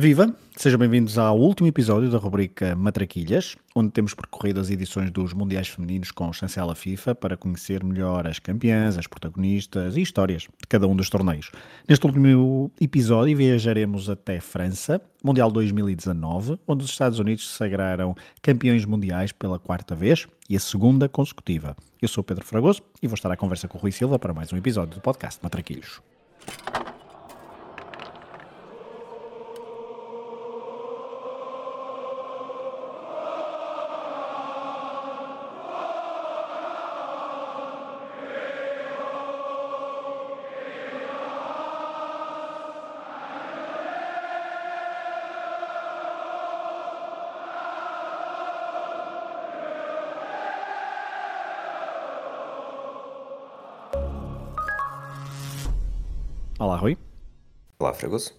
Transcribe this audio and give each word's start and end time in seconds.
Viva! 0.00 0.34
Sejam 0.56 0.78
bem-vindos 0.78 1.18
ao 1.18 1.38
último 1.38 1.68
episódio 1.68 2.10
da 2.10 2.16
rubrica 2.16 2.74
Matraquilhas, 2.74 3.54
onde 3.76 3.90
temos 3.90 4.14
percorrido 4.14 4.58
as 4.58 4.70
edições 4.70 5.10
dos 5.10 5.34
Mundiais 5.34 5.68
Femininos 5.68 6.10
com 6.10 6.32
chancela 6.32 6.74
FIFA 6.74 7.14
para 7.14 7.36
conhecer 7.36 7.84
melhor 7.84 8.26
as 8.26 8.38
campeãs, 8.38 8.96
as 8.96 9.06
protagonistas 9.06 9.98
e 9.98 10.00
histórias 10.00 10.44
de 10.44 10.66
cada 10.66 10.88
um 10.88 10.96
dos 10.96 11.10
torneios. 11.10 11.52
Neste 11.86 12.06
último 12.06 12.70
episódio 12.80 13.36
viajaremos 13.36 14.08
até 14.08 14.40
França, 14.40 15.02
Mundial 15.22 15.50
2019, 15.50 16.58
onde 16.66 16.82
os 16.82 16.90
Estados 16.90 17.18
Unidos 17.18 17.46
se 17.46 17.58
sagraram 17.58 18.16
campeões 18.40 18.86
mundiais 18.86 19.32
pela 19.32 19.58
quarta 19.58 19.94
vez 19.94 20.26
e 20.48 20.56
a 20.56 20.60
segunda 20.60 21.10
consecutiva. 21.10 21.76
Eu 22.00 22.08
sou 22.08 22.24
Pedro 22.24 22.46
Fragoso 22.46 22.80
e 23.02 23.06
vou 23.06 23.16
estar 23.16 23.30
à 23.30 23.36
conversa 23.36 23.68
com 23.68 23.76
o 23.76 23.80
Rui 23.82 23.92
Silva 23.92 24.18
para 24.18 24.32
mais 24.32 24.50
um 24.50 24.56
episódio 24.56 24.94
do 24.94 25.02
podcast 25.02 25.38
Matraquilhos. 25.42 26.00
Olá, 57.90 57.98
Fragoso. 57.98 58.32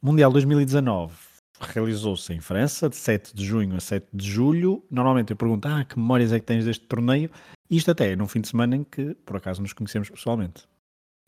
Mundial 0.00 0.32
2019 0.32 1.14
realizou-se 1.60 2.32
em 2.32 2.40
França, 2.40 2.88
de 2.88 2.96
7 2.96 3.36
de 3.36 3.44
junho 3.44 3.76
a 3.76 3.80
7 3.80 4.06
de 4.14 4.26
julho. 4.26 4.82
Normalmente 4.90 5.32
eu 5.32 5.36
pergunto, 5.36 5.68
ah, 5.68 5.84
que 5.84 5.98
memórias 5.98 6.32
é 6.32 6.40
que 6.40 6.46
tens 6.46 6.64
deste 6.64 6.86
torneio? 6.86 7.30
Isto 7.68 7.90
até 7.90 8.12
é 8.12 8.16
num 8.16 8.26
fim 8.26 8.40
de 8.40 8.48
semana 8.48 8.76
em 8.76 8.82
que, 8.82 9.14
por 9.26 9.36
acaso, 9.36 9.60
nos 9.60 9.74
conhecemos 9.74 10.08
pessoalmente. 10.08 10.66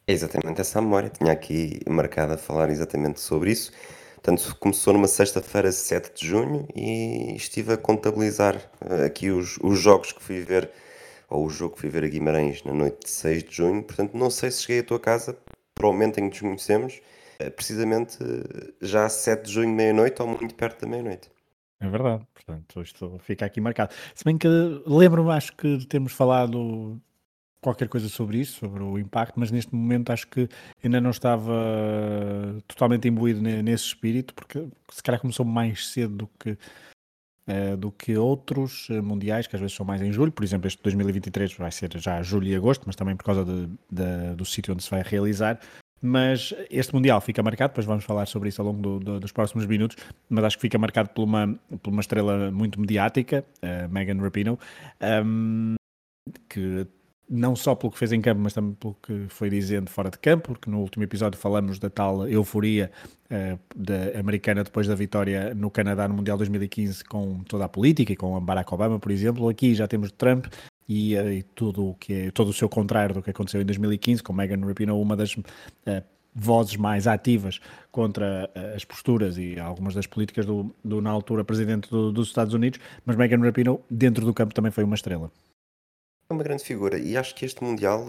É 0.06 0.12
exatamente 0.14 0.58
essa 0.58 0.80
memória. 0.80 1.10
Tinha 1.10 1.32
aqui 1.32 1.80
marcado 1.86 2.32
a 2.32 2.38
falar 2.38 2.70
exatamente 2.70 3.20
sobre 3.20 3.50
isso. 3.52 3.72
Portanto, 4.14 4.56
começou 4.58 4.94
numa 4.94 5.06
sexta-feira, 5.06 5.70
7 5.70 6.18
de 6.18 6.26
junho, 6.26 6.66
e 6.74 7.36
estive 7.36 7.74
a 7.74 7.76
contabilizar 7.76 8.56
eh, 8.80 9.04
aqui 9.04 9.28
os, 9.28 9.58
os 9.58 9.78
jogos 9.78 10.12
que 10.12 10.22
fui 10.22 10.40
ver, 10.40 10.70
ou 11.28 11.44
o 11.44 11.50
jogo 11.50 11.74
que 11.74 11.82
fui 11.82 11.90
ver 11.90 12.04
a 12.04 12.08
Guimarães 12.08 12.64
na 12.64 12.72
noite 12.72 13.04
de 13.04 13.10
6 13.10 13.44
de 13.44 13.54
junho. 13.54 13.82
Portanto, 13.82 14.16
não 14.16 14.30
sei 14.30 14.50
se 14.50 14.62
cheguei 14.62 14.80
à 14.80 14.82
tua 14.82 14.98
casa 14.98 15.36
para 15.76 15.88
o 15.88 15.92
momento 15.92 16.18
em 16.18 16.30
que 16.30 16.30
nos 16.30 16.40
conhecemos, 16.40 17.00
eh, 17.38 17.50
precisamente 17.50 18.18
eh, 18.22 18.72
já 18.80 19.08
7 19.08 19.44
de 19.46 19.52
junho, 19.52 19.68
meia-noite, 19.68 20.20
ou 20.22 20.26
muito 20.26 20.54
perto 20.54 20.80
da 20.80 20.88
meia-noite. 20.88 21.30
É 21.78 21.86
verdade, 21.86 22.26
portanto, 22.32 22.80
isto 22.80 23.18
fica 23.20 23.44
aqui 23.44 23.60
marcado. 23.60 23.94
Se 24.14 24.24
bem 24.24 24.38
que 24.38 24.48
lembro-me, 24.86 25.30
acho 25.30 25.54
que 25.54 25.84
temos 25.86 26.12
falado 26.12 26.98
qualquer 27.60 27.88
coisa 27.88 28.08
sobre 28.08 28.38
isso, 28.38 28.60
sobre 28.60 28.82
o 28.82 28.98
impacto, 28.98 29.38
mas 29.38 29.50
neste 29.50 29.74
momento 29.74 30.10
acho 30.10 30.26
que 30.28 30.48
ainda 30.82 31.00
não 31.00 31.10
estava 31.10 31.52
totalmente 32.66 33.08
imbuído 33.08 33.42
nesse 33.42 33.84
espírito, 33.86 34.32
porque 34.32 34.66
se 34.90 35.02
calhar 35.02 35.20
começou 35.20 35.44
mais 35.44 35.88
cedo 35.88 36.14
do 36.14 36.26
que, 36.38 36.56
do 37.76 37.92
que 37.92 38.16
outros 38.16 38.88
eh, 38.90 39.00
mundiais, 39.00 39.46
que 39.46 39.54
às 39.54 39.60
vezes 39.60 39.76
são 39.76 39.86
mais 39.86 40.02
em 40.02 40.10
julho, 40.12 40.32
por 40.32 40.42
exemplo, 40.42 40.66
este 40.66 40.82
2023 40.82 41.54
vai 41.54 41.70
ser 41.70 41.96
já 41.96 42.20
julho 42.22 42.48
e 42.48 42.56
agosto, 42.56 42.82
mas 42.86 42.96
também 42.96 43.14
por 43.14 43.24
causa 43.24 43.44
de, 43.44 43.68
de, 43.90 44.34
do 44.36 44.44
sítio 44.44 44.74
onde 44.74 44.82
se 44.82 44.90
vai 44.90 45.02
realizar. 45.02 45.60
Mas 46.02 46.52
este 46.70 46.94
Mundial 46.94 47.20
fica 47.20 47.42
marcado, 47.42 47.70
depois 47.70 47.86
vamos 47.86 48.04
falar 48.04 48.26
sobre 48.26 48.48
isso 48.50 48.60
ao 48.60 48.68
longo 48.68 48.82
do, 48.82 48.98
do, 48.98 49.20
dos 49.20 49.32
próximos 49.32 49.64
minutos, 49.66 49.96
mas 50.28 50.44
acho 50.44 50.56
que 50.56 50.62
fica 50.62 50.78
marcado 50.78 51.08
por 51.10 51.22
uma, 51.22 51.58
por 51.82 51.90
uma 51.90 52.00
estrela 52.00 52.50
muito 52.50 52.78
mediática, 52.78 53.44
uh, 53.62 53.92
Megan 53.92 54.20
Rapinoe, 54.20 54.58
um, 55.24 55.74
que 56.48 56.86
não 57.28 57.56
só 57.56 57.74
pelo 57.74 57.92
que 57.92 57.98
fez 57.98 58.12
em 58.12 58.20
campo, 58.20 58.40
mas 58.40 58.52
também 58.52 58.74
pelo 58.74 58.94
que 59.02 59.26
foi 59.28 59.50
dizendo 59.50 59.90
fora 59.90 60.10
de 60.10 60.18
campo, 60.18 60.48
porque 60.52 60.70
no 60.70 60.78
último 60.80 61.04
episódio 61.04 61.38
falamos 61.38 61.78
da 61.78 61.90
tal 61.90 62.28
euforia 62.28 62.90
uh, 63.26 63.58
da 63.74 64.18
americana 64.18 64.62
depois 64.62 64.86
da 64.86 64.94
vitória 64.94 65.54
no 65.54 65.70
Canadá 65.70 66.06
no 66.06 66.14
Mundial 66.14 66.36
2015 66.36 67.04
com 67.04 67.42
toda 67.44 67.64
a 67.64 67.68
política 67.68 68.12
e 68.12 68.16
com 68.16 68.38
Barack 68.40 68.72
Obama, 68.72 68.98
por 68.98 69.10
exemplo. 69.10 69.48
Aqui 69.48 69.74
já 69.74 69.88
temos 69.88 70.12
Trump 70.12 70.46
e, 70.88 71.16
uh, 71.16 71.32
e 71.32 71.42
tudo 71.42 71.88
o 71.90 71.94
que 71.94 72.12
é 72.12 72.30
todo 72.30 72.48
o 72.48 72.52
seu 72.52 72.68
contrário 72.68 73.14
do 73.16 73.22
que 73.22 73.30
aconteceu 73.30 73.60
em 73.60 73.64
2015, 73.64 74.22
com 74.22 74.32
Megan 74.32 74.64
Rapinoe, 74.64 75.00
uma 75.00 75.16
das 75.16 75.34
uh, 75.34 75.42
vozes 76.32 76.76
mais 76.76 77.06
ativas 77.06 77.60
contra 77.90 78.48
as 78.74 78.84
posturas 78.84 79.38
e 79.38 79.58
algumas 79.58 79.94
das 79.94 80.06
políticas 80.06 80.44
do, 80.44 80.72
do 80.84 81.00
na 81.00 81.10
altura 81.10 81.42
presidente 81.42 81.90
do, 81.90 82.12
dos 82.12 82.28
Estados 82.28 82.52
Unidos, 82.52 82.78
mas 83.06 83.16
Megan 83.16 83.40
Rapinoe 83.40 83.80
dentro 83.90 84.24
do 84.24 84.34
campo 84.34 84.54
também 84.54 84.70
foi 84.70 84.84
uma 84.84 84.94
estrela. 84.94 85.32
É 86.28 86.32
uma 86.32 86.42
grande 86.42 86.64
figura 86.64 86.98
e 86.98 87.16
acho 87.16 87.34
que 87.34 87.44
este 87.44 87.62
Mundial, 87.62 88.06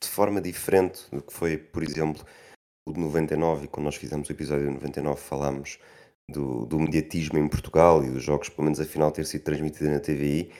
de 0.00 0.08
forma 0.08 0.40
diferente 0.40 1.00
do 1.10 1.20
que 1.20 1.32
foi, 1.32 1.56
por 1.56 1.82
exemplo, 1.82 2.24
o 2.86 2.92
de 2.92 3.00
99, 3.00 3.64
e 3.64 3.68
quando 3.68 3.86
nós 3.86 3.96
fizemos 3.96 4.28
o 4.28 4.32
episódio 4.32 4.66
de 4.66 4.74
99 4.74 5.20
falámos 5.20 5.78
do, 6.30 6.64
do 6.64 6.78
mediatismo 6.78 7.38
em 7.38 7.48
Portugal 7.48 8.04
e 8.04 8.10
dos 8.10 8.22
jogos, 8.22 8.48
pelo 8.48 8.64
menos 8.64 8.78
a 8.78 8.84
final 8.84 9.10
ter 9.10 9.26
sido 9.26 9.42
transmitida 9.42 9.90
na 9.90 9.98
TVI. 9.98 10.50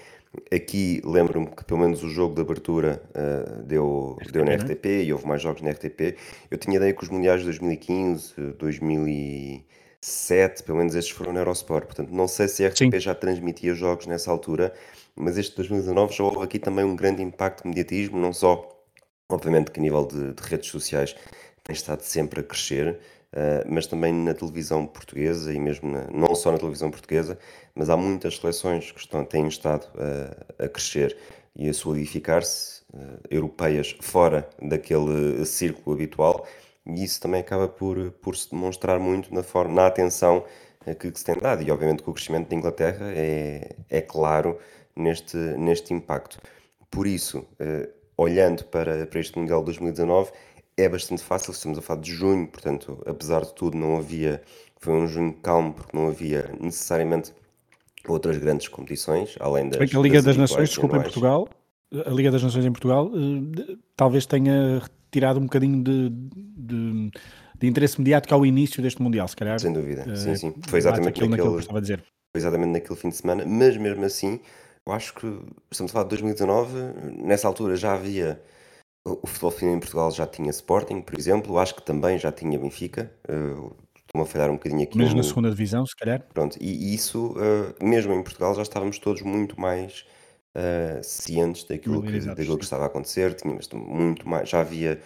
Aqui 0.53 1.01
lembro-me 1.05 1.47
que 1.47 1.65
pelo 1.65 1.81
menos 1.81 2.03
o 2.03 2.09
jogo 2.09 2.35
de 2.35 2.41
abertura 2.41 3.01
uh, 3.11 3.63
deu, 3.63 4.19
deu 4.31 4.45
na 4.45 4.57
RTP 4.57 4.85
né? 4.85 5.03
e 5.05 5.13
houve 5.13 5.27
mais 5.27 5.41
jogos 5.41 5.63
na 5.63 5.71
RTP. 5.71 6.17
Eu 6.51 6.59
tinha 6.59 6.77
ideia 6.77 6.93
que 6.93 7.05
os 7.05 7.09
Mundiais 7.09 7.41
de 7.41 7.47
2015, 7.47 8.35
2007, 8.59 10.65
pelo 10.65 10.79
menos 10.79 10.97
estes 10.97 11.17
foram 11.17 11.33
na 11.33 11.41
Eurosport. 11.41 11.87
Portanto, 11.87 12.11
não 12.11 12.27
sei 12.27 12.49
se 12.49 12.65
a 12.65 12.69
RTP 12.69 12.95
Sim. 12.95 13.01
já 13.01 13.15
transmitia 13.15 13.75
jogos 13.75 14.07
nessa 14.07 14.31
altura, 14.31 14.75
mas 15.17 15.39
este 15.39 15.57
2019 15.57 16.15
já 16.15 16.23
houve 16.23 16.45
aqui 16.45 16.59
também 16.59 16.85
um 16.85 16.95
grande 16.95 17.23
impacto 17.23 17.63
de 17.63 17.69
mediatismo, 17.69 18.19
não 18.19 18.33
só, 18.33 18.69
obviamente, 19.29 19.71
que 19.71 19.81
a 19.81 19.83
nível 19.83 20.07
de, 20.07 20.35
de 20.35 20.43
redes 20.43 20.71
sociais 20.71 21.17
tem 21.65 21.75
estado 21.75 22.03
sempre 22.03 22.41
a 22.41 22.43
crescer, 22.43 23.01
uh, 23.33 23.67
mas 23.67 23.87
também 23.87 24.13
na 24.13 24.35
televisão 24.35 24.87
portuguesa 24.87 25.53
e 25.53 25.59
mesmo 25.59 25.91
na, 25.91 26.07
não 26.11 26.35
só 26.35 26.53
na 26.53 26.59
televisão 26.59 26.91
portuguesa, 26.91 27.39
mas 27.75 27.89
há 27.89 27.97
muitas 27.97 28.37
seleções 28.37 28.93
que 28.93 29.01
estão, 29.01 29.25
têm 29.25 29.49
estado 29.49 29.89
uh, 29.95 30.65
a 30.65 30.69
crescer 30.69 31.17
e 31.57 31.69
a 31.69 31.73
solidificar-se, 31.73 32.83
uh, 32.93 33.19
europeias 33.31 33.97
fora 34.01 34.49
daquele 34.63 35.45
círculo 35.47 35.97
habitual, 35.97 36.47
e 36.87 37.03
isso 37.03 37.21
também 37.21 37.41
acaba 37.41 37.67
por, 37.67 38.13
por 38.13 38.37
se 38.37 38.51
demonstrar 38.51 39.01
muito 39.01 39.35
na, 39.35 39.43
forma, 39.43 39.75
na 39.75 39.87
atenção 39.87 40.45
que, 41.01 41.11
que 41.11 41.19
se 41.19 41.25
tem 41.25 41.37
dado. 41.37 41.65
E 41.65 41.71
obviamente 41.73 42.01
que 42.01 42.09
o 42.09 42.13
crescimento 42.13 42.49
da 42.49 42.55
Inglaterra 42.55 43.11
é, 43.13 43.75
é 43.91 44.01
claro 44.01 44.57
neste, 44.97 45.37
neste 45.37 45.93
impacto. 45.93 46.41
Por 46.91 47.07
isso, 47.07 47.45
eh, 47.59 47.89
olhando 48.17 48.65
para, 48.65 49.07
para 49.07 49.21
este 49.21 49.39
Mundial 49.39 49.61
de 49.61 49.67
2019, 49.67 50.31
é 50.77 50.89
bastante 50.89 51.23
fácil, 51.23 51.53
estamos 51.53 51.79
a 51.79 51.83
falar 51.83 52.01
de 52.01 52.13
junho, 52.13 52.47
portanto, 52.47 53.03
apesar 53.07 53.43
de 53.43 53.55
tudo, 53.55 53.77
não 53.77 53.97
havia, 53.97 54.43
foi 54.79 54.95
um 54.95 55.07
junho 55.07 55.33
calmo, 55.35 55.73
porque 55.73 55.97
não 55.97 56.09
havia 56.09 56.51
necessariamente 56.61 57.33
outras 58.07 58.37
grandes 58.39 58.69
competições, 58.69 59.37
além 59.41 59.69
das. 59.69 59.81
a 59.81 59.99
Liga 59.99 60.17
das, 60.17 60.25
das 60.25 60.37
Nações, 60.37 60.69
desculpa, 60.69 60.99
em 60.99 61.03
Portugal, 61.03 61.49
a 62.05 62.11
Liga 62.11 62.31
das 62.31 62.43
Nações 62.43 62.65
em 62.65 62.73
Portugal, 62.73 63.11
eh, 63.15 63.77
talvez 63.97 64.27
tenha 64.27 64.81
retirado 64.81 65.39
um 65.39 65.45
bocadinho 65.45 65.83
de, 65.83 66.11
de, 66.11 67.11
de, 67.59 67.67
interesse 67.67 67.99
mediático 67.99 68.35
ao 68.35 68.45
início 68.45 68.83
deste 68.83 69.01
Mundial, 69.01 69.27
se 69.29 69.37
calhar. 69.37 69.59
Sem 69.59 69.73
dúvida, 69.73 70.17
sim, 70.17 70.37
sim. 70.37 70.55
Foi 70.69 70.79
exatamente 70.79 71.07
naquele, 71.07 71.29
naquele, 71.31 71.55
que 71.55 71.61
estava 71.61 71.79
a 71.79 71.81
dizer. 71.81 72.05
Foi 72.33 72.41
exatamente 72.41 72.71
naquele 72.71 72.99
fim 72.99 73.09
de 73.09 73.17
semana, 73.17 73.45
mas 73.47 73.77
mesmo 73.77 74.05
assim 74.05 74.41
eu 74.87 74.93
acho 74.93 75.15
que 75.15 75.27
estamos 75.71 75.91
a 75.91 75.93
falar 75.93 76.05
de 76.05 76.11
2019, 76.11 76.73
nessa 77.23 77.49
altura 77.49 77.77
já 77.77 77.95
havia 77.95 78.41
o 79.05 79.27
futebol 79.27 79.51
feminino 79.51 79.77
em 79.77 79.81
Portugal 79.81 80.11
já 80.11 80.27
tinha 80.27 80.51
Sporting, 80.51 81.01
por 81.01 81.19
exemplo, 81.19 81.59
acho 81.59 81.75
que 81.75 81.83
também 81.83 82.19
já 82.19 82.33
tinha 82.33 82.59
Benfica. 82.59 83.13
Uh, 83.29 83.75
Estou-me 83.95 84.23
a 84.23 84.27
falhar 84.27 84.51
um 84.51 84.55
bocadinho 84.55 84.83
aqui. 84.85 84.97
Mesmo 84.97 85.17
no... 85.17 85.23
na 85.23 85.23
segunda 85.25 85.51
divisão, 85.51 85.85
se 85.85 85.97
calhar. 85.97 86.23
Pronto, 86.33 86.57
e 86.61 86.95
isso, 86.95 87.33
uh, 87.33 87.85
mesmo 87.85 88.13
em 88.13 88.23
Portugal, 88.23 88.55
já 88.55 88.63
estávamos 88.63 88.99
todos 88.99 89.23
muito 89.23 89.61
mais 89.61 90.07
uh, 90.57 91.03
cientes 91.03 91.65
daquilo 91.65 92.03
que, 92.03 92.21
daquilo 92.21 92.57
que 92.57 92.65
estava 92.65 92.85
a 92.85 92.87
acontecer. 92.87 93.35
Tínhamos 93.35 93.69
muito 93.73 94.29
mais, 94.29 94.49
já 94.49 94.61
havia 94.61 95.01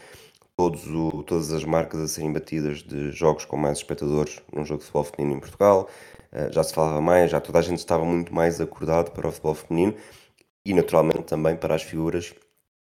todos 0.54 0.86
o, 0.86 1.22
todas 1.22 1.50
as 1.52 1.64
marcas 1.64 2.00
a 2.00 2.08
serem 2.08 2.30
batidas 2.30 2.82
de 2.82 3.10
jogos 3.10 3.46
com 3.46 3.56
mais 3.56 3.78
espectadores 3.78 4.42
num 4.52 4.66
jogo 4.66 4.80
de 4.80 4.84
futebol 4.84 5.04
feminino 5.04 5.38
em 5.38 5.40
Portugal. 5.40 5.88
Eh, 6.32 6.50
já 6.52 6.62
se 6.62 6.72
falava 6.74 7.00
mais, 7.00 7.30
já 7.30 7.40
toda 7.40 7.58
a 7.58 7.62
gente 7.62 7.78
estava 7.78 8.04
muito 8.04 8.34
mais 8.34 8.60
acordado 8.60 9.10
para 9.12 9.28
o 9.28 9.32
futebol 9.32 9.54
feminino 9.54 9.94
e 10.64 10.74
naturalmente 10.74 11.24
também 11.24 11.56
para 11.56 11.74
as 11.74 11.82
figuras 11.82 12.34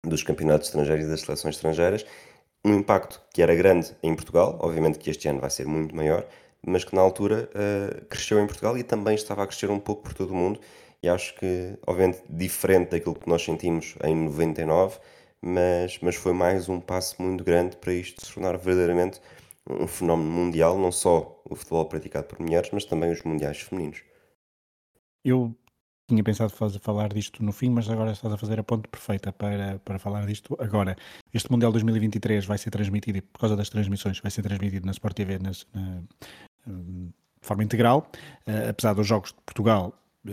dos 0.05 0.23
campeonatos 0.23 0.69
estrangeiros 0.69 1.07
e 1.07 1.09
das 1.11 1.21
seleções 1.23 1.57
estrangeiras. 1.57 2.05
Um 2.65 2.75
impacto 2.75 3.23
que 3.33 3.43
era 3.43 3.55
grande 3.55 3.97
em 4.03 4.15
Portugal, 4.15 4.59
obviamente 4.61 4.99
que 4.99 5.11
este 5.11 5.29
ano 5.29 5.41
vai 5.41 5.51
ser 5.51 5.67
muito 5.67 5.95
maior, 5.95 6.27
mas 6.67 6.85
que 6.85 6.95
na 6.95 7.01
altura 7.01 7.51
uh, 7.55 8.05
cresceu 8.07 8.39
em 8.41 8.47
Portugal 8.47 8.77
e 8.77 8.83
também 8.83 9.15
estava 9.15 9.43
a 9.43 9.47
crescer 9.47 9.71
um 9.71 9.79
pouco 9.79 10.03
por 10.03 10.15
todo 10.15 10.33
o 10.33 10.37
mundo. 10.37 10.61
E 11.03 11.09
acho 11.09 11.35
que, 11.37 11.79
obviamente, 11.87 12.23
diferente 12.29 12.91
daquilo 12.91 13.15
que 13.15 13.29
nós 13.29 13.43
sentimos 13.43 13.95
em 14.05 14.15
99, 14.15 14.99
mas, 15.41 15.99
mas 16.03 16.15
foi 16.17 16.35
mais 16.35 16.69
um 16.69 16.79
passo 16.81 17.21
muito 17.23 17.43
grande 17.43 17.77
para 17.77 17.93
isto 17.95 18.25
se 18.27 18.35
tornar 18.35 18.59
verdadeiramente 18.59 19.21
um 19.69 19.87
fenómeno 19.87 20.31
mundial, 20.31 20.79
não 20.79 20.93
só 20.93 21.43
o 21.49 21.55
futebol 21.55 21.87
praticado 21.87 22.27
por 22.27 22.41
mulheres, 22.41 22.71
mas 22.73 22.85
também 22.85 23.11
os 23.11 23.23
mundiais 23.23 23.61
femininos. 23.61 24.03
Eu 25.25 25.55
tinha 26.09 26.25
pensado 26.25 26.51
fazer, 26.51 26.79
falar 26.81 27.13
disto 27.13 27.43
no 27.45 27.53
fim, 27.53 27.71
mas 27.71 27.89
agora 27.89 28.13
estás 28.13 28.33
a 28.33 28.37
fazer 28.37 28.59
a 28.59 28.65
ponte 28.65 28.89
perfeita 28.89 29.33
para, 29.33 29.79
para 29.81 29.99
falar 29.99 30.27
disto 30.27 30.57
agora. 30.59 30.97
Este 31.33 31.51
Mundial 31.51 31.71
2023 31.73 32.47
vai 32.47 32.59
ser 32.59 32.71
transmitido, 32.71 33.23
por 33.23 33.41
causa 33.41 33.57
das 33.57 33.69
transmissões, 33.69 34.19
vai 34.19 34.31
ser 34.31 34.43
transmitido 34.43 34.87
na 34.87 34.93
Sport 34.93 35.15
TV 35.15 35.39
nas, 35.39 35.67
na, 35.73 36.03
de 36.67 37.47
forma 37.47 37.63
integral, 37.63 38.11
uh, 38.47 38.71
apesar 38.71 38.95
dos 38.95 39.07
jogos 39.07 39.31
de 39.31 39.41
Portugal 39.43 39.95
uh, 40.27 40.31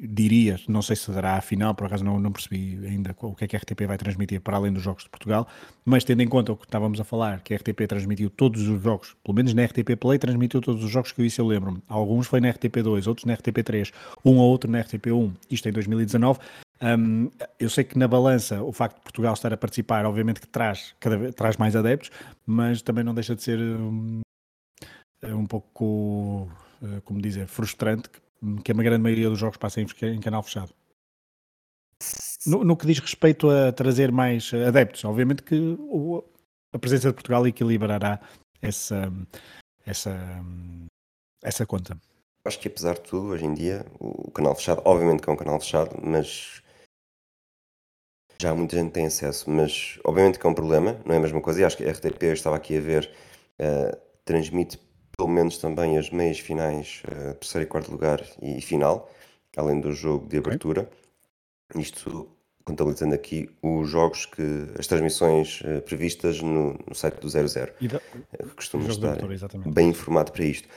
diria, 0.00 0.58
não 0.68 0.82
sei 0.82 0.96
se 0.96 1.10
dará 1.10 1.36
a 1.36 1.40
final, 1.40 1.74
por 1.74 1.86
acaso 1.86 2.04
não, 2.04 2.18
não 2.18 2.32
percebi 2.32 2.78
ainda 2.86 3.14
o 3.20 3.34
que 3.34 3.44
é 3.44 3.48
que 3.48 3.56
a 3.56 3.58
RTP 3.58 3.82
vai 3.86 3.96
transmitir 3.96 4.40
para 4.40 4.56
além 4.56 4.72
dos 4.72 4.82
jogos 4.82 5.04
de 5.04 5.10
Portugal, 5.10 5.46
mas 5.84 6.04
tendo 6.04 6.22
em 6.22 6.28
conta 6.28 6.52
o 6.52 6.56
que 6.56 6.64
estávamos 6.64 7.00
a 7.00 7.04
falar, 7.04 7.40
que 7.40 7.54
a 7.54 7.56
RTP 7.56 7.86
transmitiu 7.88 8.30
todos 8.30 8.68
os 8.68 8.82
jogos, 8.82 9.16
pelo 9.22 9.34
menos 9.34 9.54
na 9.54 9.64
RTP 9.64 9.96
Play 9.98 10.18
transmitiu 10.18 10.60
todos 10.60 10.82
os 10.84 10.90
jogos 10.90 11.12
que 11.12 11.20
eu 11.20 11.26
isso 11.26 11.40
eu 11.40 11.46
lembro-me. 11.46 11.82
Alguns 11.88 12.26
foi 12.26 12.40
na 12.40 12.52
RTP2, 12.52 13.06
outros 13.06 13.24
na 13.24 13.36
RTP3, 13.36 13.92
um 14.24 14.36
ou 14.36 14.50
outro 14.50 14.70
na 14.70 14.82
RTP1, 14.82 15.32
isto 15.50 15.68
em 15.68 15.72
2019. 15.72 16.40
Um, 16.82 17.30
eu 17.58 17.70
sei 17.70 17.84
que 17.84 17.96
na 17.96 18.08
balança 18.08 18.62
o 18.62 18.72
facto 18.72 18.96
de 18.96 19.02
Portugal 19.02 19.32
estar 19.32 19.52
a 19.52 19.56
participar, 19.56 20.04
obviamente 20.04 20.40
que 20.40 20.48
traz, 20.48 20.94
cada 20.98 21.16
vez, 21.16 21.34
traz 21.34 21.56
mais 21.56 21.76
adeptos, 21.76 22.10
mas 22.44 22.82
também 22.82 23.04
não 23.04 23.14
deixa 23.14 23.34
de 23.34 23.42
ser 23.42 23.58
um, 23.58 24.20
um 25.22 25.46
pouco, 25.46 26.48
eh, 26.82 27.00
como 27.04 27.20
dizer, 27.22 27.46
frustrante 27.46 28.10
que 28.10 28.20
que 28.62 28.72
a 28.72 28.74
grande 28.74 29.02
maioria 29.02 29.28
dos 29.28 29.38
jogos 29.38 29.56
passa 29.56 29.80
em, 29.80 29.86
em 30.02 30.20
canal 30.20 30.42
fechado. 30.42 30.72
No, 32.46 32.62
no, 32.62 32.76
que 32.76 32.86
diz 32.86 32.98
respeito 32.98 33.48
a 33.48 33.72
trazer 33.72 34.12
mais 34.12 34.52
adeptos, 34.52 35.04
obviamente 35.04 35.42
que 35.42 35.76
o, 35.78 36.22
a 36.72 36.78
presença 36.78 37.08
de 37.08 37.14
Portugal 37.14 37.46
equilibrará 37.46 38.20
essa, 38.60 39.10
essa, 39.86 40.14
essa 41.42 41.64
conta. 41.64 41.96
Acho 42.46 42.58
que 42.58 42.68
apesar 42.68 42.94
de 42.94 43.02
tudo, 43.02 43.28
hoje 43.28 43.46
em 43.46 43.54
dia, 43.54 43.86
o 43.98 44.30
canal 44.30 44.54
fechado, 44.54 44.82
obviamente 44.84 45.22
que 45.22 45.30
é 45.30 45.32
um 45.32 45.36
canal 45.36 45.58
fechado, 45.58 45.96
mas 46.02 46.62
já 48.38 48.54
muita 48.54 48.76
gente 48.76 48.92
tem 48.92 49.06
acesso, 49.06 49.48
mas 49.48 49.98
obviamente 50.04 50.38
que 50.38 50.46
é 50.46 50.50
um 50.50 50.54
problema, 50.54 51.00
não 51.06 51.14
é 51.14 51.18
a 51.18 51.20
mesma 51.20 51.40
coisa, 51.40 51.60
e 51.60 51.64
acho 51.64 51.76
que 51.76 51.84
a 51.84 51.90
RTP, 51.90 52.22
eu 52.24 52.32
estava 52.34 52.56
aqui 52.56 52.76
a 52.76 52.80
ver, 52.80 53.10
uh, 53.58 53.96
transmite 54.24 54.78
pelo 55.16 55.28
menos 55.28 55.58
também 55.58 55.98
as 55.98 56.10
meias 56.10 56.38
finais, 56.38 57.02
uh, 57.06 57.34
terceiro 57.34 57.66
e 57.66 57.68
quarto 57.68 57.90
lugar 57.90 58.24
e 58.42 58.60
final, 58.60 59.10
além 59.56 59.80
do 59.80 59.92
jogo 59.92 60.26
de 60.26 60.38
abertura. 60.38 60.88
Okay. 61.70 61.82
Isto 61.82 62.28
contabilizando 62.64 63.14
aqui 63.14 63.50
os 63.62 63.88
jogos 63.88 64.26
que 64.26 64.42
as 64.78 64.86
transmissões 64.86 65.60
uh, 65.60 65.82
previstas 65.82 66.40
no, 66.40 66.78
no, 66.86 66.94
site 66.94 67.20
do 67.20 67.28
00. 67.28 67.72
E 67.80 67.88
da, 67.88 67.98
uh, 67.98 68.54
costumo 68.56 68.88
estar 68.88 69.18
bem 69.66 69.90
informado 69.90 70.32
para 70.32 70.44
isto. 70.44 70.68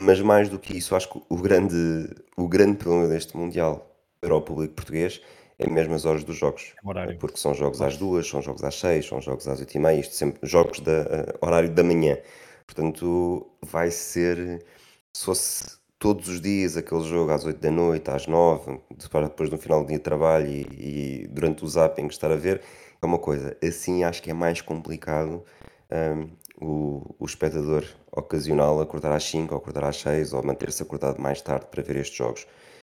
Mas 0.00 0.20
mais 0.20 0.48
do 0.48 0.58
que 0.58 0.76
isso, 0.76 0.94
acho 0.94 1.10
que 1.10 1.22
o 1.28 1.36
grande, 1.36 2.10
o 2.36 2.46
grande 2.46 2.76
problema 2.76 3.08
deste 3.08 3.36
Mundial 3.36 3.90
para 4.20 4.34
o 4.34 4.42
público 4.42 4.74
português 4.74 5.20
é 5.58 5.68
mesmo 5.68 5.94
as 5.94 6.04
horas 6.04 6.22
dos 6.22 6.36
jogos. 6.36 6.74
Horário. 6.84 7.16
Porque 7.18 7.38
são 7.38 7.54
jogos 7.54 7.80
às 7.80 7.96
duas, 7.96 8.28
são 8.28 8.42
jogos 8.42 8.62
às 8.62 8.78
seis, 8.78 9.06
são 9.06 9.20
jogos 9.20 9.48
às 9.48 9.58
oito 9.58 9.74
e 9.74 9.78
meia, 9.78 9.98
isto 9.98 10.14
sempre 10.14 10.46
jogos 10.46 10.80
da 10.80 11.02
uh, 11.02 11.46
horário 11.46 11.70
da 11.70 11.82
manhã. 11.82 12.18
Portanto, 12.66 13.46
vai 13.62 13.90
ser, 13.90 14.64
se 15.12 15.24
fosse 15.24 15.78
todos 15.98 16.28
os 16.28 16.40
dias 16.40 16.76
aquele 16.76 17.02
jogo 17.04 17.30
às 17.32 17.44
8 17.44 17.58
da 17.60 17.70
noite, 17.70 18.10
às 18.10 18.26
9, 18.26 18.80
depois 18.90 19.50
no 19.50 19.58
final 19.58 19.82
do 19.82 19.88
dia 19.88 19.98
de 19.98 20.02
trabalho 20.02 20.46
e, 20.46 21.22
e 21.22 21.28
durante 21.28 21.64
o 21.64 21.68
zapping 21.68 22.06
estar 22.06 22.30
a 22.30 22.36
ver, 22.36 22.62
é 23.00 23.06
uma 23.06 23.18
coisa. 23.18 23.56
Assim 23.62 24.04
acho 24.04 24.22
que 24.22 24.30
é 24.30 24.34
mais 24.34 24.60
complicado 24.60 25.44
um, 25.90 26.28
o, 26.60 27.14
o 27.18 27.24
espectador 27.24 27.84
ocasional 28.12 28.80
acordar 28.80 29.12
às 29.12 29.24
5 29.24 29.54
ou 29.54 29.60
acordar 29.60 29.84
às 29.84 29.96
6 29.98 30.32
ou 30.32 30.42
manter-se 30.42 30.82
acordado 30.82 31.20
mais 31.20 31.40
tarde 31.40 31.66
para 31.70 31.82
ver 31.82 31.96
estes 31.96 32.16
jogos. 32.16 32.46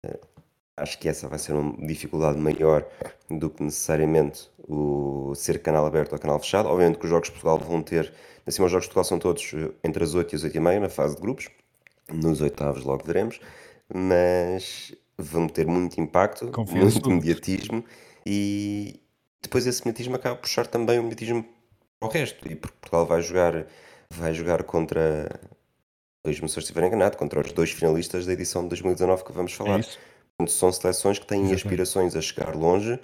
Uh, 0.06 0.20
acho 0.78 1.00
que 1.00 1.10
essa 1.10 1.28
vai 1.28 1.40
ser 1.40 1.54
uma 1.54 1.76
dificuldade 1.86 2.38
maior 2.40 2.86
do 3.30 3.50
que 3.50 3.64
necessariamente 3.64 4.50
o 4.68 5.34
ser 5.36 5.62
canal 5.62 5.86
aberto 5.86 6.14
ou 6.14 6.20
canal 6.20 6.40
fechado. 6.40 6.70
Obviamente 6.70 7.00
que 7.00 7.06
os 7.06 7.10
jogos 7.10 7.28
de 7.28 7.34
Portugal 7.34 7.58
vão 7.60 7.82
ter 7.82 8.14
Assim, 8.48 8.64
os 8.64 8.72
jogos 8.72 8.86
de 8.86 8.94
Portugal 8.94 9.04
são 9.04 9.20
todos 9.20 9.54
eh, 9.54 9.72
entre 9.84 10.04
as 10.04 10.16
8 10.16 10.34
e 10.34 10.36
as 10.36 10.44
8 10.44 10.56
e 10.56 10.60
meia 10.60 10.80
na 10.80 10.90
fase 10.90 11.16
de 11.16 11.22
grupos. 11.22 11.50
Nos 12.12 12.40
oitavos 12.42 12.84
logo 12.84 13.04
veremos. 13.04 13.40
Mas 13.94 14.96
vão 15.18 15.48
ter 15.48 15.68
muito 15.68 16.00
impacto, 16.00 16.52
muito 16.72 17.10
mediatismo 17.10 17.84
e 18.26 19.02
depois 19.42 19.66
esse 19.66 19.86
mediatismo 19.86 20.16
acaba 20.16 20.36
por 20.36 20.44
puxar 20.44 20.68
também 20.68 21.00
o 21.00 21.04
mediatismo 21.04 21.46
ao 22.00 22.10
resto. 22.10 22.48
E 22.50 22.56
porque 22.56 22.78
Portugal 22.80 23.06
vai 23.06 23.22
jogar, 23.22 23.66
vai 24.10 24.34
jogar 24.34 24.64
contra, 24.64 25.40
se 26.26 26.42
eu 26.42 26.46
estiver 26.46 26.84
enganado, 26.84 27.18
contra 27.18 27.42
os 27.42 27.52
dois 27.52 27.72
finalistas 27.72 28.26
da 28.26 28.34
edição 28.34 28.64
de 28.64 28.70
2019 28.70 29.24
que 29.24 29.32
vamos 29.32 29.54
falar. 29.54 29.80
É 29.80 30.48
são 30.48 30.72
seleções 30.72 31.18
que 31.18 31.26
têm 31.26 31.40
Exatamente. 31.40 31.64
aspirações 31.64 32.16
a 32.16 32.22
chegar 32.22 32.56
longe 32.56 33.00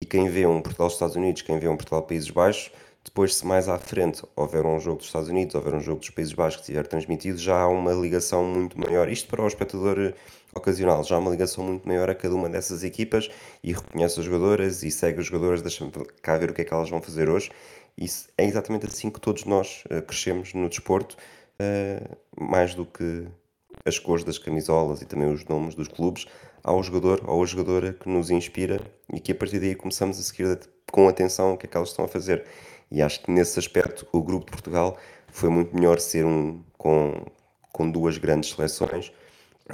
e 0.00 0.06
quem 0.06 0.30
vê 0.30 0.46
um 0.46 0.62
Portugal-Estados 0.62 1.14
Unidos, 1.14 1.42
quem 1.42 1.58
vê 1.58 1.68
um 1.68 1.76
Portugal-Países 1.76 2.30
Baixos, 2.30 2.72
depois, 3.02 3.34
se 3.34 3.46
mais 3.46 3.68
à 3.68 3.78
frente 3.78 4.22
houver 4.36 4.64
um 4.66 4.78
jogo 4.78 4.98
dos 4.98 5.06
Estados 5.06 5.30
Unidos, 5.30 5.54
houver 5.54 5.74
um 5.74 5.80
jogo 5.80 6.00
dos 6.00 6.10
Países 6.10 6.34
Baixos 6.34 6.56
que 6.56 6.62
estiver 6.64 6.86
transmitido, 6.86 7.38
já 7.38 7.58
há 7.58 7.68
uma 7.68 7.92
ligação 7.92 8.44
muito 8.44 8.78
maior. 8.78 9.08
Isto 9.08 9.28
para 9.28 9.42
o 9.42 9.46
espectador 9.46 9.98
eh, 9.98 10.14
ocasional, 10.54 11.02
já 11.02 11.16
há 11.16 11.18
uma 11.18 11.30
ligação 11.30 11.64
muito 11.64 11.88
maior 11.88 12.10
a 12.10 12.14
cada 12.14 12.34
uma 12.34 12.48
dessas 12.48 12.84
equipas 12.84 13.30
e 13.64 13.72
reconhece 13.72 14.20
as 14.20 14.26
jogadoras 14.26 14.82
e 14.82 14.90
segue 14.90 15.20
as 15.20 15.26
jogadoras, 15.26 15.62
deixa-me 15.62 15.90
cá 16.22 16.36
ver 16.36 16.50
o 16.50 16.54
que 16.54 16.60
é 16.60 16.64
que 16.64 16.74
elas 16.74 16.90
vão 16.90 17.00
fazer 17.00 17.30
hoje. 17.30 17.50
Isso 17.96 18.28
é 18.36 18.44
exatamente 18.44 18.86
assim 18.86 19.10
que 19.10 19.20
todos 19.20 19.44
nós 19.44 19.82
uh, 19.86 20.02
crescemos 20.02 20.52
no 20.52 20.68
desporto, 20.68 21.16
uh, 21.60 22.16
mais 22.38 22.74
do 22.74 22.84
que 22.84 23.26
as 23.84 23.98
cores 23.98 24.24
das 24.24 24.38
camisolas 24.38 25.00
e 25.00 25.06
também 25.06 25.32
os 25.32 25.44
nomes 25.46 25.74
dos 25.74 25.88
clubes. 25.88 26.26
Há 26.62 26.74
um 26.74 26.82
jogador 26.82 27.22
ou 27.26 27.42
a 27.42 27.46
jogadora 27.46 27.94
que 27.94 28.08
nos 28.08 28.30
inspira 28.30 28.80
e 29.12 29.20
que 29.20 29.32
a 29.32 29.34
partir 29.34 29.58
daí 29.58 29.74
começamos 29.74 30.18
a 30.18 30.22
seguir 30.22 30.60
com 30.92 31.08
atenção 31.08 31.54
o 31.54 31.56
que 31.56 31.66
é 31.66 31.68
que 31.68 31.76
elas 31.76 31.88
estão 31.88 32.04
a 32.04 32.08
fazer. 32.08 32.44
E 32.90 33.00
acho 33.02 33.22
que 33.22 33.30
nesse 33.30 33.58
aspecto 33.58 34.06
o 34.12 34.22
grupo 34.22 34.46
de 34.46 34.52
Portugal 34.52 34.98
foi 35.28 35.48
muito 35.48 35.74
melhor 35.74 36.00
ser 36.00 36.24
um 36.24 36.62
com, 36.76 37.24
com 37.72 37.90
duas 37.90 38.18
grandes 38.18 38.50
seleções 38.50 39.12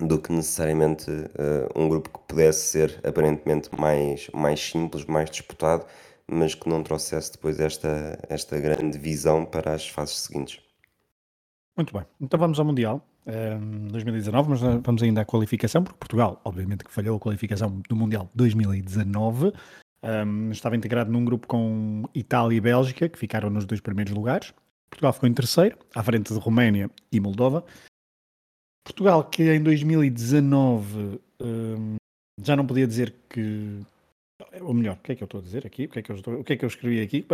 do 0.01 0.21
que 0.21 0.33
necessariamente 0.33 1.11
uh, 1.11 1.69
um 1.75 1.89
grupo 1.89 2.11
que 2.11 2.19
pudesse 2.29 2.67
ser 2.67 3.01
aparentemente 3.07 3.71
mais, 3.79 4.29
mais 4.35 4.61
simples, 4.61 5.05
mais 5.07 5.31
disputado, 5.31 5.87
mas 6.27 6.55
que 6.55 6.69
não 6.69 6.83
trouxesse 6.83 7.33
depois 7.33 7.61
esta, 7.61 8.19
esta 8.29 8.59
grande 8.59 8.99
visão 8.99 9.45
para 9.45 9.73
as 9.73 9.89
fases 9.89 10.19
seguintes. 10.19 10.61
Muito 11.77 11.93
bem, 11.93 12.05
então 12.21 12.39
vamos 12.39 12.59
ao 12.59 12.65
Mundial 12.65 13.07
um, 13.27 13.31
ehm, 13.31 13.89
2019, 13.89 14.51
mas 14.51 14.61
vamos 14.61 15.03
ainda 15.03 15.21
à 15.21 15.25
qualificação, 15.25 15.83
porque 15.83 15.99
Portugal, 15.99 16.41
obviamente, 16.45 16.85
que 16.85 16.93
falhou 16.93 17.17
a 17.17 17.21
qualificação 17.21 17.83
do 17.89 17.97
Mundial 17.97 18.31
2019, 18.35 19.53
um, 20.03 20.51
estava 20.51 20.77
integrado 20.77 21.11
num 21.11 21.25
grupo 21.25 21.47
com 21.47 22.05
Itália 22.15 22.57
e 22.57 22.61
Bélgica, 22.61 23.09
que 23.09 23.19
ficaram 23.19 23.51
nos 23.51 23.65
dois 23.65 23.81
primeiros 23.81 24.13
lugares. 24.13 24.53
Portugal 24.91 25.13
ficou 25.13 25.29
em 25.29 25.35
terceiro, 25.35 25.77
à 25.95 26.03
frente 26.03 26.33
de 26.33 26.39
Roménia 26.39 26.91
e 27.11 27.21
Moldova. 27.21 27.65
Portugal, 28.85 29.25
que 29.25 29.53
em 29.53 29.63
2019 29.63 31.21
um, 31.41 31.97
já 32.41 32.55
não 32.55 32.67
podia 32.67 32.87
dizer 32.87 33.15
que. 33.29 33.81
Ou 34.61 34.75
melhor, 34.75 34.97
o 34.97 34.99
que 34.99 35.13
é 35.13 35.15
que 35.15 35.23
eu 35.23 35.27
estou 35.27 35.41
a 35.41 35.43
dizer 35.43 35.67
aqui? 35.67 35.87
O 35.87 35.89
que 35.89 35.99
é 35.99 36.03
que 36.03 36.13
eu, 36.13 36.17
estou... 36.17 36.35
o 36.35 36.45
que 36.45 36.53
é 36.53 36.57
que 36.57 36.65
eu 36.65 36.69
escrevi 36.69 37.01
aqui? 37.01 37.27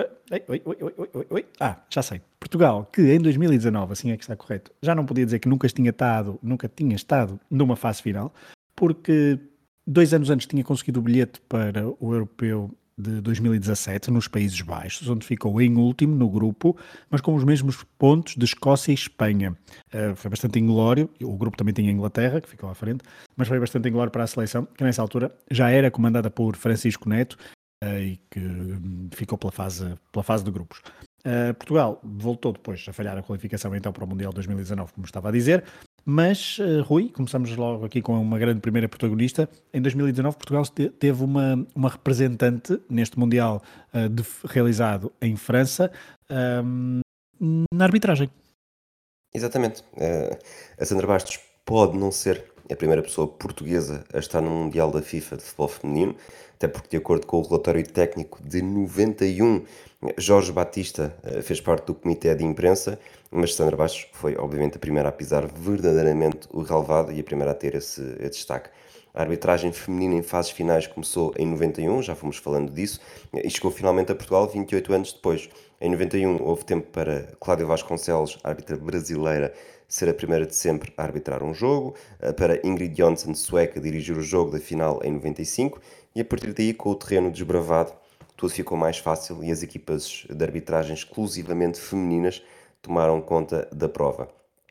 Oi, 0.49 0.63
oi, 0.65 0.77
oi, 0.81 1.27
oi, 1.31 1.47
Ah, 1.59 1.81
já 1.91 2.01
sei. 2.01 2.23
Portugal, 2.39 2.89
que 2.93 3.03
em 3.13 3.21
2019, 3.21 3.93
assim 3.93 4.13
é 4.13 4.17
que 4.17 4.23
está 4.23 4.37
correto, 4.37 4.73
já 4.81 4.95
não 4.95 5.05
podia 5.05 5.25
dizer 5.25 5.41
que 5.41 5.49
nunca 5.49 5.69
tinha 5.69 5.91
estado, 5.91 6.39
nunca 6.43 6.69
tinha 6.69 6.95
estado 6.95 7.39
numa 7.51 7.77
fase 7.77 8.03
final, 8.03 8.33
porque 8.77 9.39
Dois 9.87 10.15
anos 10.15 10.31
antes 10.31 10.47
tinha 10.47 10.63
conseguido 10.63 11.01
o 11.01 11.03
bilhete 11.03 11.41
para 11.49 11.89
o 11.99 12.13
Europeu 12.13 12.71
de 12.97 13.21
2017 13.21 14.11
nos 14.11 14.29
Países 14.29 14.61
Baixos, 14.61 15.09
onde 15.09 15.27
ficou 15.27 15.61
em 15.61 15.77
último 15.77 16.15
no 16.15 16.31
grupo, 16.31 16.77
mas 17.11 17.21
com 17.21 17.35
os 17.35 17.43
mesmos 17.43 17.83
pontos 17.99 18.37
de 18.37 18.45
Escócia 18.45 18.93
e 18.93 18.95
Espanha. 18.95 19.57
Uh, 19.93 20.15
foi 20.15 20.31
bastante 20.31 20.59
inglório, 20.59 21.11
o 21.21 21.37
grupo 21.37 21.57
também 21.57 21.75
tinha 21.75 21.91
Inglaterra, 21.91 22.41
que 22.41 22.49
ficou 22.49 22.71
à 22.71 22.75
frente, 22.75 23.03
mas 23.37 23.49
foi 23.49 23.59
bastante 23.59 23.89
inglório 23.89 24.13
para 24.13 24.23
a 24.25 24.27
seleção, 24.27 24.67
que 24.67 24.85
nessa 24.85 25.03
altura 25.03 25.35
já 25.51 25.71
era 25.71 25.91
comandada 25.91 26.31
por 26.31 26.57
Francisco 26.57 27.09
Neto 27.09 27.37
uh, 27.83 27.99
e 27.99 28.21
que 28.31 28.39
um, 28.39 29.09
ficou 29.13 29.37
pela 29.37 29.53
fase, 29.53 29.95
pela 30.13 30.23
fase 30.23 30.45
de 30.45 30.51
grupos. 30.51 30.81
Uh, 31.27 31.55
Portugal 31.55 32.01
voltou 32.03 32.53
depois 32.53 32.85
a 32.89 32.93
falhar 32.93 33.17
a 33.17 33.23
qualificação 33.23 33.75
então 33.75 33.93
para 33.93 34.05
o 34.05 34.09
Mundial 34.09 34.33
2019, 34.33 34.93
como 34.93 35.07
estava 35.07 35.29
a 35.29 35.33
dizer, 35.33 35.65
mas, 36.05 36.59
uh, 36.59 36.83
Rui, 36.83 37.09
começamos 37.09 37.55
logo 37.57 37.85
aqui 37.85 38.03
com 38.03 38.21
uma 38.21 38.39
grande 38.39 38.61
primeira 38.61 38.89
protagonista. 38.89 39.49
Em 39.73 39.81
2019, 39.81 40.37
Portugal 40.37 40.65
teve 40.67 41.23
uma, 41.23 41.67
uma 41.75 41.89
representante 41.89 42.81
neste 42.91 43.19
Mundial 43.19 43.63
uh, 43.95 44.09
de, 44.09 44.25
realizado 44.45 45.13
em 45.21 45.37
França 45.37 45.91
um, 46.31 47.01
ehm, 47.41 47.65
na 47.73 47.85
arbitragem. 47.85 48.31
Exatamente. 49.33 49.83
Uh, 49.95 50.37
a 50.79 50.85
Sandra 50.85 51.07
Bastos 51.07 51.39
pode 51.65 51.97
não 51.97 52.11
ser 52.11 52.45
a 52.71 52.77
primeira 52.77 53.03
pessoa 53.03 53.29
portuguesa 53.29 54.05
a 54.13 54.19
estar 54.19 54.41
no 54.41 54.51
Mundial 54.51 54.91
da 54.91 55.03
FIFA 55.03 55.37
de 55.37 55.43
Futebol 55.43 55.69
Feminino, 55.69 56.17
até 56.55 56.69
porque, 56.69 56.89
de 56.91 56.97
acordo 56.97 57.27
com 57.27 57.39
o 57.39 57.43
relatório 57.43 57.87
técnico 57.87 58.43
de 58.43 58.63
91, 58.63 59.65
Jorge 60.19 60.51
Batista 60.51 61.15
eh, 61.23 61.43
fez 61.43 61.61
parte 61.61 61.87
do 61.87 61.95
comitê 61.95 62.35
de 62.35 62.45
imprensa, 62.45 62.99
mas 63.31 63.55
Sandra 63.55 63.77
Bastos 63.77 64.09
foi, 64.13 64.37
obviamente, 64.37 64.77
a 64.77 64.81
primeira 64.81 65.09
a 65.09 65.13
pisar 65.13 65.47
verdadeiramente 65.47 66.49
o 66.51 66.63
relevado 66.63 67.13
e 67.13 67.21
a 67.21 67.25
primeira 67.25 67.53
a 67.53 67.55
ter 67.55 67.75
esse 67.77 68.03
destaque. 68.29 68.69
A 69.15 69.21
arbitragem 69.21 69.71
feminina 69.73 70.15
em 70.15 70.23
fases 70.23 70.51
finais 70.51 70.87
começou 70.87 71.35
em 71.37 71.47
91, 71.47 72.03
já 72.03 72.15
fomos 72.15 72.39
falando 72.39 72.73
disso, 72.73 72.99
e 73.33 73.49
chegou 73.51 73.71
finalmente 73.71 74.11
a 74.11 74.15
Portugal 74.15 74.49
28 74.49 74.93
anos 74.93 75.13
depois. 75.13 75.49
Em 75.81 75.91
91 75.91 76.43
houve 76.43 76.65
tempo 76.65 76.89
para 76.91 77.29
Cláudia 77.39 77.67
Vasconcelos, 77.67 78.39
árbitra 78.43 78.77
brasileira, 78.77 79.53
ser 79.87 80.09
a 80.09 80.15
primeira 80.15 80.47
de 80.47 80.57
sempre 80.57 80.93
a 80.97 81.03
arbitrar 81.03 81.43
um 81.43 81.53
jogo, 81.53 81.95
eh, 82.21 82.33
para 82.33 82.67
Ingrid 82.67 82.97
Jonsson, 82.97 83.35
sueca, 83.35 83.79
dirigir 83.79 84.17
o 84.17 84.23
jogo 84.23 84.51
da 84.51 84.59
final 84.59 85.01
em 85.05 85.13
95 85.13 85.79
e 86.15 86.21
a 86.21 86.25
partir 86.25 86.53
daí, 86.55 86.73
com 86.73 86.91
o 86.91 86.95
terreno 86.95 87.31
desbravado, 87.31 87.93
tudo 88.43 88.55
ficou 88.55 88.77
mais 88.77 88.99
fácil 88.99 89.45
e 89.45 89.53
as 89.53 89.63
equipas 89.63 90.27
de 90.29 90.45
arbitragem 90.45 90.95
exclusivamente 90.95 91.79
femininas 91.79 92.43
tomaram 92.83 93.21
conta 93.21 93.69
da 93.71 93.89
prova. 93.89 94.29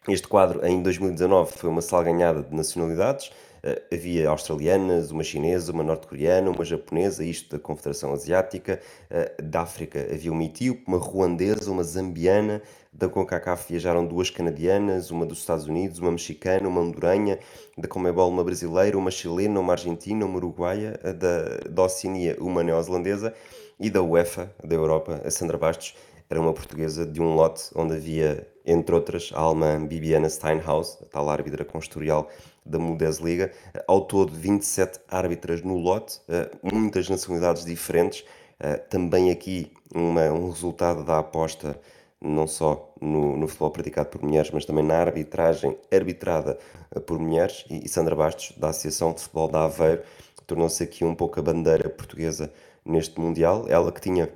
Este 0.09 0.27
quadro, 0.27 0.65
em 0.65 0.83
2019, 0.83 1.53
foi 1.53 1.69
uma 1.69 1.81
salganhada 1.81 2.43
de 2.43 2.53
nacionalidades. 2.53 3.27
Uh, 3.63 3.79
havia 3.93 4.29
australianas, 4.29 5.11
uma 5.11 5.23
chinesa, 5.23 5.71
uma 5.71 5.83
norte-coreana, 5.83 6.49
uma 6.49 6.65
japonesa, 6.65 7.23
isto 7.23 7.55
da 7.55 7.63
Confederação 7.63 8.11
Asiática. 8.11 8.81
Uh, 9.09 9.41
da 9.41 9.61
África 9.61 10.05
havia 10.11 10.33
uma 10.33 10.43
etíope, 10.43 10.83
uma 10.85 10.97
ruandesa, 10.97 11.71
uma 11.71 11.83
zambiana. 11.83 12.61
Da 12.91 13.07
CONCACAF 13.07 13.69
viajaram 13.69 14.05
duas 14.05 14.29
canadianas, 14.29 15.11
uma 15.11 15.25
dos 15.25 15.37
Estados 15.37 15.65
Unidos, 15.65 15.99
uma 15.99 16.11
mexicana, 16.11 16.67
uma 16.67 16.81
honduranha. 16.81 17.39
Da 17.77 17.87
Comebol, 17.87 18.27
uma 18.27 18.43
brasileira, 18.43 18.97
uma 18.97 19.11
chilena, 19.11 19.61
uma 19.61 19.71
argentina, 19.71 20.25
uma 20.25 20.35
uruguaia. 20.35 20.99
Da, 21.17 21.69
da 21.69 21.83
Oceania, 21.83 22.35
uma 22.37 22.63
neozelandesa. 22.63 23.33
E 23.81 23.89
da 23.89 24.03
UEFA, 24.03 24.53
da 24.63 24.75
Europa, 24.75 25.19
a 25.25 25.31
Sandra 25.31 25.57
Bastos, 25.57 25.95
era 26.29 26.39
uma 26.39 26.53
portuguesa 26.53 27.03
de 27.03 27.19
um 27.19 27.33
lote 27.33 27.63
onde 27.75 27.95
havia, 27.95 28.47
entre 28.63 28.93
outras, 28.93 29.31
a 29.33 29.39
alemã 29.39 29.83
Bibiana 29.83 30.29
Steinhaus, 30.29 30.99
a 31.01 31.05
tal 31.05 31.27
árbitra 31.27 31.65
com 31.65 31.79
historial 31.79 32.29
da 32.63 32.77
Bundesliga. 32.77 33.51
Ao 33.87 34.01
todo, 34.01 34.31
27 34.31 34.99
árbitras 35.07 35.63
no 35.63 35.79
lote, 35.79 36.21
eh, 36.29 36.51
muitas 36.61 37.09
nacionalidades 37.09 37.65
diferentes. 37.65 38.23
Eh, 38.59 38.77
também 38.77 39.31
aqui 39.31 39.73
uma, 39.91 40.31
um 40.31 40.51
resultado 40.51 41.03
da 41.03 41.17
aposta 41.17 41.75
não 42.21 42.45
só 42.45 42.93
no, 43.01 43.35
no, 43.35 43.47
futebol 43.47 43.71
praticado 43.71 44.09
por 44.09 44.21
mulheres, 44.21 44.51
mas 44.51 44.63
também 44.63 44.85
na 44.85 44.97
arbitragem 44.97 45.75
arbitrada 45.91 46.59
eh, 46.95 46.99
por 46.99 47.17
mulheres. 47.17 47.65
E, 47.67 47.83
e 47.83 47.89
Sandra 47.89 48.15
Bastos, 48.15 48.55
da 48.55 48.69
Associação 48.69 49.11
de 49.11 49.21
Futebol 49.21 49.47
da 49.47 49.63
Aveiro, 49.63 50.03
tornou-se 50.45 50.83
aqui 50.83 51.03
um 51.03 51.15
pouco 51.15 51.39
a 51.39 51.43
bandeira 51.43 51.89
portuguesa 51.89 52.51
neste 52.85 53.19
Mundial. 53.19 53.65
Ela 53.67 53.91
que 53.91 54.01
tinha 54.01 54.29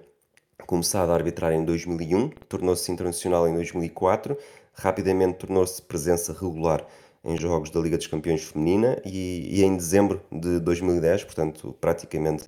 começado 0.65 1.11
a 1.11 1.13
arbitrar 1.13 1.53
em 1.53 1.63
2001, 1.63 2.29
tornou-se 2.49 2.91
internacional 2.91 3.47
em 3.47 3.53
2004, 3.53 4.37
rapidamente 4.73 5.39
tornou-se 5.39 5.81
presença 5.81 6.33
regular 6.33 6.85
em 7.23 7.37
jogos 7.37 7.69
da 7.71 7.79
Liga 7.79 7.97
dos 7.97 8.07
Campeões 8.07 8.43
Feminina 8.43 9.01
e, 9.03 9.59
e 9.59 9.63
em 9.63 9.75
dezembro 9.75 10.21
de 10.31 10.59
2010, 10.59 11.23
portanto 11.23 11.75
praticamente 11.81 12.43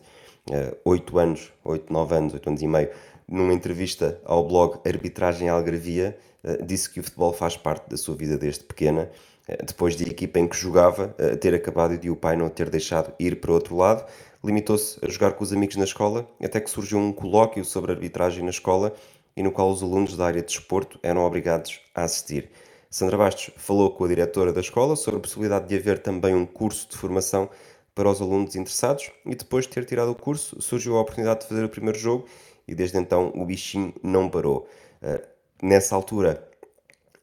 uh, 0.51 0.77
8 0.85 1.17
anos, 1.17 1.51
8, 1.63 1.91
9 1.91 2.15
anos, 2.15 2.33
8 2.33 2.49
anos 2.49 2.61
e 2.61 2.67
meio, 2.67 2.89
numa 3.27 3.53
entrevista 3.53 4.19
ao 4.23 4.47
blog 4.47 4.79
Arbitragem 4.87 5.49
Algarvia, 5.49 6.17
uh, 6.43 6.63
disse 6.63 6.89
que 6.89 6.99
o 6.99 7.03
futebol 7.03 7.33
faz 7.33 7.57
parte 7.57 7.89
da 7.89 7.97
sua 7.97 8.15
vida 8.15 8.37
desde 8.37 8.63
pequena, 8.63 9.09
uh, 9.49 9.65
depois 9.65 9.95
de 9.95 10.05
a 10.05 10.07
equipa 10.07 10.39
em 10.39 10.47
que 10.47 10.55
jogava 10.55 11.07
ter 11.41 11.55
acabado 11.55 11.95
e 11.95 11.97
de 11.97 12.11
o 12.11 12.15
pai 12.15 12.35
não 12.35 12.49
ter 12.49 12.69
deixado 12.69 13.11
ir 13.19 13.41
para 13.41 13.51
outro 13.51 13.75
lado, 13.75 14.05
limitou-se 14.47 14.97
a 15.05 15.09
jogar 15.09 15.33
com 15.33 15.43
os 15.43 15.51
amigos 15.51 15.75
na 15.75 15.83
escola, 15.83 16.25
até 16.41 16.61
que 16.61 16.69
surgiu 16.69 16.97
um 16.97 17.11
colóquio 17.11 17.65
sobre 17.65 17.91
arbitragem 17.91 18.43
na 18.43 18.49
escola 18.49 18.93
e 19.35 19.43
no 19.43 19.51
qual 19.51 19.69
os 19.69 19.83
alunos 19.83 20.15
da 20.15 20.25
área 20.25 20.41
de 20.41 20.47
desporto 20.47 20.97
eram 21.03 21.21
obrigados 21.25 21.81
a 21.93 22.03
assistir. 22.03 22.49
Sandra 22.89 23.17
Bastos 23.17 23.51
falou 23.57 23.91
com 23.91 24.05
a 24.05 24.07
diretora 24.07 24.53
da 24.53 24.61
escola 24.61 24.95
sobre 24.95 25.17
a 25.17 25.21
possibilidade 25.21 25.67
de 25.67 25.75
haver 25.75 25.99
também 25.99 26.33
um 26.33 26.45
curso 26.45 26.89
de 26.89 26.95
formação 26.95 27.49
para 27.93 28.09
os 28.09 28.21
alunos 28.21 28.55
interessados 28.55 29.11
e 29.25 29.35
depois 29.35 29.65
de 29.65 29.71
ter 29.71 29.83
tirado 29.83 30.11
o 30.11 30.15
curso 30.15 30.61
surgiu 30.61 30.95
a 30.95 31.01
oportunidade 31.01 31.41
de 31.41 31.47
fazer 31.47 31.65
o 31.65 31.69
primeiro 31.69 31.99
jogo 31.99 32.25
e 32.65 32.73
desde 32.73 32.97
então 32.97 33.33
o 33.35 33.45
bichinho 33.45 33.93
não 34.01 34.29
parou. 34.29 34.65
Uh, 35.01 35.21
nessa 35.61 35.93
altura, 35.93 36.46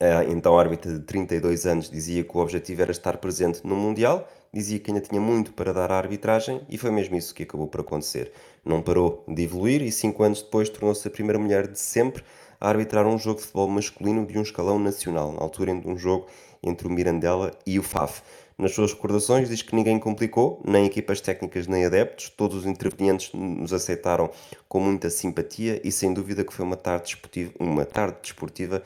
a 0.01 0.25
então 0.25 0.59
árbitra 0.59 0.93
de 0.93 1.01
32 1.01 1.67
anos 1.67 1.91
dizia 1.91 2.25
que 2.25 2.37
o 2.37 2.41
objetivo 2.41 2.83
era 2.83 2.91
estar 2.91 3.17
presente 3.19 3.61
no 3.65 3.77
Mundial 3.77 4.29
dizia 4.55 4.79
que 4.79 4.91
ainda 4.91 5.01
tinha 5.01 5.21
muito 5.21 5.53
para 5.53 5.73
dar 5.73 5.91
à 5.91 5.97
arbitragem 5.97 6.61
e 6.71 6.79
foi 6.79 6.93
mesmo 6.93 7.17
isso 7.17 7.35
que 7.35 7.43
acabou 7.43 7.67
por 7.67 7.81
acontecer. 7.81 8.33
Não 8.65 8.81
parou 8.81 9.25
de 9.27 9.43
evoluir 9.43 9.83
e 9.83 9.91
cinco 9.91 10.23
anos 10.23 10.43
depois 10.43 10.69
tornou-se 10.69 11.07
a 11.07 11.11
primeira 11.11 11.39
mulher 11.39 11.67
de 11.67 11.79
sempre 11.79 12.23
a 12.61 12.69
arbitrar 12.69 13.05
um 13.07 13.19
jogo 13.19 13.41
de 13.41 13.43
futebol 13.43 13.69
masculino 13.69 14.25
de 14.25 14.39
um 14.39 14.43
escalão 14.43 14.79
nacional, 14.79 15.33
na 15.33 15.43
altura 15.43 15.75
de 15.75 15.89
um 15.89 15.99
jogo 15.99 16.27
entre 16.63 16.87
o 16.87 16.91
Mirandela 16.91 17.51
e 17.67 17.79
o 17.79 17.83
FAF. 17.83 18.23
Nas 18.57 18.73
suas 18.73 18.93
recordações 18.93 19.49
diz 19.49 19.63
que 19.63 19.75
ninguém 19.75 19.99
complicou, 19.99 20.63
nem 20.65 20.87
equipas 20.87 21.21
técnicas 21.21 21.67
nem 21.67 21.85
adeptos, 21.85 22.29
todos 22.31 22.59
os 22.59 22.67
intervenientes 22.67 23.33
nos 23.35 23.73
aceitaram 23.73 24.31
com 24.69 24.79
muita 24.79 25.11
simpatia 25.11 25.81
e 25.83 25.91
sem 25.91 26.15
dúvida 26.15 26.45
que 26.45 26.55
foi 26.55 26.65
uma 26.65 26.77
tarde 26.77 27.19
uma 27.59 27.85
tarde 27.85 28.19
desportiva 28.23 28.81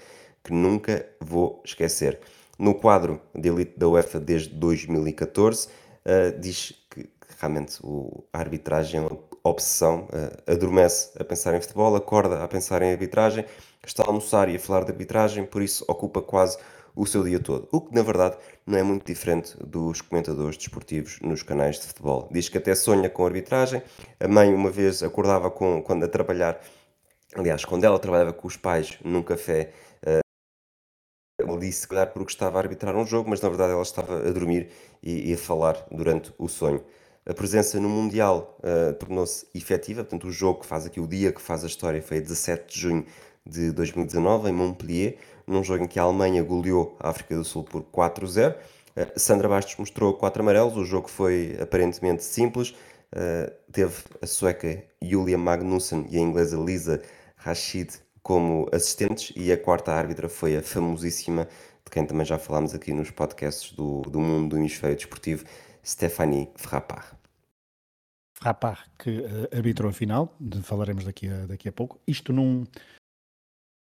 que 0.49 0.55
nunca 0.55 1.07
vou 1.21 1.62
esquecer. 1.62 2.19
No 2.59 2.75
quadro 2.75 3.21
de 3.35 3.50
elite 3.50 3.78
da 3.78 3.87
UEFA 3.87 4.19
desde 4.19 4.49
2014, 4.49 5.67
uh, 5.67 5.71
eh, 6.07 6.31
diz 6.33 6.73
que, 6.90 7.09
realmente 7.38 7.78
o, 7.83 8.25
a 8.33 8.38
arbitragem 8.38 8.99
é 8.99 9.02
uma 9.02 9.19
obsessão, 9.45 10.09
uh, 10.09 10.50
adormece 10.50 11.11
a 11.21 11.23
pensar 11.23 11.55
em 11.55 11.61
futebol, 11.61 11.95
acorda 11.95 12.43
a 12.43 12.49
pensar 12.49 12.81
em 12.83 12.90
arbitragem, 12.90 13.45
está 13.87 14.02
a 14.02 14.07
almoçar 14.07 14.49
e 14.49 14.57
a 14.57 14.59
falar 14.59 14.85
de 14.85 14.90
arbitragem, 14.90 15.45
por 15.45 15.61
isso 15.61 15.85
ocupa 15.87 16.23
quase 16.23 16.57
o 16.97 17.07
seu 17.07 17.23
dia 17.23 17.38
todo. 17.38 17.69
O 17.71 17.83
que, 17.83 17.95
na 17.95 18.02
verdade, 18.02 18.38
não 18.67 18.78
é 18.78 18.83
muito 18.83 19.05
diferente 19.07 19.55
dos 19.62 20.00
comentadores 20.00 20.57
desportivos 20.57 21.21
nos 21.21 21.43
canais 21.43 21.78
de 21.78 21.87
futebol. 21.87 22.26
Diz 22.33 22.49
que 22.49 22.57
até 22.57 22.75
sonha 22.75 23.09
com 23.11 23.25
arbitragem. 23.25 23.83
A 24.19 24.26
mãe, 24.26 24.52
uma 24.52 24.71
vez, 24.71 25.02
acordava 25.02 25.50
com, 25.50 25.83
quando 25.83 26.05
a 26.05 26.09
trabalhar, 26.09 26.59
aliás, 27.37 27.64
quando 27.67 27.85
ela 27.85 27.99
trabalhava 27.99 28.33
com 28.33 28.49
os 28.49 28.57
pais 28.57 28.99
num 29.05 29.23
café, 29.23 29.73
ele 31.58 31.66
disse, 31.66 31.82
se 31.82 31.88
calhar, 31.88 32.12
porque 32.12 32.32
estava 32.32 32.58
a 32.58 32.62
arbitrar 32.62 32.96
um 32.96 33.04
jogo, 33.04 33.28
mas 33.28 33.40
na 33.40 33.48
verdade 33.48 33.72
ela 33.72 33.82
estava 33.82 34.28
a 34.28 34.30
dormir 34.30 34.68
e, 35.02 35.30
e 35.30 35.34
a 35.34 35.38
falar 35.38 35.86
durante 35.90 36.32
o 36.38 36.48
sonho. 36.48 36.82
A 37.26 37.34
presença 37.34 37.78
no 37.78 37.88
Mundial 37.90 38.58
uh, 38.60 38.94
tornou-se 38.94 39.46
efetiva, 39.54 40.02
portanto, 40.02 40.28
o 40.28 40.32
jogo 40.32 40.60
que 40.60 40.66
faz 40.66 40.86
aqui, 40.86 40.98
o 40.98 41.06
dia 41.06 41.30
que 41.30 41.42
faz 41.42 41.62
a 41.62 41.66
história, 41.66 42.00
foi 42.00 42.16
a 42.16 42.20
17 42.20 42.72
de 42.72 42.80
junho 42.80 43.06
de 43.44 43.70
2019, 43.70 44.48
em 44.48 44.52
Montpellier, 44.52 45.18
num 45.46 45.62
jogo 45.62 45.84
em 45.84 45.86
que 45.86 45.98
a 45.98 46.04
Alemanha 46.04 46.42
goleou 46.42 46.96
a 46.98 47.10
África 47.10 47.34
do 47.34 47.44
Sul 47.44 47.64
por 47.64 47.82
4-0. 47.82 48.52
Uh, 48.52 48.56
eh, 48.96 49.12
Sandra 49.16 49.46
Bastos 49.46 49.76
mostrou 49.76 50.14
quatro 50.14 50.42
amarelos, 50.42 50.76
o 50.76 50.84
jogo 50.84 51.08
foi 51.08 51.56
aparentemente 51.60 52.24
simples. 52.24 52.70
Uh, 53.14 53.52
teve 53.72 53.94
a 54.22 54.26
sueca 54.26 54.82
Julia 55.02 55.36
Magnussen 55.36 56.06
e 56.10 56.16
a 56.16 56.20
inglesa 56.20 56.56
Lisa 56.56 57.02
Rashid 57.36 57.90
como 58.28 58.68
assistentes 58.75 59.32
e 59.35 59.50
a 59.50 59.56
quarta 59.56 59.90
árbitra 59.90 60.28
foi 60.28 60.54
a 60.54 60.62
famosíssima, 60.62 61.49
de 61.82 61.90
quem 61.90 62.04
também 62.04 62.26
já 62.26 62.38
falámos 62.38 62.75
aqui 62.75 62.92
nos 62.92 63.11
podcasts 63.11 63.73
do, 63.73 64.02
do 64.02 64.20
mundo 64.20 64.50
do 64.50 64.58
hemisfério 64.58 64.94
desportivo, 64.94 65.47
Stephanie 65.82 66.50
Frappard. 66.54 67.16
Frappard, 68.35 68.82
que 68.99 69.20
uh, 69.20 69.56
arbitrou 69.56 69.88
a 69.88 69.94
final, 69.94 70.37
falaremos 70.62 71.06
daqui 71.06 71.26
a, 71.26 71.47
daqui 71.47 71.70
a 71.70 71.73
pouco. 71.73 71.99
Isto 72.06 72.30
num, 72.30 72.64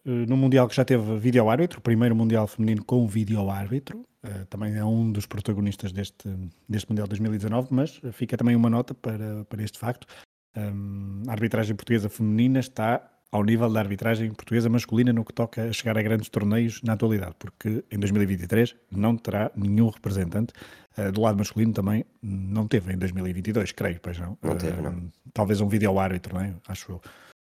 uh, 0.05 0.11
num 0.11 0.37
Mundial 0.37 0.67
que 0.67 0.75
já 0.75 0.85
teve 0.85 1.17
vídeo-árbitro, 1.17 1.79
o 1.79 1.83
primeiro 1.83 2.17
Mundial 2.17 2.49
feminino 2.49 2.85
com 2.85 3.07
vídeo-árbitro, 3.07 4.01
uh, 4.01 4.47
também 4.47 4.75
é 4.75 4.85
um 4.85 5.13
dos 5.13 5.27
protagonistas 5.27 5.93
deste, 5.93 6.29
deste 6.69 6.91
Mundial 6.91 7.07
2019, 7.07 7.69
mas 7.71 8.01
fica 8.13 8.37
também 8.37 8.57
uma 8.57 8.69
nota 8.69 8.95
para, 8.95 9.45
para 9.45 9.63
este 9.63 9.79
facto. 9.79 10.09
Um, 10.57 11.23
a 11.29 11.33
arbitragem 11.33 11.77
portuguesa 11.77 12.09
feminina 12.09 12.59
está 12.59 13.14
ao 13.35 13.43
nível 13.43 13.69
da 13.69 13.81
arbitragem 13.81 14.33
portuguesa 14.33 14.69
masculina 14.69 15.13
no 15.13 15.25
que 15.25 15.33
toca 15.33 15.65
a 15.65 15.73
chegar 15.73 15.99
a 15.99 16.03
grandes 16.03 16.29
torneios 16.29 16.81
na 16.83 16.93
atualidade, 16.93 17.35
porque 17.37 17.85
em 17.91 17.99
2023 17.99 18.77
não 18.93 19.17
terá 19.17 19.51
nenhum 19.57 19.89
representante. 19.89 20.53
Uh, 20.97 21.11
do 21.11 21.23
lado 21.23 21.37
masculino 21.37 21.73
também 21.73 22.05
não 22.23 22.69
teve 22.69 22.93
em 22.93 22.97
2022, 22.97 23.73
creio, 23.73 23.99
pois 24.01 24.21
não. 24.21 24.39
Não 24.41 24.57
teve, 24.57 24.81
não. 24.81 24.93
Uh, 24.93 25.13
talvez 25.33 25.61
um 25.61 25.67
vídeo 25.67 25.99
árbitro, 25.99 26.33
não 26.33 26.43
é? 26.43 26.55
acho 26.69 26.93
eu. 26.93 27.03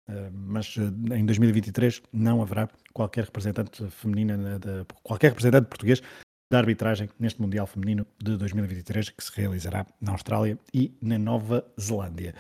Uh, 0.08 0.32
mas 0.32 0.78
em 0.78 1.26
2023 1.26 2.04
não 2.14 2.44
haverá 2.44 2.70
qualquer 2.94 3.24
representante 3.24 3.84
feminina, 3.90 4.60
de, 4.60 4.86
qualquer 5.02 5.30
representante 5.30 5.68
português 5.68 6.04
da 6.52 6.60
arbitragem 6.60 7.10
neste 7.20 7.42
Mundial 7.42 7.66
Feminino 7.66 8.06
de 8.22 8.38
2023 8.38 9.10
que 9.10 9.24
se 9.24 9.32
realizará 9.36 9.88
na 10.00 10.12
Austrália 10.12 10.60
e 10.72 10.96
na 11.02 11.18
Nova 11.18 11.66
Zelândia. 11.80 12.36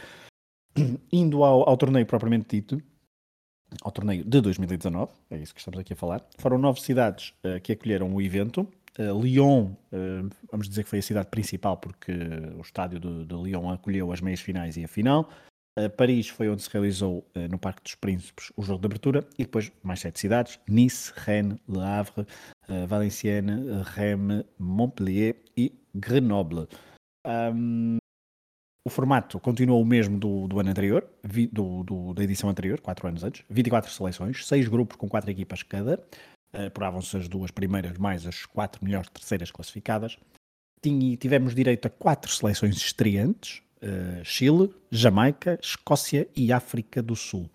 Indo 1.12 1.44
ao, 1.44 1.68
ao 1.68 1.76
torneio 1.76 2.06
propriamente 2.06 2.56
dito, 2.56 2.80
ao 3.82 3.92
torneio 3.92 4.24
de 4.24 4.42
2019, 4.42 5.12
é 5.30 5.38
isso 5.38 5.54
que 5.54 5.60
estamos 5.60 5.80
aqui 5.80 5.94
a 5.94 5.96
falar. 5.96 6.26
Foram 6.38 6.58
nove 6.58 6.82
cidades 6.82 7.34
uh, 7.44 7.60
que 7.62 7.74
acolheram 7.74 8.14
o 8.14 8.22
evento, 8.22 8.68
Lyon, 9.00 9.70
vamos 10.52 10.68
dizer 10.68 10.84
que 10.84 10.90
foi 10.90 11.00
a 11.00 11.02
cidade 11.02 11.30
principal, 11.30 11.78
porque 11.78 12.12
o 12.58 12.62
estádio 12.62 13.00
de, 13.00 13.26
de 13.26 13.36
Lyon 13.36 13.70
acolheu 13.70 14.12
as 14.12 14.20
meias 14.20 14.42
finais 14.42 14.76
e 14.76 14.84
a 14.84 14.88
final. 14.88 15.30
Paris 15.96 16.28
foi 16.28 16.50
onde 16.50 16.62
se 16.62 16.70
realizou 16.70 17.26
no 17.50 17.58
Parque 17.58 17.82
dos 17.82 17.96
Príncipes 17.96 18.52
o 18.58 18.62
jogo 18.62 18.82
de 18.82 18.88
abertura 18.88 19.26
e 19.40 19.46
depois 19.46 19.72
mais 19.82 20.02
sete 20.02 20.20
cidades: 20.20 20.60
Nice, 20.68 21.14
Rennes, 21.16 21.58
Le 21.70 21.80
Havre, 21.80 22.28
Valenciennes, 22.86 23.88
Reims, 23.96 24.44
Montpellier 24.60 25.38
e 25.56 25.72
Grenoble. 25.96 26.68
Um, 27.26 28.01
o 28.84 28.90
formato 28.90 29.40
continuou 29.40 29.82
o 29.82 29.86
mesmo 29.86 30.18
do, 30.18 30.48
do 30.48 30.60
ano 30.60 30.70
anterior, 30.70 31.08
vi, 31.24 31.48
do, 31.48 31.84
do, 31.84 32.14
da 32.14 32.24
edição 32.24 32.50
anterior, 32.50 32.80
quatro 32.82 33.08
anos 33.08 33.24
antes. 33.24 33.44
24 33.50 33.92
seleções, 33.92 34.46
seis 34.46 34.68
grupos 34.68 34.98
com 34.98 35.08
quatro 35.08 35.30
equipas 35.30 35.62
cada. 35.62 36.04
Apuravam-se 36.54 37.16
as 37.16 37.28
duas 37.28 37.52
primeiras 37.52 37.98
mais 37.98 38.26
as 38.26 38.46
quatro 38.46 38.84
melhores 38.84 39.10
terceiras 39.10 39.52
classificadas. 39.52 40.18
Tinha, 40.82 41.16
tivemos 41.16 41.54
direito 41.54 41.86
a 41.86 41.90
quatro 41.90 42.32
seleções 42.32 42.76
estreantes: 42.76 43.62
uh, 43.82 44.26
Chile, 44.26 44.74
Jamaica, 44.90 45.60
Escócia 45.62 46.28
e 46.36 46.52
África 46.52 47.02
do 47.02 47.16
Sul. 47.16 47.50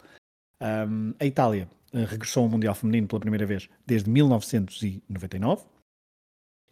Um, 0.63 1.13
a 1.21 1.27
Itália 1.27 1.69
uh, 1.93 2.05
regressou 2.05 2.45
ao 2.45 2.49
Mundial 2.49 2.75
Feminino 2.75 3.09
pela 3.09 3.21
primeira 3.21 3.45
vez 3.45 3.69
desde 3.85 4.09
1999. 4.09 5.65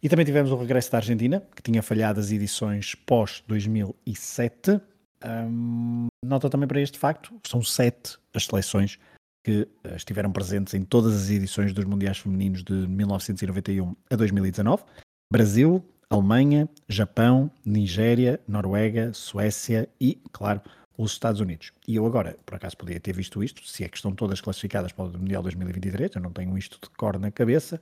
E 0.01 0.09
também 0.09 0.25
tivemos 0.25 0.51
o 0.51 0.55
regresso 0.55 0.91
da 0.91 0.97
Argentina, 0.97 1.41
que 1.55 1.61
tinha 1.61 1.81
falhado 1.81 2.19
as 2.19 2.31
edições 2.31 2.95
pós-2007. 2.95 4.81
Um, 5.25 6.07
nota 6.23 6.49
também 6.49 6.67
para 6.67 6.81
este 6.81 6.99
facto, 6.99 7.33
são 7.47 7.63
sete 7.63 8.17
as 8.33 8.45
seleções 8.45 8.99
que 9.43 9.67
eh, 9.83 9.95
estiveram 9.95 10.31
presentes 10.31 10.73
em 10.73 10.83
todas 10.83 11.15
as 11.15 11.29
edições 11.29 11.71
dos 11.71 11.85
Mundiais 11.85 12.17
Femininos 12.17 12.63
de 12.63 12.73
1991 12.73 13.95
a 14.09 14.15
2019. 14.15 14.83
Brasil, 15.31 15.83
Alemanha, 16.09 16.67
Japão, 16.89 17.51
Nigéria, 17.63 18.39
Noruega, 18.47 19.13
Suécia 19.13 19.87
e, 20.01 20.19
claro, 20.31 20.61
os 20.97 21.11
Estados 21.11 21.41
Unidos. 21.41 21.71
E 21.87 21.95
eu 21.95 22.05
agora, 22.05 22.37
por 22.45 22.55
acaso, 22.55 22.77
podia 22.77 22.99
ter 22.99 23.13
visto 23.13 23.43
isto, 23.43 23.65
se 23.67 23.83
é 23.83 23.89
que 23.89 23.97
estão 23.97 24.13
todas 24.13 24.41
classificadas 24.41 24.91
para 24.91 25.05
o 25.05 25.17
Mundial 25.17 25.43
2023, 25.43 26.11
eu 26.15 26.21
não 26.21 26.31
tenho 26.31 26.57
isto 26.57 26.79
de 26.81 26.89
cor 26.95 27.19
na 27.19 27.31
cabeça, 27.31 27.81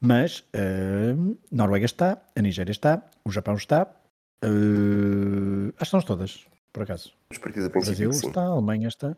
mas 0.00 0.40
uh, 0.40 1.38
Noruega 1.50 1.86
está, 1.86 2.18
a 2.34 2.42
Nigéria 2.42 2.72
está, 2.72 3.02
o 3.24 3.30
Japão 3.30 3.54
está, 3.54 3.82
uh, 4.44 5.68
acho 5.78 5.90
que 5.90 5.96
estão 5.96 6.02
todas, 6.02 6.46
por 6.72 6.82
acaso. 6.82 7.12
Os 7.30 7.38
partidos 7.38 7.66
a 7.66 7.70
Brasil 7.70 8.10
está, 8.10 8.42
a 8.42 8.48
Alemanha 8.48 8.88
está, 8.88 9.16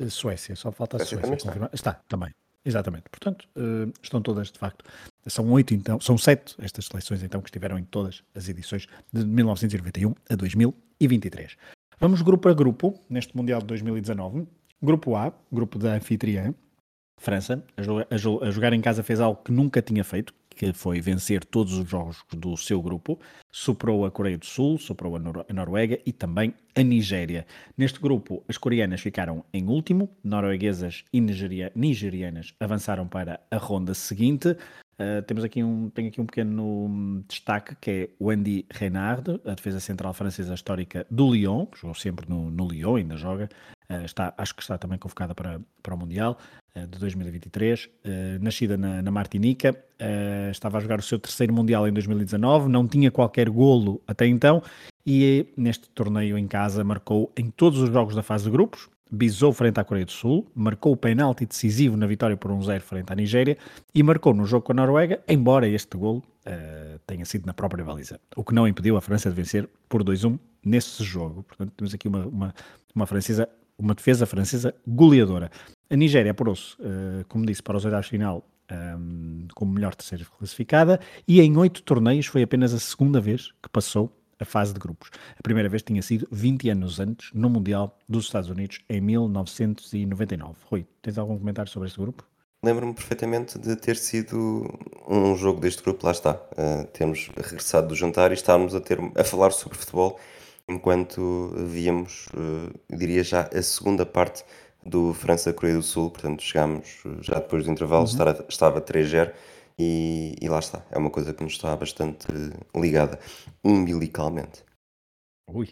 a 0.00 0.10
Suécia, 0.10 0.56
só 0.56 0.72
falta 0.72 0.96
a 0.96 1.04
Suécia. 1.04 1.34
Está. 1.34 1.68
está. 1.72 1.92
também. 2.08 2.34
Exatamente. 2.64 3.04
Portanto, 3.10 3.48
uh, 3.56 3.92
estão 4.02 4.20
todas 4.20 4.50
de 4.50 4.58
facto. 4.58 4.84
São 5.26 5.50
oito, 5.52 5.74
então, 5.74 6.00
são 6.00 6.18
sete 6.18 6.54
estas 6.58 6.86
seleções 6.86 7.22
então 7.22 7.40
que 7.40 7.48
estiveram 7.48 7.78
em 7.78 7.84
todas 7.84 8.22
as 8.34 8.48
edições 8.48 8.86
de 9.12 9.24
1991 9.24 10.14
a 10.28 10.34
2023. 10.34 11.56
Vamos 12.02 12.22
grupo 12.22 12.48
a 12.48 12.54
grupo, 12.54 12.94
neste 13.10 13.36
Mundial 13.36 13.60
de 13.60 13.66
2019. 13.66 14.48
Grupo 14.82 15.16
A, 15.16 15.34
grupo 15.52 15.78
da 15.78 15.96
anfitriã, 15.96 16.54
França, 17.20 17.62
a, 17.76 18.46
a 18.46 18.50
jogar 18.50 18.72
em 18.72 18.80
casa 18.80 19.02
fez 19.02 19.20
algo 19.20 19.42
que 19.44 19.52
nunca 19.52 19.82
tinha 19.82 20.02
feito, 20.02 20.32
que 20.48 20.72
foi 20.72 20.98
vencer 21.02 21.44
todos 21.44 21.74
os 21.74 21.86
jogos 21.86 22.24
do 22.32 22.56
seu 22.56 22.80
grupo, 22.80 23.18
superou 23.52 24.06
a 24.06 24.10
Coreia 24.10 24.38
do 24.38 24.46
Sul, 24.46 24.78
superou 24.78 25.14
a, 25.14 25.18
Nor 25.18 25.44
a 25.46 25.52
Noruega 25.52 26.00
e 26.06 26.10
também 26.10 26.54
a 26.74 26.82
Nigéria. 26.82 27.46
Neste 27.76 28.00
grupo, 28.00 28.42
as 28.48 28.56
coreanas 28.56 29.02
ficaram 29.02 29.44
em 29.52 29.66
último, 29.66 30.08
norueguesas 30.24 31.04
e 31.12 31.20
nigeria 31.20 31.70
nigerianas 31.74 32.54
avançaram 32.58 33.06
para 33.06 33.40
a 33.50 33.58
ronda 33.58 33.92
seguinte. 33.92 34.56
Uh, 35.00 35.22
temos 35.22 35.42
aqui 35.42 35.64
um, 35.64 35.88
tenho 35.88 36.08
aqui 36.08 36.20
um 36.20 36.26
pequeno 36.26 37.24
destaque 37.26 37.74
que 37.80 37.90
é 37.90 38.08
o 38.18 38.28
Andy 38.28 38.66
Renard, 38.70 39.40
a 39.46 39.54
defesa 39.54 39.80
central 39.80 40.12
francesa 40.12 40.52
histórica 40.52 41.06
do 41.10 41.32
Lyon, 41.32 41.64
que 41.64 41.78
jogou 41.78 41.94
sempre 41.94 42.28
no, 42.28 42.50
no 42.50 42.68
Lyon, 42.68 42.96
ainda 42.96 43.16
joga, 43.16 43.48
uh, 43.88 44.04
está, 44.04 44.34
acho 44.36 44.54
que 44.54 44.60
está 44.60 44.76
também 44.76 44.98
convocada 44.98 45.34
para, 45.34 45.58
para 45.82 45.94
o 45.94 45.96
Mundial 45.96 46.36
uh, 46.76 46.86
de 46.86 46.98
2023, 46.98 47.88
nascida 48.42 48.76
na, 48.76 49.00
na 49.00 49.10
Martinica, 49.10 49.74
estava 50.50 50.76
a 50.76 50.80
jogar 50.80 50.98
o 50.98 51.02
seu 51.02 51.18
terceiro 51.18 51.54
Mundial 51.54 51.88
em 51.88 51.92
2019, 51.92 52.68
não 52.68 52.86
tinha 52.86 53.10
qualquer 53.10 53.48
golo 53.48 54.02
até 54.06 54.26
então 54.26 54.62
e 55.06 55.46
neste 55.56 55.88
torneio 55.90 56.36
em 56.36 56.46
casa 56.46 56.84
marcou 56.84 57.32
em 57.36 57.50
todos 57.50 57.80
os 57.80 57.90
jogos 57.90 58.14
da 58.14 58.22
fase 58.22 58.44
de 58.44 58.50
grupos, 58.50 58.88
bisou 59.10 59.52
frente 59.52 59.80
à 59.80 59.84
Coreia 59.84 60.06
do 60.06 60.12
Sul, 60.12 60.46
marcou 60.54 60.92
o 60.92 60.96
penalti 60.96 61.44
decisivo 61.44 61.96
na 61.96 62.06
vitória 62.06 62.36
por 62.36 62.50
1-0 62.50 62.80
frente 62.80 63.12
à 63.12 63.16
Nigéria 63.16 63.56
e 63.94 64.02
marcou 64.02 64.32
no 64.32 64.46
jogo 64.46 64.64
com 64.64 64.72
a 64.72 64.74
Noruega, 64.74 65.20
embora 65.28 65.66
este 65.68 65.96
gol 65.96 66.18
uh, 66.18 66.98
tenha 67.06 67.24
sido 67.24 67.46
na 67.46 67.52
própria 67.52 67.84
baliza, 67.84 68.20
o 68.36 68.44
que 68.44 68.54
não 68.54 68.68
impediu 68.68 68.96
a 68.96 69.00
França 69.00 69.28
de 69.28 69.34
vencer 69.34 69.68
por 69.88 70.04
2-1 70.04 70.38
nesse 70.64 71.02
jogo. 71.02 71.42
Portanto, 71.42 71.72
temos 71.76 71.92
aqui 71.92 72.06
uma, 72.06 72.26
uma, 72.26 72.54
uma, 72.94 73.06
francesa, 73.06 73.48
uma 73.76 73.94
defesa 73.94 74.26
francesa 74.26 74.74
goleadora. 74.86 75.50
A 75.88 75.96
Nigéria 75.96 76.30
apurou-se, 76.30 76.74
uh, 76.74 77.24
como 77.28 77.44
disse, 77.44 77.62
para 77.62 77.76
os 77.76 77.84
oitavos 77.84 78.06
de 78.06 78.10
final 78.10 78.44
um, 78.70 78.74
ehm, 78.74 79.48
como 79.54 79.72
melhor 79.72 79.94
terceira 79.96 80.24
classificada 80.38 81.00
e 81.26 81.40
em 81.40 81.56
oito 81.56 81.82
torneios 81.82 82.26
foi 82.26 82.42
apenas 82.42 82.72
a 82.72 82.78
segunda 82.78 83.20
vez 83.20 83.52
que 83.60 83.68
passou 83.68 84.12
a 84.40 84.44
fase 84.44 84.72
de 84.72 84.80
grupos. 84.80 85.10
A 85.38 85.42
primeira 85.42 85.68
vez 85.68 85.82
tinha 85.82 86.02
sido 86.02 86.26
20 86.32 86.70
anos 86.70 86.98
antes, 86.98 87.30
no 87.32 87.50
Mundial 87.50 87.96
dos 88.08 88.24
Estados 88.24 88.48
Unidos, 88.48 88.80
em 88.88 89.00
1999. 89.00 90.54
Rui, 90.64 90.86
tens 91.02 91.18
algum 91.18 91.38
comentário 91.38 91.70
sobre 91.70 91.88
este 91.88 92.00
grupo? 92.00 92.24
Lembro-me 92.62 92.92
perfeitamente 92.92 93.58
de 93.58 93.74
ter 93.76 93.96
sido 93.96 94.66
um 95.08 95.34
jogo 95.34 95.60
deste 95.60 95.82
grupo, 95.82 96.04
lá 96.04 96.12
está. 96.12 96.34
Uh, 96.34 96.86
termos 96.92 97.30
regressado 97.36 97.88
do 97.88 97.94
jantar 97.94 98.30
e 98.32 98.34
estarmos 98.34 98.74
a, 98.74 98.80
ter, 98.80 98.98
a 99.16 99.24
falar 99.24 99.50
sobre 99.50 99.78
futebol 99.78 100.18
enquanto 100.68 101.54
víamos, 101.56 102.26
uh, 102.34 102.96
diria 102.96 103.24
já, 103.24 103.48
a 103.52 103.62
segunda 103.62 104.04
parte 104.04 104.44
do 104.84 105.14
França-Coreia 105.14 105.76
do 105.76 105.82
Sul. 105.82 106.10
Portanto, 106.10 106.42
chegámos 106.42 107.02
já 107.22 107.36
depois 107.36 107.64
do 107.64 107.70
intervalo, 107.70 108.04
uhum. 108.04 108.10
estava, 108.10 108.46
estava 108.48 108.80
3-0 108.80 109.32
e, 109.80 110.36
e 110.38 110.48
lá 110.48 110.58
está, 110.58 110.84
é 110.90 110.98
uma 110.98 111.10
coisa 111.10 111.32
que 111.32 111.42
nos 111.42 111.54
está 111.54 111.74
bastante 111.74 112.26
ligada, 112.76 113.18
umbilicalmente. 113.64 114.62
Ui, 115.48 115.70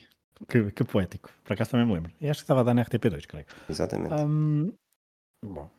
que, 0.48 0.70
que 0.70 0.84
poético. 0.84 1.30
Por 1.44 1.52
acaso 1.52 1.72
também 1.72 1.86
me 1.86 1.92
lembro. 1.92 2.12
E 2.18 2.28
acho 2.28 2.40
que 2.40 2.44
estava 2.44 2.60
a 2.60 2.64
dar 2.64 2.74
na 2.74 2.84
RTP2, 2.84 3.26
creio. 3.26 3.46
Exatamente. 3.68 4.14
Um, 4.14 4.72
bom. 5.44 5.70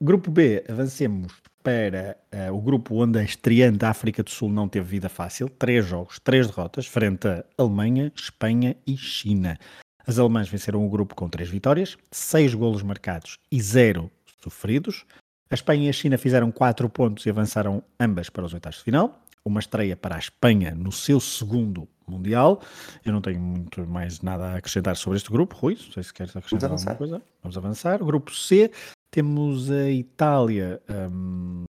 Grupo 0.00 0.30
B, 0.30 0.64
avancemos 0.68 1.32
para 1.62 2.16
uh, 2.32 2.54
o 2.54 2.60
grupo 2.60 3.02
onde 3.02 3.18
a 3.18 3.22
estreante 3.22 3.84
África 3.84 4.22
do 4.22 4.30
Sul 4.30 4.48
não 4.48 4.68
teve 4.68 4.86
vida 4.86 5.08
fácil. 5.08 5.48
Três 5.48 5.84
jogos, 5.84 6.20
três 6.20 6.46
derrotas, 6.46 6.86
frente 6.86 7.26
a 7.26 7.44
Alemanha, 7.58 8.12
Espanha 8.14 8.76
e 8.86 8.96
China. 8.96 9.58
As 10.06 10.18
alemãs 10.18 10.48
venceram 10.48 10.84
o 10.84 10.90
grupo 10.90 11.14
com 11.14 11.28
três 11.28 11.48
vitórias, 11.48 11.96
seis 12.10 12.54
golos 12.54 12.82
marcados 12.82 13.38
e 13.50 13.60
zero 13.60 14.10
sofridos. 14.42 15.04
A 15.52 15.54
Espanha 15.54 15.84
e 15.84 15.90
a 15.90 15.92
China 15.92 16.16
fizeram 16.16 16.50
4 16.50 16.88
pontos 16.88 17.26
e 17.26 17.28
avançaram 17.28 17.82
ambas 18.00 18.30
para 18.30 18.42
os 18.42 18.54
oitavos 18.54 18.78
de 18.78 18.84
final. 18.84 19.20
Uma 19.44 19.60
estreia 19.60 19.94
para 19.94 20.16
a 20.16 20.18
Espanha 20.18 20.74
no 20.74 20.90
seu 20.90 21.20
segundo 21.20 21.86
Mundial. 22.08 22.62
Eu 23.04 23.12
não 23.12 23.20
tenho 23.20 23.38
muito 23.38 23.86
mais 23.86 24.22
nada 24.22 24.46
a 24.46 24.56
acrescentar 24.56 24.96
sobre 24.96 25.18
este 25.18 25.30
grupo. 25.30 25.54
Rui, 25.54 25.74
não 25.74 25.92
sei 25.92 26.02
se 26.04 26.14
queres 26.14 26.34
acrescentar 26.34 26.70
alguma 26.70 26.94
coisa. 26.94 27.22
Vamos 27.42 27.58
avançar. 27.58 28.02
Grupo 28.02 28.34
C, 28.34 28.70
temos 29.10 29.70
a 29.70 29.90
Itália. 29.90 30.80
Um... 30.88 31.64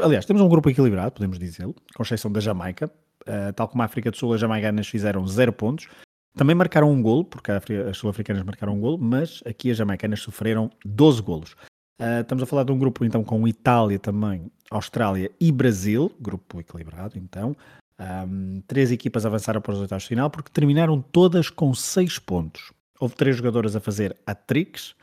Aliás, 0.00 0.24
temos 0.24 0.40
um 0.40 0.48
grupo 0.48 0.70
equilibrado, 0.70 1.10
podemos 1.10 1.40
dizê-lo, 1.40 1.74
com 1.96 2.04
exceção 2.04 2.30
da 2.30 2.38
Jamaica. 2.38 2.88
Uh, 3.26 3.52
tal 3.52 3.66
como 3.66 3.82
a 3.82 3.86
África 3.86 4.12
do 4.12 4.16
Sul, 4.16 4.32
as 4.32 4.40
jamaicanas 4.40 4.86
fizeram 4.86 5.26
0 5.26 5.52
pontos. 5.54 5.88
Também 6.36 6.54
marcaram 6.54 6.88
um 6.88 7.02
golo, 7.02 7.24
porque 7.24 7.50
as 7.50 7.96
sul-africanas 7.96 8.44
marcaram 8.44 8.76
um 8.76 8.80
golo, 8.80 8.96
mas 8.96 9.42
aqui 9.44 9.72
as 9.72 9.76
jamaicanas 9.76 10.20
sofreram 10.20 10.70
12 10.84 11.20
golos. 11.20 11.56
Uh, 12.00 12.20
estamos 12.20 12.42
a 12.42 12.46
falar 12.46 12.64
de 12.64 12.70
um 12.70 12.78
grupo 12.78 13.04
então 13.04 13.24
com 13.24 13.46
Itália 13.48 13.98
também, 13.98 14.50
Austrália 14.70 15.30
e 15.40 15.50
Brasil, 15.50 16.14
grupo 16.20 16.60
equilibrado 16.60 17.18
então. 17.18 17.56
Um, 17.98 18.62
três 18.66 18.92
equipas 18.92 19.26
avançaram 19.26 19.60
para 19.60 19.72
os 19.72 19.80
oitavos 19.80 20.04
de 20.04 20.08
final 20.08 20.30
porque 20.30 20.50
terminaram 20.52 21.02
todas 21.02 21.50
com 21.50 21.74
seis 21.74 22.18
pontos. 22.18 22.72
Houve 23.00 23.16
três 23.16 23.36
jogadoras 23.36 23.74
a 23.74 23.80
fazer 23.80 24.16
hat-tricks. 24.26 24.94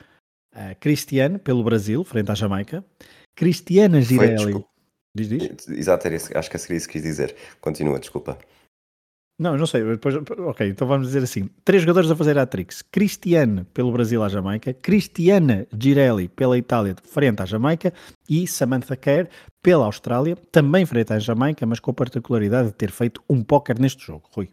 Uh, 0.53 0.73
Cristiane, 0.79 1.37
pelo 1.37 1.63
Brasil, 1.63 2.03
frente 2.05 2.31
à 2.31 2.35
Jamaica. 2.35 2.83
Cristiana 3.35 4.01
Girelli. 4.01 4.63
Diz, 5.13 5.29
diz? 5.29 5.67
Exato, 5.67 6.07
acho 6.07 6.49
que 6.49 6.55
é 6.55 6.75
isso 6.75 6.87
que 6.87 6.93
quis 6.93 7.03
dizer. 7.03 7.35
Continua, 7.59 7.99
desculpa. 7.99 8.37
Não, 9.37 9.57
não 9.57 9.65
sei. 9.65 9.83
Depois, 9.83 10.15
ok, 10.15 10.69
então 10.69 10.87
vamos 10.87 11.07
dizer 11.07 11.21
assim: 11.23 11.49
três 11.65 11.81
jogadores 11.83 12.09
a 12.09 12.15
fazer 12.15 12.37
hat-tricks: 12.37 12.81
Cristiane 12.81 13.65
pelo 13.73 13.91
Brasil 13.91 14.23
à 14.23 14.29
Jamaica, 14.29 14.73
Cristiana 14.73 15.67
Girelli 15.77 16.29
pela 16.29 16.57
Itália 16.57 16.95
frente 17.03 17.41
à 17.41 17.45
Jamaica 17.45 17.93
e 18.29 18.47
Samantha 18.47 18.95
Kerr 18.95 19.27
pela 19.61 19.85
Austrália, 19.85 20.37
também 20.51 20.85
frente 20.85 21.11
à 21.11 21.19
Jamaica, 21.19 21.65
mas 21.65 21.79
com 21.79 21.91
a 21.91 21.93
particularidade 21.93 22.69
de 22.69 22.75
ter 22.75 22.91
feito 22.91 23.21
um 23.29 23.43
póquer 23.43 23.77
neste 23.77 24.05
jogo. 24.05 24.23
Rui. 24.31 24.49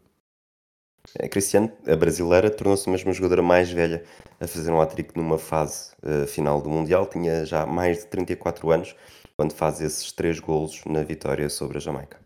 A 1.21 1.29
Cristiane, 1.29 1.71
a 1.87 1.97
brasileira, 1.97 2.49
tornou-se 2.51 2.89
mesmo 2.89 3.11
a 3.11 3.13
jogadora 3.13 3.43
mais 3.43 3.71
velha 3.71 4.05
a 4.41 4.47
fazer 4.47 4.71
um 4.71 4.81
hat-trick 4.81 5.17
numa 5.17 5.37
fase 5.37 5.93
uh, 6.03 6.27
final 6.27 6.61
do 6.61 6.71
Mundial. 6.71 7.07
Tinha 7.07 7.45
já 7.45 7.67
mais 7.67 7.99
de 7.99 8.07
34 8.07 8.71
anos 8.71 8.97
quando 9.37 9.53
faz 9.53 9.81
esses 9.81 10.13
três 10.13 10.39
golos 10.41 10.85
na 10.87 11.03
vitória 11.03 11.49
sobre 11.49 11.79
a 11.79 11.81
Jamaica. 11.81 12.21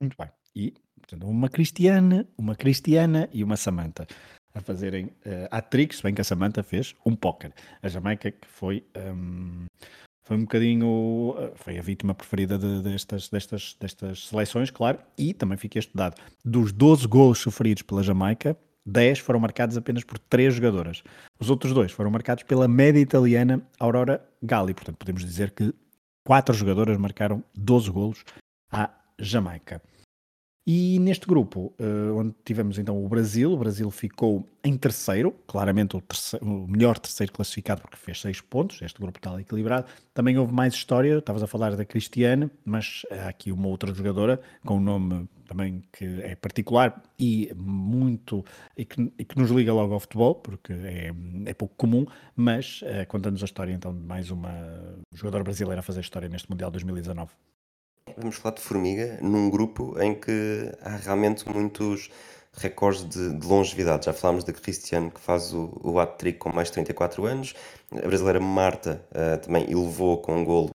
Muito 0.00 0.16
bem. 0.18 0.28
E 0.54 0.74
uma 1.22 1.48
Cristiana, 1.48 2.26
uma 2.36 2.54
Cristiana 2.54 3.28
e 3.32 3.42
uma 3.42 3.56
Samantha 3.56 4.06
a 4.54 4.60
fazerem 4.60 5.06
uh, 5.06 5.48
hat-tricks, 5.50 6.00
bem 6.00 6.14
que 6.14 6.20
a 6.20 6.24
Samantha 6.24 6.62
fez 6.62 6.94
um 7.06 7.14
póquer. 7.14 7.52
A 7.82 7.88
Jamaica 7.88 8.30
que 8.30 8.46
foi 8.48 8.84
um, 8.96 9.66
foi 10.28 10.36
um 10.36 10.40
bocadinho 10.40 11.34
eh, 11.38 11.52
foi 11.54 11.78
a 11.78 11.82
vítima 11.82 12.14
preferida 12.14 12.58
de, 12.58 12.82
destas, 12.82 13.30
destas, 13.30 13.74
destas 13.80 14.26
seleções, 14.26 14.70
claro, 14.70 14.98
e 15.16 15.32
também 15.32 15.56
fiquei 15.56 15.80
estudado. 15.80 16.20
Dos 16.44 16.70
12 16.70 17.06
gols 17.06 17.38
sofridos 17.38 17.82
pela 17.82 18.02
Jamaica, 18.02 18.54
10 18.84 19.20
foram 19.20 19.40
marcados 19.40 19.78
apenas 19.78 20.04
por 20.04 20.18
3 20.18 20.52
jogadoras. 20.52 21.02
Os 21.40 21.48
outros 21.48 21.72
dois 21.72 21.92
foram 21.92 22.10
marcados 22.10 22.44
pela 22.44 22.68
média 22.68 23.00
italiana 23.00 23.62
Aurora 23.78 24.22
Gali. 24.42 24.74
Portanto, 24.74 24.96
podemos 24.98 25.24
dizer 25.24 25.50
que 25.52 25.72
4 26.26 26.54
jogadoras 26.54 26.98
marcaram 26.98 27.42
12 27.54 27.90
golos 27.90 28.24
à 28.70 28.90
Jamaica. 29.18 29.80
E 30.70 30.98
neste 30.98 31.26
grupo, 31.26 31.72
uh, 31.80 32.14
onde 32.14 32.34
tivemos 32.44 32.78
então 32.78 33.02
o 33.02 33.08
Brasil, 33.08 33.50
o 33.50 33.56
Brasil 33.56 33.90
ficou 33.90 34.46
em 34.62 34.76
terceiro, 34.76 35.34
claramente 35.46 35.96
o, 35.96 36.00
terceiro, 36.02 36.44
o, 36.44 36.68
melhor 36.68 36.98
terceiro 36.98 37.32
classificado 37.32 37.80
porque 37.80 37.96
fez 37.96 38.20
seis 38.20 38.42
pontos, 38.42 38.82
este 38.82 39.00
grupo 39.00 39.18
está 39.18 39.40
equilibrado. 39.40 39.86
Também 40.12 40.36
houve 40.36 40.52
mais 40.52 40.74
história, 40.74 41.20
estavas 41.20 41.42
a 41.42 41.46
falar 41.46 41.74
da 41.74 41.86
Cristiane, 41.86 42.50
mas 42.66 43.00
há 43.10 43.30
aqui 43.30 43.50
uma 43.50 43.66
outra 43.66 43.94
jogadora 43.94 44.42
com 44.62 44.76
um 44.76 44.80
nome 44.80 45.26
também 45.46 45.82
que 45.90 46.04
é 46.20 46.34
particular 46.36 47.02
e 47.18 47.50
muito, 47.56 48.44
e 48.76 48.84
que, 48.84 49.10
e 49.18 49.24
que 49.24 49.38
nos 49.38 49.50
liga 49.50 49.72
logo 49.72 49.94
ao 49.94 50.00
futebol, 50.00 50.34
porque 50.34 50.74
é, 50.74 51.10
é 51.46 51.54
pouco 51.54 51.74
comum, 51.78 52.04
mas 52.36 52.82
uh, 52.82 53.08
conta-nos 53.08 53.40
a 53.40 53.46
história 53.46 53.72
então 53.72 53.94
de 53.94 54.02
mais 54.02 54.30
uma 54.30 54.52
jogadora 55.14 55.44
brasileira 55.44 55.80
a 55.80 55.82
fazer 55.82 56.00
história 56.00 56.28
neste 56.28 56.50
Mundial 56.50 56.70
2019. 56.70 57.30
Vamos 58.16 58.36
falar 58.36 58.54
de 58.54 58.62
Formiga 58.62 59.18
num 59.20 59.50
grupo 59.50 60.00
em 60.00 60.14
que 60.14 60.72
há 60.82 60.96
realmente 60.96 61.48
muitos 61.48 62.10
recordes 62.52 63.08
de, 63.08 63.34
de 63.38 63.46
longevidade. 63.46 64.06
Já 64.06 64.12
falámos 64.12 64.44
da 64.44 64.52
Cristiano, 64.52 65.10
que 65.10 65.20
faz 65.20 65.52
o, 65.52 65.78
o 65.82 65.98
hat-trick 65.98 66.38
com 66.38 66.52
mais 66.52 66.68
de 66.68 66.74
34 66.74 67.24
anos. 67.26 67.54
A 67.92 68.06
brasileira 68.06 68.40
Marta 68.40 69.04
uh, 69.10 69.38
também 69.38 69.70
elevou 69.70 70.18
com 70.18 70.36
um 70.36 70.44
golo 70.44 70.70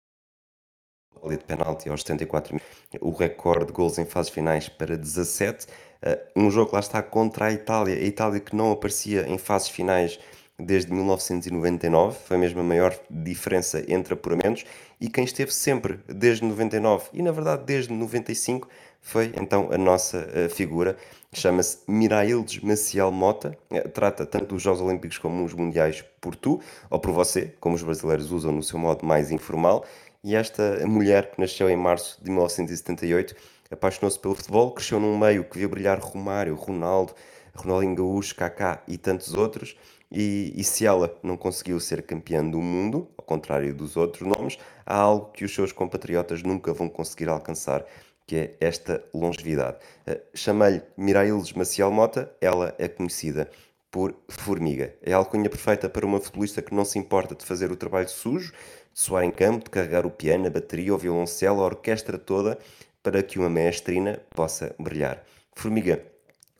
de 1.28 1.38
penalti 1.38 1.88
aos 1.88 2.02
74 2.02 2.60
o 3.00 3.12
recorde 3.12 3.66
de 3.66 3.72
gols 3.72 3.96
em 3.96 4.04
fases 4.04 4.30
finais 4.30 4.68
para 4.68 4.96
17. 4.96 5.66
Uh, 5.66 6.40
um 6.44 6.50
jogo 6.50 6.72
lá 6.72 6.80
está 6.80 7.02
contra 7.02 7.46
a 7.46 7.52
Itália. 7.52 7.94
A 7.94 8.02
Itália 8.02 8.40
que 8.40 8.54
não 8.54 8.72
aparecia 8.72 9.28
em 9.28 9.38
fases 9.38 9.68
finais 9.68 10.18
desde 10.64 10.92
1999, 10.92 12.18
foi 12.24 12.36
mesmo 12.36 12.60
a 12.60 12.64
maior 12.64 12.96
diferença 13.10 13.84
entre 13.88 14.14
apuramentos, 14.14 14.64
e 15.00 15.08
quem 15.08 15.24
esteve 15.24 15.52
sempre 15.52 16.00
desde 16.06 16.44
99 16.44 17.06
e 17.12 17.22
na 17.22 17.32
verdade 17.32 17.64
desde 17.64 17.92
95 17.92 18.68
foi 19.00 19.32
então 19.36 19.68
a 19.72 19.76
nossa 19.76 20.18
uh, 20.18 20.48
figura, 20.48 20.96
chama-se 21.32 21.78
Miraildes 21.88 22.62
Maciel 22.62 23.10
Mota, 23.10 23.58
uh, 23.70 23.88
trata 23.88 24.24
tanto 24.24 24.54
os 24.54 24.62
Jogos 24.62 24.80
Olímpicos 24.80 25.18
como 25.18 25.44
os 25.44 25.52
Mundiais 25.52 26.04
por 26.20 26.36
tu, 26.36 26.60
ou 26.88 27.00
por 27.00 27.12
você, 27.12 27.52
como 27.58 27.74
os 27.74 27.82
brasileiros 27.82 28.30
usam 28.30 28.52
no 28.52 28.62
seu 28.62 28.78
modo 28.78 29.04
mais 29.04 29.32
informal, 29.32 29.84
e 30.22 30.36
esta 30.36 30.86
mulher 30.86 31.32
que 31.32 31.40
nasceu 31.40 31.68
em 31.68 31.76
março 31.76 32.22
de 32.22 32.30
1978 32.30 33.34
apaixonou-se 33.72 34.18
pelo 34.18 34.34
futebol, 34.34 34.70
cresceu 34.70 35.00
num 35.00 35.18
meio 35.18 35.44
que 35.44 35.58
via 35.58 35.68
brilhar 35.68 35.98
Romário, 35.98 36.54
Ronaldo, 36.54 37.12
Ronaldinho 37.54 37.96
Gaúcho, 37.96 38.34
Kaká 38.34 38.82
e 38.86 38.96
tantos 38.96 39.34
outros, 39.34 39.76
e, 40.12 40.52
e, 40.54 40.62
se 40.62 40.84
ela 40.84 41.18
não 41.22 41.38
conseguiu 41.38 41.80
ser 41.80 42.02
campeã 42.02 42.44
do 42.44 42.60
mundo, 42.60 43.08
ao 43.16 43.24
contrário 43.24 43.74
dos 43.74 43.96
outros 43.96 44.28
nomes, 44.28 44.58
há 44.84 44.94
algo 44.94 45.32
que 45.32 45.44
os 45.44 45.54
seus 45.54 45.72
compatriotas 45.72 46.42
nunca 46.42 46.72
vão 46.74 46.88
conseguir 46.88 47.30
alcançar, 47.30 47.84
que 48.26 48.36
é 48.36 48.56
esta 48.60 49.02
longevidade. 49.14 49.78
Uh, 50.06 50.20
Chamei-lhe 50.34 50.82
Mirailes 50.98 51.52
Maciel 51.54 51.90
Mota, 51.90 52.30
ela 52.42 52.74
é 52.78 52.88
conhecida 52.88 53.50
por 53.90 54.14
Formiga. 54.28 54.94
É 55.02 55.14
a 55.14 55.16
alcunha 55.16 55.48
perfeita 55.48 55.88
para 55.88 56.04
uma 56.04 56.20
futebolista 56.20 56.60
que 56.60 56.74
não 56.74 56.84
se 56.84 56.98
importa 56.98 57.34
de 57.34 57.44
fazer 57.44 57.70
o 57.72 57.76
trabalho 57.76 58.08
sujo, 58.08 58.52
de 58.92 59.00
soar 59.00 59.24
em 59.24 59.30
campo, 59.30 59.64
de 59.64 59.70
carregar 59.70 60.04
o 60.04 60.10
piano, 60.10 60.46
a 60.46 60.50
bateria, 60.50 60.94
o 60.94 60.98
violoncelo, 60.98 61.60
a 61.62 61.64
orquestra 61.64 62.18
toda, 62.18 62.58
para 63.02 63.22
que 63.22 63.38
uma 63.38 63.48
maestrina 63.48 64.20
possa 64.34 64.74
brilhar. 64.78 65.24
Formiga 65.54 66.11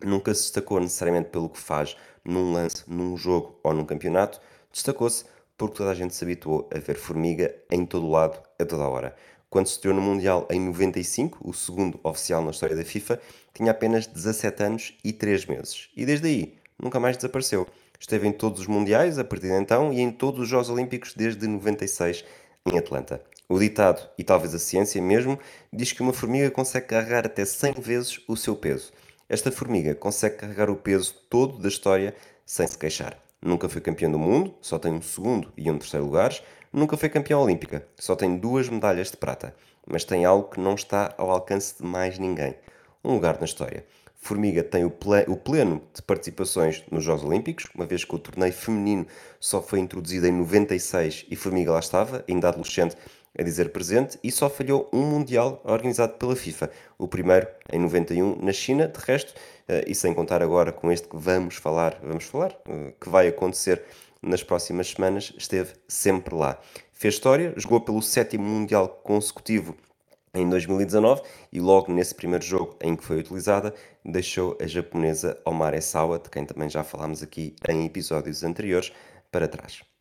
nunca 0.06 0.34
se 0.34 0.42
destacou 0.42 0.80
necessariamente 0.80 1.30
pelo 1.30 1.48
que 1.48 1.58
faz 1.58 1.96
num 2.24 2.52
lance, 2.52 2.84
num 2.86 3.16
jogo 3.16 3.58
ou 3.62 3.72
num 3.72 3.84
campeonato, 3.84 4.40
destacou-se 4.72 5.24
porque 5.56 5.76
toda 5.76 5.90
a 5.90 5.94
gente 5.94 6.14
se 6.14 6.24
habituou 6.24 6.68
a 6.74 6.78
ver 6.78 6.96
Formiga 6.96 7.54
em 7.70 7.84
todo 7.86 8.10
lado, 8.10 8.38
a 8.58 8.64
toda 8.64 8.88
hora. 8.88 9.14
Quando 9.48 9.66
se 9.66 9.74
estreou 9.74 9.94
no 9.94 10.00
Mundial 10.00 10.48
em 10.50 10.58
95, 10.58 11.46
o 11.46 11.52
segundo 11.52 12.00
oficial 12.02 12.42
na 12.42 12.50
história 12.50 12.74
da 12.74 12.84
FIFA, 12.84 13.20
tinha 13.52 13.70
apenas 13.70 14.06
17 14.06 14.62
anos 14.62 14.98
e 15.04 15.12
3 15.12 15.46
meses. 15.46 15.90
E 15.94 16.06
desde 16.06 16.26
aí, 16.26 16.54
nunca 16.80 16.98
mais 16.98 17.16
desapareceu. 17.16 17.66
Esteve 18.00 18.26
em 18.26 18.32
todos 18.32 18.62
os 18.62 18.66
Mundiais 18.66 19.18
a 19.18 19.24
partir 19.24 19.48
de 19.48 19.52
então 19.52 19.92
e 19.92 20.00
em 20.00 20.10
todos 20.10 20.40
os 20.40 20.48
Jogos 20.48 20.70
Olímpicos 20.70 21.14
desde 21.14 21.46
96 21.46 22.24
em 22.66 22.78
Atlanta. 22.78 23.22
O 23.48 23.58
ditado, 23.58 24.08
e 24.16 24.24
talvez 24.24 24.54
a 24.54 24.58
ciência 24.58 25.02
mesmo, 25.02 25.38
diz 25.70 25.92
que 25.92 26.00
uma 26.00 26.14
formiga 26.14 26.50
consegue 26.50 26.86
carregar 26.86 27.26
até 27.26 27.44
100 27.44 27.74
vezes 27.74 28.20
o 28.26 28.36
seu 28.36 28.56
peso. 28.56 28.90
Esta 29.32 29.50
formiga 29.50 29.94
consegue 29.94 30.36
carregar 30.36 30.68
o 30.68 30.76
peso 30.76 31.14
todo 31.30 31.56
da 31.56 31.66
história 31.66 32.14
sem 32.44 32.66
se 32.66 32.76
queixar. 32.76 33.16
Nunca 33.40 33.66
foi 33.66 33.80
campeão 33.80 34.12
do 34.12 34.18
mundo, 34.18 34.54
só 34.60 34.78
tem 34.78 34.92
um 34.92 35.00
segundo 35.00 35.50
e 35.56 35.70
um 35.70 35.78
terceiro 35.78 36.04
lugares. 36.04 36.42
Nunca 36.70 36.98
foi 36.98 37.08
campeão 37.08 37.40
olímpica, 37.40 37.88
só 37.98 38.14
tem 38.14 38.36
duas 38.36 38.68
medalhas 38.68 39.10
de 39.10 39.16
prata. 39.16 39.56
Mas 39.86 40.04
tem 40.04 40.26
algo 40.26 40.50
que 40.50 40.60
não 40.60 40.74
está 40.74 41.14
ao 41.16 41.30
alcance 41.30 41.78
de 41.78 41.82
mais 41.82 42.18
ninguém: 42.18 42.54
um 43.02 43.14
lugar 43.14 43.38
na 43.38 43.46
história. 43.46 43.86
Formiga 44.16 44.62
tem 44.62 44.84
o 44.84 44.90
pleno 44.90 45.82
de 45.94 46.02
participações 46.02 46.84
nos 46.90 47.02
Jogos 47.02 47.24
Olímpicos, 47.24 47.68
uma 47.74 47.86
vez 47.86 48.04
que 48.04 48.14
o 48.14 48.18
torneio 48.18 48.52
feminino 48.52 49.06
só 49.40 49.62
foi 49.62 49.78
introduzido 49.78 50.26
em 50.26 50.32
96 50.32 51.24
e 51.30 51.36
Formiga 51.36 51.72
lá 51.72 51.80
estava, 51.80 52.22
ainda 52.28 52.50
adolescente, 52.50 52.96
a 53.38 53.42
dizer 53.42 53.70
presente 53.70 54.18
e 54.22 54.30
só 54.30 54.48
falhou 54.48 54.88
um 54.92 55.02
Mundial 55.02 55.60
organizado 55.64 56.14
pela 56.14 56.36
FIFA, 56.36 56.70
o 56.98 57.08
primeiro 57.08 57.46
em 57.72 57.78
91 57.78 58.36
na 58.42 58.52
China, 58.52 58.86
de 58.88 58.98
resto, 58.98 59.34
eh, 59.68 59.84
e 59.86 59.94
sem 59.94 60.12
contar 60.12 60.42
agora 60.42 60.72
com 60.72 60.92
este 60.92 61.08
que 61.08 61.16
vamos 61.16 61.56
falar, 61.56 61.98
vamos 62.02 62.24
falar, 62.24 62.56
eh, 62.68 62.92
que 63.00 63.08
vai 63.08 63.28
acontecer 63.28 63.82
nas 64.20 64.42
próximas 64.42 64.88
semanas, 64.88 65.32
esteve 65.36 65.72
sempre 65.88 66.34
lá. 66.34 66.58
Fez 66.92 67.14
história, 67.14 67.54
jogou 67.56 67.80
pelo 67.80 68.02
sétimo 68.02 68.44
Mundial 68.44 68.88
consecutivo 69.02 69.76
em 70.34 70.48
2019 70.48 71.22
e 71.52 71.60
logo 71.60 71.92
nesse 71.92 72.14
primeiro 72.14 72.44
jogo 72.44 72.76
em 72.80 72.94
que 72.94 73.04
foi 73.04 73.18
utilizada, 73.18 73.74
deixou 74.04 74.56
a 74.60 74.66
japonesa 74.66 75.38
Omar 75.44 75.74
Esawa, 75.74 76.18
de 76.18 76.30
quem 76.30 76.44
também 76.44 76.70
já 76.70 76.84
falámos 76.84 77.22
aqui 77.22 77.56
em 77.68 77.84
episódios 77.86 78.42
anteriores, 78.42 78.92
para 79.30 79.48
trás. 79.48 79.91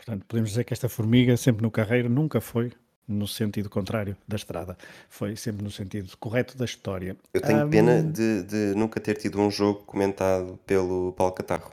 Portanto, 0.00 0.24
podemos 0.26 0.48
dizer 0.48 0.64
que 0.64 0.72
esta 0.72 0.88
formiga, 0.88 1.36
sempre 1.36 1.62
no 1.62 1.70
carreiro, 1.70 2.08
nunca 2.08 2.40
foi 2.40 2.72
no 3.06 3.28
sentido 3.28 3.68
contrário 3.68 4.16
da 4.26 4.36
estrada. 4.36 4.78
Foi 5.10 5.36
sempre 5.36 5.62
no 5.62 5.70
sentido 5.70 6.16
correto 6.16 6.56
da 6.56 6.64
história. 6.64 7.18
Eu 7.34 7.42
tenho 7.42 7.66
um... 7.66 7.70
pena 7.70 8.02
de, 8.02 8.42
de, 8.44 8.74
nunca 8.74 8.98
ter 8.98 9.16
tido 9.16 9.38
um 9.38 9.50
jogo 9.50 9.80
comentado 9.80 10.58
pelo 10.64 11.12
Paulo 11.12 11.34
Catarro. 11.34 11.70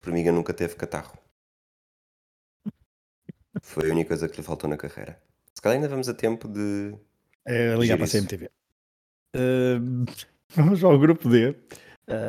Formiga 0.00 0.30
nunca 0.30 0.54
teve 0.54 0.76
catarro. 0.76 1.18
Foi 3.60 3.90
a 3.90 3.92
única 3.92 4.10
coisa 4.10 4.28
que 4.28 4.36
lhe 4.36 4.42
faltou 4.44 4.70
na 4.70 4.76
carreira. 4.76 5.20
Se 5.52 5.60
calhar 5.60 5.74
ainda 5.74 5.88
vamos 5.88 6.08
a 6.08 6.14
tempo 6.14 6.46
de. 6.46 6.94
É, 7.44 7.74
ligar 7.74 7.96
para 7.96 8.06
a 8.06 8.08
CMTV. 8.08 8.48
Uh, 9.34 10.04
vamos 10.54 10.84
ao 10.84 10.96
grupo 10.96 11.28
D, 11.28 11.48
uh, 11.48 11.56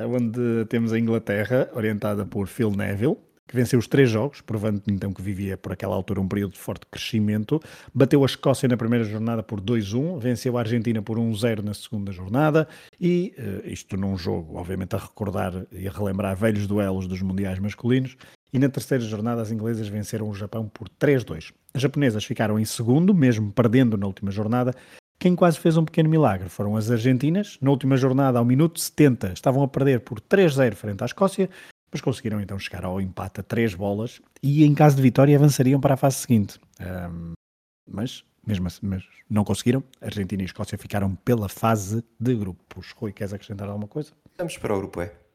onde 0.10 0.66
temos 0.70 0.92
a 0.92 0.98
Inglaterra, 0.98 1.70
orientada 1.76 2.26
por 2.26 2.48
Phil 2.48 2.72
Neville 2.72 3.27
que 3.48 3.56
venceu 3.56 3.80
os 3.80 3.88
três 3.88 4.10
jogos, 4.10 4.42
provando 4.42 4.82
então 4.88 5.14
que 5.14 5.22
vivia 5.22 5.58
por 5.58 5.72
aquela 5.72 5.96
altura 5.96 6.20
um 6.20 6.28
período 6.28 6.54
de 6.54 6.60
forte 6.60 6.86
crescimento. 6.92 7.62
Bateu 7.94 8.22
a 8.24 8.26
Escócia 8.26 8.68
na 8.68 8.76
primeira 8.76 9.06
jornada 9.06 9.42
por 9.42 9.62
2-1, 9.62 10.20
venceu 10.20 10.58
a 10.58 10.62
Argentina 10.62 11.02
por 11.02 11.18
1-0 11.18 11.64
na 11.64 11.74
segunda 11.74 12.12
jornada 12.12 12.68
e 13.00 13.34
uh, 13.38 13.68
isto 13.68 13.96
num 13.96 14.18
jogo, 14.18 14.58
obviamente, 14.58 14.96
a 14.96 15.00
recordar 15.00 15.66
e 15.72 15.88
a 15.88 15.92
relembrar 15.92 16.36
velhos 16.36 16.68
duelos 16.68 17.08
dos 17.08 17.22
mundiais 17.22 17.58
masculinos. 17.60 18.18
E 18.52 18.60
na 18.60 18.70
terceira 18.70 19.04
jornada 19.04 19.42
as 19.42 19.52
inglesas 19.52 19.88
venceram 19.88 20.30
o 20.30 20.34
Japão 20.34 20.68
por 20.68 20.90
3-2. 20.90 21.54
As 21.74 21.82
japonesas 21.82 22.24
ficaram 22.26 22.60
em 22.60 22.66
segundo, 22.66 23.14
mesmo 23.14 23.52
perdendo 23.52 23.98
na 23.98 24.08
última 24.08 24.32
jornada. 24.32 24.74
Quem 25.20 25.36
quase 25.36 25.60
fez 25.60 25.76
um 25.78 25.84
pequeno 25.84 26.10
milagre 26.10 26.48
foram 26.48 26.78
as 26.78 26.92
argentinas. 26.92 27.58
Na 27.62 27.72
última 27.72 27.98
jornada, 27.98 28.40
ao 28.40 28.46
minuto 28.46 28.80
70, 28.80 29.34
estavam 29.34 29.64
a 29.64 29.68
perder 29.68 30.02
por 30.02 30.22
3-0 30.22 30.76
frente 30.76 31.02
à 31.02 31.06
Escócia 31.06 31.50
mas 31.91 32.02
conseguiram 32.02 32.41
então 32.41 32.58
chegar 32.60 32.86
ao 32.86 33.00
empate 33.00 33.39
a 33.39 33.43
três 33.43 33.73
bolas 33.73 34.21
e 34.41 34.63
em 34.63 34.73
caso 34.73 34.95
de 34.95 35.02
vitória 35.02 35.36
avançariam 35.36 35.80
para 35.80 35.93
a 35.93 35.97
fase 35.97 36.17
seguinte. 36.17 36.60
Um, 36.80 37.34
mas, 37.89 38.23
mesmo 38.45 38.67
assim, 38.67 38.86
mas 38.86 39.04
não 39.30 39.43
conseguiram. 39.43 39.84
Argentina 40.02 40.41
e 40.41 40.45
Escócia 40.45 40.78
ficaram 40.78 41.15
pela 41.15 41.47
fase 41.47 42.04
de 42.19 42.36
grupos. 42.36 42.91
Rui, 42.91 43.13
queres 43.13 43.34
acrescentar 43.34 43.67
alguma 43.67 43.88
coisa? 43.88 44.12
Vamos 44.38 44.58
para 44.58 44.73
o 44.73 44.78
grupo 44.78 45.02
E. 45.02 45.27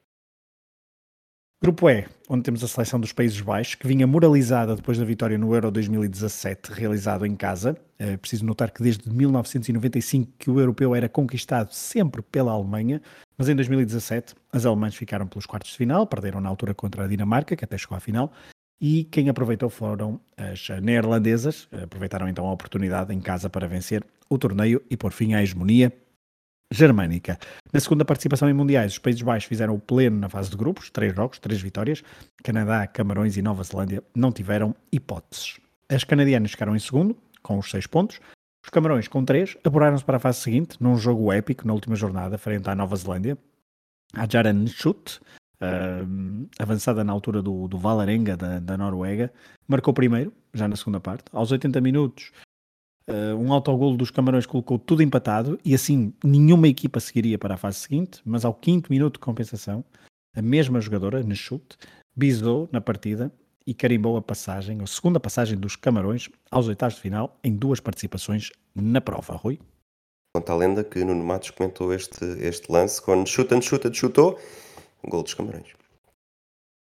Grupo 1.62 1.88
E, 1.88 2.04
onde 2.28 2.42
temos 2.42 2.64
a 2.64 2.66
seleção 2.66 2.98
dos 2.98 3.12
Países 3.12 3.40
Baixos, 3.40 3.76
que 3.76 3.86
vinha 3.86 4.04
moralizada 4.04 4.74
depois 4.74 4.98
da 4.98 5.04
vitória 5.04 5.38
no 5.38 5.54
Euro 5.54 5.70
2017, 5.70 6.72
realizado 6.72 7.24
em 7.24 7.36
casa. 7.36 7.76
É 8.00 8.16
preciso 8.16 8.44
notar 8.44 8.72
que 8.72 8.82
desde 8.82 9.08
1995 9.08 10.32
que 10.36 10.50
o 10.50 10.58
europeu 10.58 10.92
era 10.92 11.08
conquistado 11.08 11.72
sempre 11.72 12.20
pela 12.20 12.50
Alemanha, 12.50 13.00
mas 13.38 13.48
em 13.48 13.54
2017 13.54 14.34
as 14.52 14.66
alemãs 14.66 14.96
ficaram 14.96 15.24
pelos 15.24 15.46
quartos 15.46 15.70
de 15.70 15.76
final, 15.76 16.04
perderam 16.04 16.40
na 16.40 16.48
altura 16.48 16.74
contra 16.74 17.04
a 17.04 17.06
Dinamarca, 17.06 17.54
que 17.54 17.64
até 17.64 17.78
chegou 17.78 17.96
à 17.96 18.00
final, 18.00 18.32
e 18.80 19.04
quem 19.04 19.28
aproveitou 19.28 19.70
foram 19.70 20.20
as 20.36 20.68
neerlandesas, 20.82 21.68
aproveitaram 21.70 22.28
então 22.28 22.44
a 22.44 22.52
oportunidade 22.52 23.14
em 23.14 23.20
casa 23.20 23.48
para 23.48 23.68
vencer 23.68 24.04
o 24.28 24.36
torneio 24.36 24.82
e 24.90 24.96
pôr 24.96 25.12
fim 25.12 25.34
à 25.34 25.42
hegemonia 25.44 25.92
germânica. 26.72 27.38
Na 27.72 27.78
segunda 27.78 28.04
participação 28.04 28.48
em 28.48 28.52
mundiais, 28.52 28.92
os 28.92 28.98
Países 28.98 29.22
Baixos 29.22 29.48
fizeram 29.48 29.74
o 29.74 29.78
pleno 29.78 30.18
na 30.18 30.28
fase 30.28 30.50
de 30.50 30.56
grupos, 30.56 30.90
três 30.90 31.14
jogos, 31.14 31.38
três 31.38 31.60
vitórias. 31.60 32.02
Canadá, 32.42 32.86
Camarões 32.86 33.36
e 33.36 33.42
Nova 33.42 33.62
Zelândia 33.62 34.02
não 34.14 34.32
tiveram 34.32 34.74
hipóteses. 34.90 35.60
As 35.88 36.04
canadianas 36.04 36.50
ficaram 36.52 36.74
em 36.74 36.78
segundo, 36.78 37.16
com 37.42 37.58
os 37.58 37.70
seis 37.70 37.86
pontos. 37.86 38.20
Os 38.64 38.70
Camarões, 38.70 39.08
com 39.08 39.24
três, 39.24 39.56
apuraram-se 39.62 40.04
para 40.04 40.16
a 40.16 40.20
fase 40.20 40.40
seguinte, 40.40 40.76
num 40.80 40.96
jogo 40.96 41.32
épico 41.32 41.66
na 41.66 41.72
última 41.72 41.96
jornada, 41.96 42.38
frente 42.38 42.68
à 42.68 42.74
Nova 42.74 42.96
Zelândia. 42.96 43.36
A 44.14 44.26
Jaran 44.28 44.66
Schutt, 44.66 45.20
uh, 45.60 46.48
avançada 46.58 47.02
na 47.02 47.12
altura 47.12 47.42
do, 47.42 47.66
do 47.66 47.78
Valarenga, 47.78 48.36
da, 48.36 48.60
da 48.60 48.76
Noruega, 48.76 49.32
marcou 49.66 49.92
primeiro, 49.92 50.32
já 50.54 50.68
na 50.68 50.76
segunda 50.76 51.00
parte. 51.00 51.24
Aos 51.32 51.50
80 51.50 51.80
minutos, 51.80 52.30
Uh, 53.08 53.36
um 53.36 53.52
autogolo 53.52 53.96
dos 53.96 54.10
Camarões 54.10 54.46
colocou 54.46 54.78
tudo 54.78 55.02
empatado 55.02 55.58
e 55.64 55.74
assim 55.74 56.12
nenhuma 56.22 56.68
equipa 56.68 57.00
seguiria 57.00 57.36
para 57.36 57.54
a 57.54 57.56
fase 57.56 57.80
seguinte, 57.80 58.20
mas 58.24 58.44
ao 58.44 58.54
quinto 58.54 58.92
minuto 58.92 59.14
de 59.14 59.20
compensação, 59.20 59.84
a 60.34 60.40
mesma 60.40 60.80
jogadora, 60.80 61.22
Nechute, 61.22 61.76
bisou 62.14 62.68
na 62.70 62.80
partida 62.80 63.32
e 63.66 63.74
carimbou 63.74 64.16
a 64.16 64.22
passagem, 64.22 64.80
a 64.80 64.86
segunda 64.86 65.20
passagem 65.20 65.58
dos 65.58 65.76
Camarões 65.76 66.28
aos 66.50 66.68
oitavos 66.68 66.94
de 66.96 67.00
final 67.00 67.38
em 67.42 67.54
duas 67.54 67.80
participações 67.80 68.50
na 68.74 69.00
prova. 69.00 69.34
Rui? 69.34 69.58
Conta 70.34 70.52
a 70.52 70.56
lenda 70.56 70.82
que 70.82 71.04
Nuno 71.04 71.24
Matos 71.24 71.50
comentou 71.50 71.92
este, 71.92 72.24
este 72.40 72.70
lance 72.72 73.02
quando 73.02 73.28
chuta, 73.28 73.60
chuta, 73.60 73.92
chutou, 73.92 74.38
gol 75.04 75.22
dos 75.22 75.34
Camarões. 75.34 75.74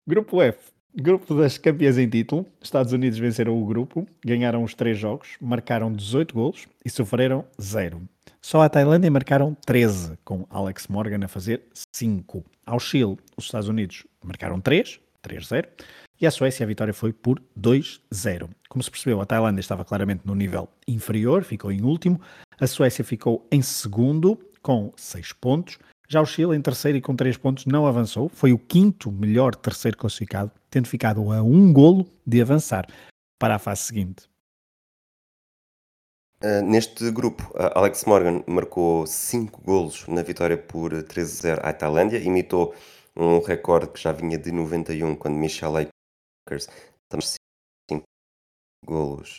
Grupo 0.09 0.41
F, 0.41 0.73
Grupo 0.99 1.35
das 1.35 1.59
campeãs 1.59 1.99
em 1.99 2.09
título. 2.09 2.47
Estados 2.59 2.91
Unidos 2.91 3.19
venceram 3.19 3.61
o 3.61 3.67
grupo, 3.67 4.07
ganharam 4.25 4.63
os 4.63 4.73
três 4.73 4.99
jogos, 4.99 5.37
marcaram 5.39 5.93
18 5.93 6.35
golos 6.35 6.67
e 6.83 6.89
sofreram 6.89 7.45
zero. 7.61 8.01
Só 8.41 8.63
a 8.63 8.69
Tailândia 8.69 9.11
marcaram 9.11 9.55
13, 9.67 10.19
com 10.25 10.47
Alex 10.49 10.87
Morgan 10.89 11.23
a 11.23 11.29
fazer 11.29 11.65
5. 11.93 12.43
Ao 12.65 12.81
Chile, 12.81 13.19
os 13.37 13.45
Estados 13.45 13.69
Unidos 13.69 14.07
marcaram 14.25 14.59
3, 14.59 14.99
3-0. 15.23 15.67
E 16.19 16.27
a 16.27 16.31
Suécia 16.31 16.65
a 16.65 16.67
vitória 16.67 16.95
foi 16.95 17.13
por 17.13 17.43
2-0. 17.61 18.49
Como 18.67 18.83
se 18.83 18.91
percebeu, 18.91 19.21
a 19.21 19.27
Tailândia 19.27 19.61
estava 19.61 19.85
claramente 19.85 20.23
no 20.25 20.35
nível 20.35 20.67
inferior, 20.89 21.45
ficou 21.45 21.71
em 21.71 21.83
último. 21.83 22.19
A 22.59 22.67
Suécia 22.67 23.05
ficou 23.05 23.47
em 23.53 23.61
segundo, 23.61 24.39
com 24.63 24.91
6 24.97 25.35
pontos. 25.35 25.79
Já 26.09 26.21
o 26.21 26.27
Chile, 26.27 26.57
em 26.57 26.63
terceiro 26.63 26.99
e 26.99 27.01
com 27.01 27.17
3 27.17 27.37
pontos, 27.37 27.67
não 27.67 27.87
avançou. 27.87 28.29
Foi 28.29 28.53
o 28.53 28.59
quinto 28.59 29.11
melhor 29.11 29.55
terceiro 29.55 29.97
classificado, 29.97 30.53
tendo 30.71 30.87
ficado 30.87 31.33
a 31.33 31.43
um 31.43 31.73
golo 31.73 32.07
de 32.25 32.41
avançar 32.41 32.87
para 33.39 33.57
a 33.57 33.59
fase 33.59 33.83
seguinte. 33.83 34.29
Uh, 36.45 36.63
neste 36.63 37.11
grupo, 37.11 37.51
Alex 37.75 38.05
Morgan 38.05 38.45
marcou 38.47 39.07
5 39.07 39.63
golos 39.63 40.07
na 40.07 40.23
vitória 40.23 40.57
por 40.57 40.93
13-0 40.93 41.61
à 41.63 41.73
Tailândia, 41.73 42.19
imitou 42.19 42.75
um 43.17 43.41
recorde 43.41 43.89
que 43.89 44.01
já 44.01 44.13
vinha 44.13 44.37
de 44.37 44.53
91, 44.53 45.17
quando 45.17 45.35
Michel 45.35 45.73
Lakers 45.73 46.69
também 47.09 47.27
5 47.91 48.05
golos. 48.85 49.39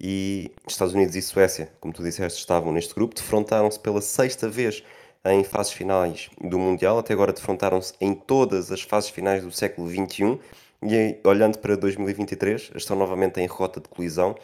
E 0.00 0.50
Estados 0.66 0.94
Unidos 0.94 1.14
e 1.14 1.22
Suécia, 1.22 1.72
como 1.80 1.94
tu 1.94 2.02
disseste, 2.02 2.40
estavam 2.40 2.72
neste 2.72 2.92
grupo, 2.92 3.14
defrontaram-se 3.14 3.78
pela 3.78 4.02
sexta 4.02 4.48
vez 4.48 4.82
em 5.24 5.44
fases 5.44 5.72
finais 5.72 6.30
do 6.40 6.58
Mundial, 6.58 6.98
até 6.98 7.12
agora 7.12 7.32
defrontaram-se 7.32 7.94
em 8.00 8.14
todas 8.14 8.72
as 8.72 8.82
fases 8.82 9.10
finais 9.10 9.42
do 9.42 9.52
século 9.52 9.88
XXI 9.88 10.38
e 10.82 11.18
olhando 11.24 11.58
para 11.58 11.76
2023 11.76 12.72
estão 12.74 12.96
novamente 12.96 13.40
em 13.40 13.46
rota 13.46 13.80
de 13.80 13.88
colisão 13.88 14.34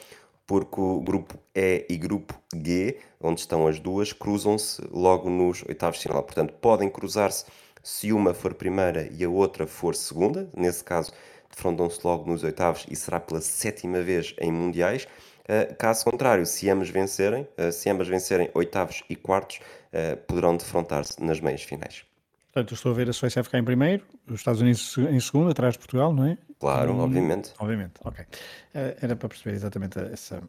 porque 0.48 0.80
o 0.80 1.00
grupo 1.00 1.38
E 1.54 1.84
e 1.90 1.96
grupo 1.98 2.34
G, 2.54 2.98
onde 3.20 3.40
estão 3.40 3.66
as 3.66 3.78
duas, 3.78 4.14
cruzam-se 4.14 4.80
logo 4.90 5.28
nos 5.28 5.62
oitavos 5.68 5.98
de 5.98 6.04
final. 6.04 6.22
Portanto, 6.22 6.54
podem 6.54 6.88
cruzar-se 6.88 7.44
se 7.82 8.12
uma 8.12 8.32
for 8.32 8.54
primeira 8.54 9.10
e 9.12 9.22
a 9.22 9.28
outra 9.28 9.66
for 9.66 9.94
segunda. 9.94 10.48
Nesse 10.56 10.82
caso, 10.82 11.12
defrontam-se 11.54 12.00
logo 12.02 12.30
nos 12.30 12.42
oitavos 12.44 12.86
e 12.90 12.96
será 12.96 13.20
pela 13.20 13.42
sétima 13.42 14.00
vez 14.00 14.34
em 14.40 14.50
mundiais. 14.50 15.06
Uh, 15.48 15.74
caso 15.76 16.04
contrário, 16.04 16.44
se 16.44 16.68
ambas 16.68 16.90
vencerem, 16.90 17.48
uh, 17.58 17.72
se 17.72 17.88
ambas 17.88 18.06
vencerem 18.06 18.50
oitavos 18.52 19.02
e 19.08 19.16
quartos, 19.16 19.60
uh, 19.92 20.16
poderão 20.26 20.54
defrontar-se 20.54 21.22
nas 21.24 21.40
meias 21.40 21.62
finais. 21.62 22.04
Portanto, 22.52 22.74
estou 22.74 22.92
a 22.92 22.94
ver 22.94 23.08
a 23.08 23.12
Suécia 23.14 23.40
a 23.40 23.44
ficar 23.44 23.58
em 23.58 23.64
primeiro, 23.64 24.04
os 24.26 24.34
Estados 24.34 24.60
Unidos 24.60 24.98
em 24.98 25.20
segundo, 25.20 25.50
atrás 25.50 25.72
de 25.72 25.78
Portugal, 25.78 26.12
não 26.12 26.26
é? 26.26 26.36
Claro, 26.58 26.92
um, 26.92 27.00
obviamente. 27.00 27.52
Obviamente, 27.58 27.94
ok. 28.04 28.26
era 28.74 29.16
para 29.16 29.28
perceber 29.28 29.54
exatamente 29.54 29.98
essa, 29.98 30.42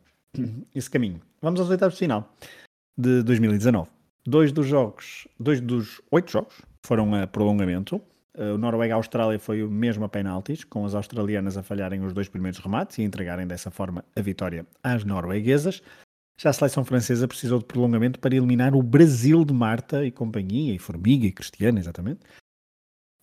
esse 0.75 0.89
caminho. 0.89 1.21
Vamos 1.41 1.59
aos 1.59 1.69
oitavos 1.69 1.93
de 1.95 1.99
final 1.99 2.33
de 2.97 3.23
2019. 3.23 3.89
Dois 4.25 4.51
dos 4.51 4.67
jogos, 4.67 5.27
dois 5.39 5.62
dos 5.62 6.01
oito 6.12 6.31
jogos 6.31 6.55
foram 6.85 7.13
a 7.15 7.25
prolongamento. 7.27 8.01
O 8.39 8.58
Noruega-Austrália 8.58 9.38
foi 9.38 9.62
o 9.62 9.69
mesmo 9.69 10.06
a 10.06 10.10
penaltis, 10.10 10.63
com 10.63 10.86
as 10.86 10.95
australianas 10.95 11.58
a 11.58 11.63
falharem 11.63 11.99
os 12.06 12.13
dois 12.13 12.30
primeiros 12.30 12.58
remates 12.60 12.97
e 12.97 13.04
entregarem 13.04 13.45
dessa 13.45 13.69
forma 13.69 14.06
a 14.15 14.21
vitória 14.21 14.65
às 14.82 15.04
norueguesas. 15.04 15.82
Já 16.39 16.52
a 16.52 16.54
seleção 16.54 16.86
francesa 16.86 17.28
precisou 17.28 17.60
de 17.60 17.65
prolongamento 17.65 18.17
para 18.17 18.34
eliminar 18.34 18.73
o 18.73 18.82
Brasil 18.82 19.43
de 19.43 19.54
Marta 19.54 20.06
e 20.06 20.12
companhia, 20.12 20.73
e 20.73 20.80
Formiga 20.80 21.25
e 21.25 21.34
Cristiana, 21.34 21.80
exatamente. 21.80 22.21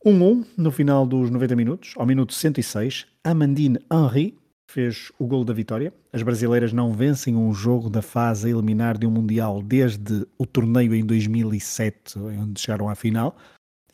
1-1 0.05 0.47
no 0.55 0.71
final 0.71 1.07
dos 1.07 1.31
90 1.31 1.57
minutos, 1.57 1.95
ao 1.97 2.05
minuto 2.05 2.35
106, 2.35 3.07
Amandine 3.25 3.79
Henry 3.91 4.39
fez 4.71 5.11
o 5.19 5.27
gol 5.27 5.47
da 5.47 5.55
vitória. 5.55 5.95
As 6.13 6.23
brasileiras 6.23 6.75
não 6.75 6.93
vencem 6.93 7.35
um 7.35 7.55
jogo 7.55 7.89
da 7.89 8.03
fase 8.03 8.49
a 8.49 8.51
eliminar 8.51 8.99
de 8.99 9.07
um 9.07 9.11
Mundial 9.11 9.63
desde 9.63 10.27
o 10.37 10.45
torneio 10.45 10.95
em 10.95 11.07
2007, 11.07 12.19
onde 12.19 12.61
chegaram 12.61 12.91
à 12.91 12.95
final. 12.95 13.35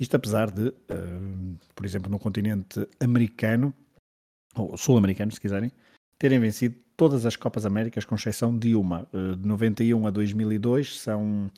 Isto 0.03 0.17
apesar 0.17 0.51
de, 0.51 0.67
uh, 0.69 1.59
por 1.77 1.87
exemplo, 1.87 2.11
no 2.11 2.19
continente 2.19 2.89
americano, 2.99 3.73
ou 4.57 4.77
sul-americano, 4.77 5.31
se 5.31 5.41
quiserem, 5.41 5.71
terem 6.19 6.41
vencido 6.41 6.75
todas 6.97 7.25
as 7.25 7.37
Copas 7.37 7.65
Américas, 7.65 8.05
com 8.05 8.17
exceção 8.17 8.59
de 8.59 8.75
uma. 8.75 9.09
Uh, 9.13 9.37
de 9.37 9.47
91 9.47 10.05
a 10.05 10.11
2002 10.11 10.99
são 10.99 11.49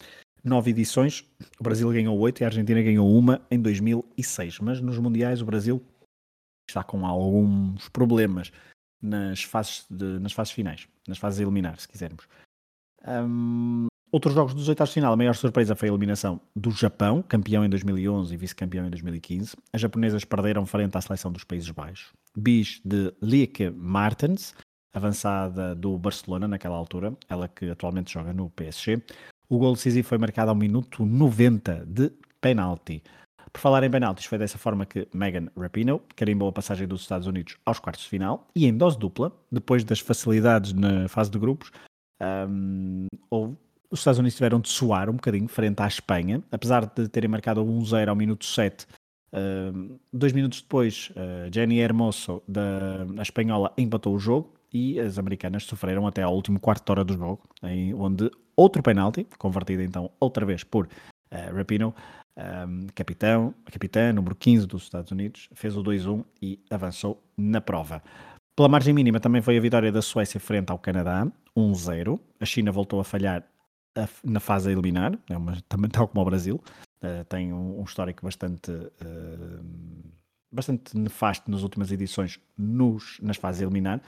nove 0.44 0.72
edições. 0.72 1.24
O 1.58 1.62
Brasil 1.62 1.90
ganhou 1.90 2.18
oito 2.18 2.42
e 2.42 2.44
a 2.44 2.48
Argentina 2.48 2.82
ganhou 2.82 3.10
uma 3.10 3.40
em 3.50 3.58
2006. 3.58 4.58
Mas 4.58 4.78
nos 4.78 4.98
Mundiais 4.98 5.40
o 5.40 5.46
Brasil 5.46 5.82
está 6.68 6.84
com 6.84 7.06
alguns 7.06 7.88
problemas 7.88 8.52
nas 9.00 9.42
fases, 9.42 9.86
de, 9.88 10.18
nas 10.18 10.34
fases 10.34 10.52
finais, 10.52 10.86
nas 11.08 11.16
fases 11.16 11.40
a 11.40 11.42
eliminar, 11.44 11.80
se 11.80 11.88
quisermos. 11.88 12.28
Um, 13.08 13.86
Outros 14.14 14.32
jogos 14.32 14.54
dos 14.54 14.68
oitavos 14.68 14.90
de 14.90 14.94
final, 14.94 15.12
a 15.12 15.16
maior 15.16 15.34
surpresa 15.34 15.74
foi 15.74 15.88
a 15.88 15.90
eliminação 15.90 16.40
do 16.54 16.70
Japão, 16.70 17.20
campeão 17.20 17.64
em 17.64 17.68
2011 17.68 18.32
e 18.32 18.36
vice-campeão 18.36 18.86
em 18.86 18.90
2015. 18.90 19.56
As 19.72 19.80
japonesas 19.80 20.24
perderam 20.24 20.64
frente 20.64 20.96
à 20.96 21.00
seleção 21.00 21.32
dos 21.32 21.42
Países 21.42 21.68
Baixos. 21.70 22.12
Bis 22.36 22.80
de 22.84 23.12
Lieke 23.20 23.70
Martens, 23.70 24.54
avançada 24.92 25.74
do 25.74 25.98
Barcelona 25.98 26.46
naquela 26.46 26.76
altura, 26.76 27.12
ela 27.28 27.48
que 27.48 27.68
atualmente 27.68 28.12
joga 28.12 28.32
no 28.32 28.48
PSG. 28.50 29.02
O 29.48 29.58
gol 29.58 29.74
decisivo 29.74 30.06
foi 30.06 30.16
marcado 30.18 30.50
ao 30.50 30.54
minuto 30.54 31.04
90 31.04 31.84
de 31.84 32.12
penalti. 32.40 33.02
Por 33.52 33.58
falar 33.58 33.82
em 33.82 33.90
penaltis, 33.90 34.26
foi 34.26 34.38
dessa 34.38 34.58
forma 34.58 34.86
que 34.86 35.08
Megan 35.12 35.48
Rapinoe 35.58 36.00
carimbou 36.14 36.48
a 36.48 36.52
passagem 36.52 36.86
dos 36.86 37.00
Estados 37.00 37.26
Unidos 37.26 37.56
aos 37.66 37.80
quartos 37.80 38.04
de 38.04 38.10
final 38.10 38.46
e 38.54 38.64
em 38.64 38.78
dose 38.78 38.96
dupla, 38.96 39.32
depois 39.50 39.82
das 39.82 39.98
facilidades 39.98 40.72
na 40.72 41.08
fase 41.08 41.32
de 41.32 41.38
grupos, 41.40 41.72
um, 42.48 43.08
houve 43.28 43.56
os 43.94 44.00
Estados 44.00 44.18
Unidos 44.18 44.34
tiveram 44.34 44.60
de 44.60 44.68
suar 44.68 45.08
um 45.08 45.14
bocadinho 45.14 45.46
frente 45.46 45.80
à 45.80 45.86
Espanha, 45.86 46.42
apesar 46.50 46.84
de 46.84 47.08
terem 47.08 47.30
marcado 47.30 47.64
1-0 47.64 48.08
ao 48.08 48.16
minuto 48.16 48.44
7. 48.44 48.86
Uh, 49.32 49.98
dois 50.12 50.32
minutos 50.32 50.60
depois, 50.60 51.10
uh, 51.10 51.52
Jenny 51.52 51.78
Hermoso, 51.78 52.42
da 52.46 53.06
a 53.16 53.22
espanhola, 53.22 53.72
empatou 53.78 54.14
o 54.14 54.18
jogo 54.18 54.52
e 54.72 54.98
as 54.98 55.16
americanas 55.16 55.64
sofreram 55.64 56.06
até 56.06 56.22
ao 56.22 56.34
último 56.34 56.58
quarto 56.58 56.84
de 56.84 56.92
hora 56.92 57.04
do 57.04 57.14
jogo, 57.14 57.40
em, 57.62 57.94
onde 57.94 58.30
outro 58.56 58.82
penalti, 58.82 59.26
convertido 59.38 59.82
então 59.82 60.10
outra 60.18 60.44
vez 60.44 60.64
por 60.64 60.86
uh, 60.86 61.56
Rapino, 61.56 61.94
um, 62.36 62.88
capitão, 62.94 63.54
capitã 63.66 64.12
número 64.12 64.34
15 64.34 64.66
dos 64.66 64.82
Estados 64.82 65.12
Unidos, 65.12 65.48
fez 65.54 65.76
o 65.76 65.84
2-1 65.84 66.24
e 66.42 66.58
avançou 66.68 67.22
na 67.36 67.60
prova. 67.60 68.02
Pela 68.56 68.68
margem 68.68 68.92
mínima 68.92 69.20
também 69.20 69.40
foi 69.40 69.56
a 69.56 69.60
vitória 69.60 69.92
da 69.92 70.02
Suécia 70.02 70.40
frente 70.40 70.70
ao 70.70 70.78
Canadá, 70.78 71.26
1-0. 71.56 72.18
A 72.40 72.44
China 72.44 72.70
voltou 72.72 73.00
a 73.00 73.04
falhar 73.04 73.44
na 74.24 74.40
fase 74.40 74.68
a 74.68 74.72
eliminar, 74.72 75.18
é 75.28 75.36
uma, 75.36 75.56
também 75.68 75.90
tal 75.90 76.08
como 76.08 76.22
o 76.22 76.24
Brasil, 76.24 76.62
uh, 77.02 77.24
tem 77.28 77.52
um, 77.52 77.80
um, 77.80 77.84
histórico 77.84 78.24
bastante 78.24 78.70
uh, 78.70 79.64
bastante 80.52 80.96
nefasto 80.96 81.50
nas 81.50 81.62
últimas 81.62 81.90
edições 81.90 82.38
nos, 82.56 83.18
nas 83.20 83.36
fases 83.36 83.62
eliminar. 83.62 84.00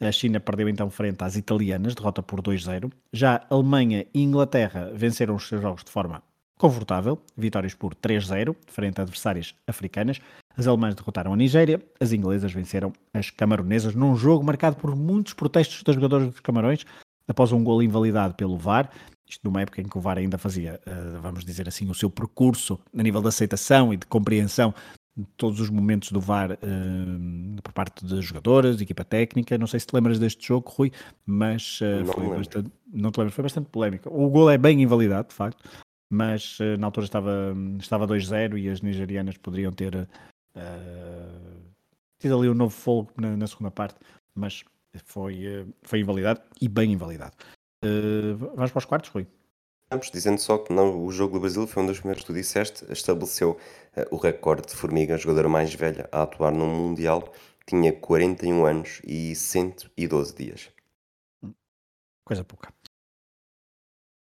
A 0.00 0.12
China 0.12 0.40
perdeu 0.40 0.68
então 0.68 0.90
frente 0.90 1.22
às 1.22 1.36
italianas, 1.36 1.94
derrota 1.94 2.22
por 2.22 2.42
2-0. 2.42 2.92
Já 3.12 3.46
Alemanha 3.48 4.04
e 4.12 4.22
Inglaterra 4.22 4.90
venceram 4.94 5.36
os 5.36 5.48
seus 5.48 5.62
jogos 5.62 5.84
de 5.84 5.90
forma 5.90 6.22
confortável, 6.58 7.20
vitórias 7.36 7.74
por 7.74 7.94
3-0 7.94 8.54
frente 8.66 9.00
a 9.00 9.02
adversárias 9.02 9.54
africanas. 9.66 10.20
As 10.56 10.66
alemãs 10.66 10.94
derrotaram 10.94 11.32
a 11.32 11.36
Nigéria, 11.36 11.82
as 12.00 12.12
inglesas 12.12 12.52
venceram 12.52 12.92
as 13.12 13.30
camaronesas 13.30 13.94
num 13.94 14.14
jogo 14.14 14.44
marcado 14.44 14.76
por 14.76 14.94
muitos 14.94 15.32
protestos 15.32 15.82
das 15.82 15.94
jogadoras 15.94 16.28
dos 16.28 16.40
Camarões 16.40 16.84
após 17.26 17.52
um 17.52 17.64
gol 17.64 17.82
invalidado 17.82 18.34
pelo 18.34 18.56
VAR. 18.56 18.90
Isto 19.34 19.44
numa 19.44 19.62
época 19.62 19.80
em 19.80 19.84
que 19.84 19.98
o 19.98 20.00
VAR 20.00 20.18
ainda 20.18 20.38
fazia, 20.38 20.80
eh, 20.86 21.18
vamos 21.20 21.44
dizer 21.44 21.66
assim, 21.66 21.90
o 21.90 21.94
seu 21.94 22.08
percurso 22.08 22.78
a 22.96 23.02
nível 23.02 23.20
de 23.20 23.28
aceitação 23.28 23.92
e 23.92 23.96
de 23.96 24.06
compreensão 24.06 24.72
de 25.16 25.26
todos 25.36 25.60
os 25.60 25.70
momentos 25.70 26.12
do 26.12 26.20
VAR 26.20 26.52
uh, 26.52 27.62
por 27.62 27.72
parte 27.72 28.04
de 28.04 28.20
jogadoras, 28.20 28.76
de 28.76 28.84
equipa 28.84 29.04
técnica. 29.04 29.58
Não 29.58 29.66
sei 29.66 29.80
se 29.80 29.86
te 29.86 29.94
lembras 29.94 30.18
deste 30.18 30.46
jogo, 30.46 30.70
Rui, 30.70 30.92
mas 31.26 31.80
uh, 31.80 32.04
foi 32.12 32.28
bastante, 32.28 32.70
não 32.92 33.10
te 33.10 33.18
lembras, 33.18 33.34
foi 33.34 33.42
bastante 33.42 33.68
polémico. 33.70 34.08
O 34.08 34.28
gol 34.28 34.50
é 34.50 34.58
bem 34.58 34.82
invalidado, 34.82 35.28
de 35.28 35.34
facto, 35.34 35.68
mas 36.12 36.58
na 36.78 36.86
altura 36.86 37.06
estava, 37.06 37.56
estava 37.80 38.06
2-0 38.06 38.58
e 38.58 38.68
as 38.68 38.80
nigerianas 38.80 39.36
poderiam 39.36 39.72
ter 39.72 39.94
uh, 39.96 40.08
tido 42.20 42.38
ali 42.38 42.48
um 42.48 42.54
novo 42.54 42.74
fogo 42.74 43.12
na, 43.16 43.36
na 43.36 43.46
segunda 43.46 43.70
parte, 43.70 43.96
mas 44.34 44.64
foi, 45.04 45.66
foi 45.82 46.00
invalidado 46.00 46.40
e 46.60 46.68
bem 46.68 46.92
invalidado. 46.92 47.34
Uh, 47.84 48.36
vamos 48.54 48.70
para 48.70 48.78
os 48.78 48.84
quartos, 48.84 49.10
Rui? 49.10 49.26
Vamos 49.90 50.10
dizendo 50.10 50.38
só 50.38 50.58
que 50.58 50.72
não, 50.72 51.04
o 51.04 51.12
jogo 51.12 51.34
do 51.34 51.40
Brasil 51.40 51.66
foi 51.66 51.82
um 51.82 51.86
dos 51.86 51.98
primeiros 51.98 52.22
que 52.22 52.26
tu 52.26 52.34
disseste, 52.34 52.84
estabeleceu 52.90 53.58
o 54.10 54.16
recorde 54.16 54.66
de 54.66 54.74
Formiga, 54.74 55.14
a 55.14 55.18
jogadora 55.18 55.48
mais 55.48 55.72
velha 55.74 56.08
a 56.10 56.22
atuar 56.22 56.50
num 56.50 56.66
Mundial, 56.66 57.32
tinha 57.66 57.92
41 57.92 58.64
anos 58.64 59.00
e 59.04 59.34
112 59.36 60.34
dias. 60.34 60.70
Coisa 62.24 62.42
pouca. 62.42 62.72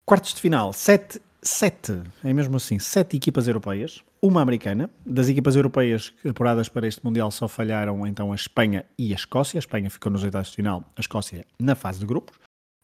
Quartos 0.06 0.34
de 0.34 0.42
final, 0.42 0.72
7 0.74 1.20
sete, 1.46 2.02
é 2.24 2.34
mesmo 2.34 2.58
assim, 2.58 2.80
sete 2.80 3.16
equipas 3.16 3.48
europeias, 3.48 4.04
uma 4.22 4.42
americana. 4.42 4.90
Das 5.06 5.30
equipas 5.30 5.56
europeias 5.56 6.12
apuradas 6.28 6.68
para 6.68 6.88
este 6.88 7.06
Mundial 7.06 7.30
só 7.30 7.48
falharam 7.48 8.06
então 8.08 8.32
a 8.32 8.36
Espanha 8.36 8.84
e 8.98 9.14
a 9.14 9.16
Escócia. 9.16 9.58
A 9.58 9.60
Espanha 9.60 9.90
ficou 9.90 10.12
nos 10.12 10.24
oitavos 10.24 10.50
de 10.50 10.56
final, 10.56 10.84
a 10.96 11.00
Escócia 11.00 11.46
na 11.60 11.76
fase 11.76 12.00
de 12.00 12.06
grupos. 12.06 12.38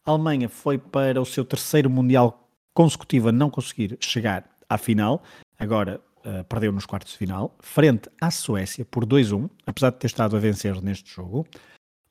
A 0.04 0.10
Alemanha 0.10 0.48
foi 0.48 0.78
para 0.78 1.20
o 1.20 1.24
seu 1.24 1.44
terceiro 1.44 1.88
Mundial 1.88 2.48
consecutivo 2.74 3.28
a 3.28 3.32
não 3.32 3.48
conseguir 3.48 3.96
chegar 4.00 4.44
à 4.68 4.76
final. 4.76 5.22
Agora 5.56 6.00
uh, 6.26 6.42
perdeu 6.44 6.72
nos 6.72 6.86
quartos 6.86 7.12
de 7.12 7.18
final, 7.18 7.56
frente 7.60 8.08
à 8.20 8.28
Suécia 8.30 8.84
por 8.84 9.06
2-1, 9.06 9.48
apesar 9.64 9.90
de 9.90 9.98
ter 9.98 10.08
estado 10.08 10.36
a 10.36 10.40
vencer 10.40 10.82
neste 10.82 11.08
jogo. 11.14 11.46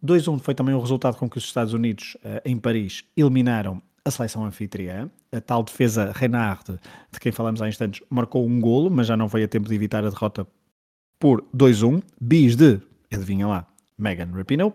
2-1 0.02 0.40
foi 0.40 0.56
também 0.56 0.74
o 0.74 0.80
resultado 0.80 1.18
com 1.18 1.30
que 1.30 1.38
os 1.38 1.44
Estados 1.44 1.74
Unidos, 1.74 2.16
uh, 2.24 2.42
em 2.46 2.58
Paris, 2.58 3.04
eliminaram 3.18 3.82
a 4.06 4.10
seleção 4.10 4.46
anfitriã. 4.46 5.10
A 5.30 5.42
tal 5.42 5.62
defesa 5.62 6.14
Renard, 6.16 6.80
de 7.12 7.20
quem 7.20 7.32
falamos 7.32 7.62
há 7.62 7.68
instantes, 7.68 8.02
marcou 8.10 8.48
um 8.48 8.62
golo, 8.62 8.90
mas 8.90 9.08
já 9.08 9.18
não 9.18 9.28
veio 9.28 9.46
a 9.46 9.50
tempo 9.50 9.68
de 9.68 9.76
evitar 9.76 10.06
a 10.06 10.10
derrota 10.10 10.48
por 11.20 11.44
2-1. 11.54 12.02
Bis 12.22 12.56
de, 12.56 12.80
adivinha 13.12 13.48
lá, 13.48 13.68
Megan 13.98 14.32
Rapinoe. 14.34 14.74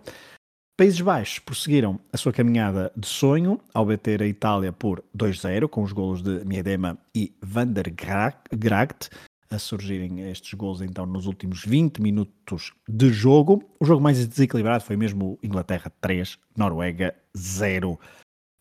Países 0.76 1.00
Baixos 1.00 1.38
prosseguiram 1.38 1.98
a 2.12 2.18
sua 2.18 2.34
caminhada 2.34 2.92
de 2.94 3.06
sonho 3.06 3.58
ao 3.72 3.86
bater 3.86 4.20
a 4.20 4.26
Itália 4.26 4.70
por 4.74 5.02
2-0, 5.16 5.70
com 5.70 5.82
os 5.82 5.90
golos 5.90 6.20
de 6.20 6.44
Miedema 6.44 6.98
e 7.14 7.34
Van 7.40 7.66
der 7.66 7.88
Gracht 7.88 9.08
a 9.48 9.58
surgirem 9.58 10.28
estes 10.28 10.52
golos 10.52 10.82
então 10.82 11.06
nos 11.06 11.24
últimos 11.24 11.64
20 11.64 12.02
minutos 12.02 12.74
de 12.86 13.08
jogo. 13.08 13.62
O 13.80 13.86
jogo 13.86 14.02
mais 14.02 14.26
desequilibrado 14.28 14.84
foi 14.84 14.98
mesmo 14.98 15.38
Inglaterra 15.42 15.90
3, 15.98 16.38
Noruega 16.54 17.14
0. 17.34 17.98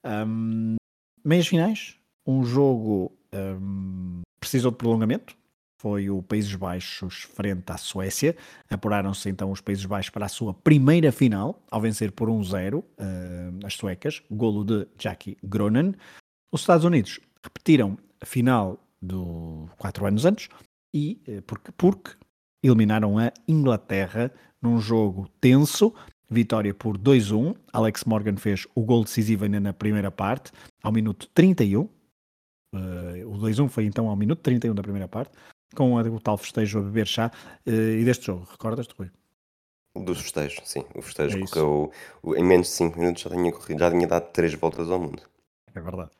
Um, 0.06 0.76
meias 1.22 1.48
finais, 1.48 1.98
um 2.26 2.46
jogo 2.46 3.12
um, 3.34 4.22
precisou 4.40 4.72
de 4.72 4.78
prolongamento. 4.78 5.36
Foi 5.78 6.10
o 6.10 6.24
Países 6.24 6.56
Baixos 6.56 7.24
frente 7.24 7.72
à 7.72 7.78
Suécia. 7.78 8.36
Apuraram-se 8.70 9.30
então 9.30 9.52
os 9.52 9.62
Países 9.62 9.86
Baixos 9.86 10.10
para 10.10 10.26
a 10.26 10.30
sua 10.30 10.54
primeira 10.54 11.12
final, 11.12 11.64
ao 11.70 11.82
vencer 11.82 12.12
por 12.12 12.30
1-0 12.30 12.80
uh, 12.80 12.86
as 13.66 13.74
suecas, 13.74 14.22
golo 14.32 14.64
de 14.64 14.88
Jackie 14.98 15.38
Gronen. 15.44 15.94
Os 16.52 16.62
Estados 16.62 16.86
Unidos 16.86 17.20
repetiram 17.44 17.98
a 18.22 18.26
final 18.26 18.80
do 19.02 19.70
quatro 19.78 20.06
anos 20.06 20.26
antes 20.26 20.50
e 20.94 21.22
uh, 21.28 21.42
porque, 21.42 21.72
porque 21.74 22.12
eliminaram 22.64 23.18
a 23.20 23.32
Inglaterra 23.48 24.32
num 24.62 24.80
jogo 24.80 25.30
tenso, 25.40 25.94
Vitória 26.30 26.74
por 26.74 26.98
2-1. 26.98 27.56
Alex 27.72 28.04
Morgan 28.04 28.36
fez 28.38 28.68
o 28.74 28.82
gol 28.82 29.04
decisivo 29.04 29.44
ainda 29.44 29.60
na 29.60 29.74
primeira 29.74 30.10
parte, 30.10 30.52
ao 30.82 30.92
minuto 30.92 31.30
31. 31.34 31.82
Uh, 31.82 31.90
eh, 32.74 33.26
o 33.26 33.38
2-1 33.38 33.70
foi 33.70 33.86
então 33.86 34.10
ao 34.10 34.16
minuto 34.16 34.40
31 34.42 34.74
da 34.74 34.82
primeira 34.82 35.08
parte, 35.08 35.32
com 35.74 35.96
o 35.96 36.20
tal 36.20 36.38
festejo 36.38 36.80
a 36.80 36.82
beber 36.82 37.08
chá. 37.08 37.32
Uh, 37.66 37.72
e 37.72 38.06
deste 38.06 38.26
jogo, 38.26 38.48
recordas-te, 38.50 38.94
Rui? 38.98 39.10
Dos 39.96 40.22
festejos, 40.22 40.60
sim. 40.66 40.84
O 40.94 41.02
festejo 41.02 41.38
é 41.38 41.48
correu 41.48 41.92
em 42.36 42.44
menos 42.44 42.68
de 42.68 42.74
5 42.74 43.00
minutos, 43.00 43.24
já 43.24 43.30
tinha, 43.30 43.52
corrido, 43.52 43.80
já 43.80 43.90
tinha 43.90 44.08
dado 44.08 44.30
3 44.32 44.54
voltas 44.56 44.92
ao 44.92 45.00
mundo. 45.00 45.24
É 45.74 45.80
verdade. 45.80 46.12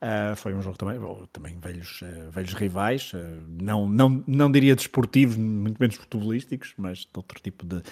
Uh, 0.00 0.36
foi 0.36 0.54
um 0.54 0.62
jogo 0.62 0.76
também, 0.78 1.00
também 1.32 1.58
velhos, 1.58 2.02
uh, 2.02 2.30
velhos 2.30 2.52
rivais, 2.54 3.12
uh, 3.12 3.18
não, 3.60 3.88
não, 3.88 4.22
não 4.26 4.50
diria 4.50 4.76
desportivos, 4.76 5.36
muito 5.36 5.78
menos 5.78 5.96
futebolísticos, 5.96 6.74
mas 6.76 6.98
de 6.98 7.10
outro 7.16 7.40
tipo 7.40 7.66
de, 7.66 7.82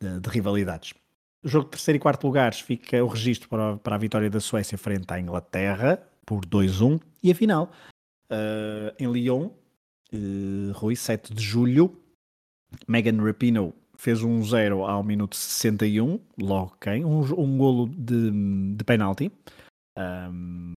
de, 0.00 0.20
de 0.20 0.30
rivalidades. 0.30 0.94
O 1.42 1.48
jogo 1.48 1.66
de 1.66 1.72
terceiro 1.72 1.96
e 1.96 2.00
quarto 2.00 2.26
lugares 2.26 2.60
fica 2.60 3.02
o 3.02 3.06
registro 3.06 3.48
para, 3.48 3.76
para 3.76 3.94
a 3.94 3.98
vitória 3.98 4.30
da 4.30 4.40
Suécia 4.40 4.76
frente 4.76 5.12
à 5.12 5.20
Inglaterra 5.20 6.02
por 6.24 6.44
2-1 6.44 7.00
e 7.22 7.30
a 7.30 7.34
final 7.34 7.70
uh, 8.30 8.94
em 8.98 9.10
Lyon, 9.10 9.50
uh, 10.12 10.72
Rui, 10.72 10.96
7 10.96 11.34
de 11.34 11.42
julho, 11.42 11.96
Megan 12.86 13.22
Rapinoe 13.22 13.72
fez 13.96 14.22
um 14.22 14.42
0 14.42 14.84
ao 14.84 15.02
minuto 15.02 15.36
61, 15.36 16.18
logo 16.40 16.74
quem? 16.80 17.04
Um, 17.04 17.20
um 17.38 17.58
golo 17.58 17.88
de, 17.88 18.30
de 18.74 18.84
penalti, 18.84 19.30
um, 19.98 20.72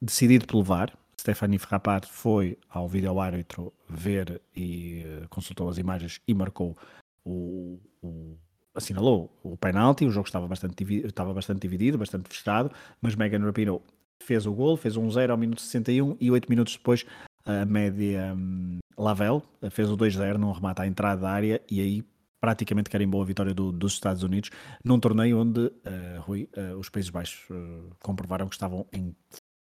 decidido 0.00 0.46
pelo 0.46 0.62
VAR. 0.62 0.96
Stephanie 1.18 1.58
Frappart 1.58 2.06
foi 2.06 2.58
ao 2.68 2.86
vídeo 2.86 3.18
árbitro 3.18 3.72
ver 3.88 4.40
e 4.54 5.02
uh, 5.04 5.28
consultou 5.28 5.68
as 5.68 5.78
imagens 5.78 6.20
e 6.28 6.34
marcou 6.34 6.76
o, 7.24 7.80
o 8.02 8.36
assinalou 8.74 9.30
o 9.42 9.56
penalti, 9.56 10.04
o 10.04 10.10
jogo 10.10 10.26
estava 10.26 10.46
bastante, 10.46 10.84
estava 11.04 11.32
bastante 11.32 11.60
dividido, 11.60 11.96
bastante 11.98 12.28
fechado, 12.28 12.70
mas 13.00 13.16
Megan 13.16 13.44
Rapinoe 13.44 13.80
fez 14.22 14.46
o 14.46 14.52
gol, 14.52 14.76
fez 14.76 14.96
um 14.96 15.10
0 15.10 15.32
ao 15.32 15.38
minuto 15.38 15.62
61 15.62 16.16
e 16.20 16.30
8 16.30 16.48
minutos 16.48 16.76
depois 16.76 17.06
a 17.46 17.64
média 17.64 18.34
um, 18.36 18.78
Lavelle 18.98 19.42
fez 19.70 19.88
o 19.90 19.96
2-0 19.96 20.36
num 20.36 20.52
remate 20.52 20.82
à 20.82 20.86
entrada 20.86 21.22
da 21.22 21.30
área 21.30 21.62
e 21.70 21.80
aí 21.80 22.04
praticamente 22.40 22.90
carimbou 22.90 23.22
a 23.22 23.24
vitória 23.24 23.54
do, 23.54 23.72
dos 23.72 23.94
Estados 23.94 24.22
Unidos 24.22 24.50
num 24.84 25.00
torneio 25.00 25.38
onde 25.38 25.60
uh, 25.60 25.72
Rui, 26.20 26.48
uh, 26.56 26.76
os 26.76 26.88
Países 26.88 27.10
Baixos 27.10 27.48
uh, 27.50 27.90
comprovaram 28.02 28.48
que 28.48 28.54
estavam 28.54 28.86
em 28.92 29.14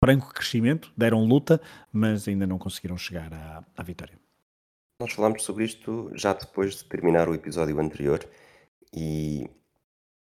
franco 0.02 0.32
crescimento, 0.34 0.92
deram 0.96 1.24
luta, 1.24 1.60
mas 1.92 2.26
ainda 2.26 2.46
não 2.46 2.58
conseguiram 2.58 2.96
chegar 2.96 3.32
à, 3.32 3.64
à 3.76 3.82
vitória. 3.82 4.18
Nós 5.00 5.12
falámos 5.12 5.42
sobre 5.44 5.64
isto 5.64 6.10
já 6.14 6.32
depois 6.32 6.76
de 6.76 6.84
terminar 6.84 7.28
o 7.28 7.34
episódio 7.34 7.78
anterior 7.78 8.24
e 8.92 9.48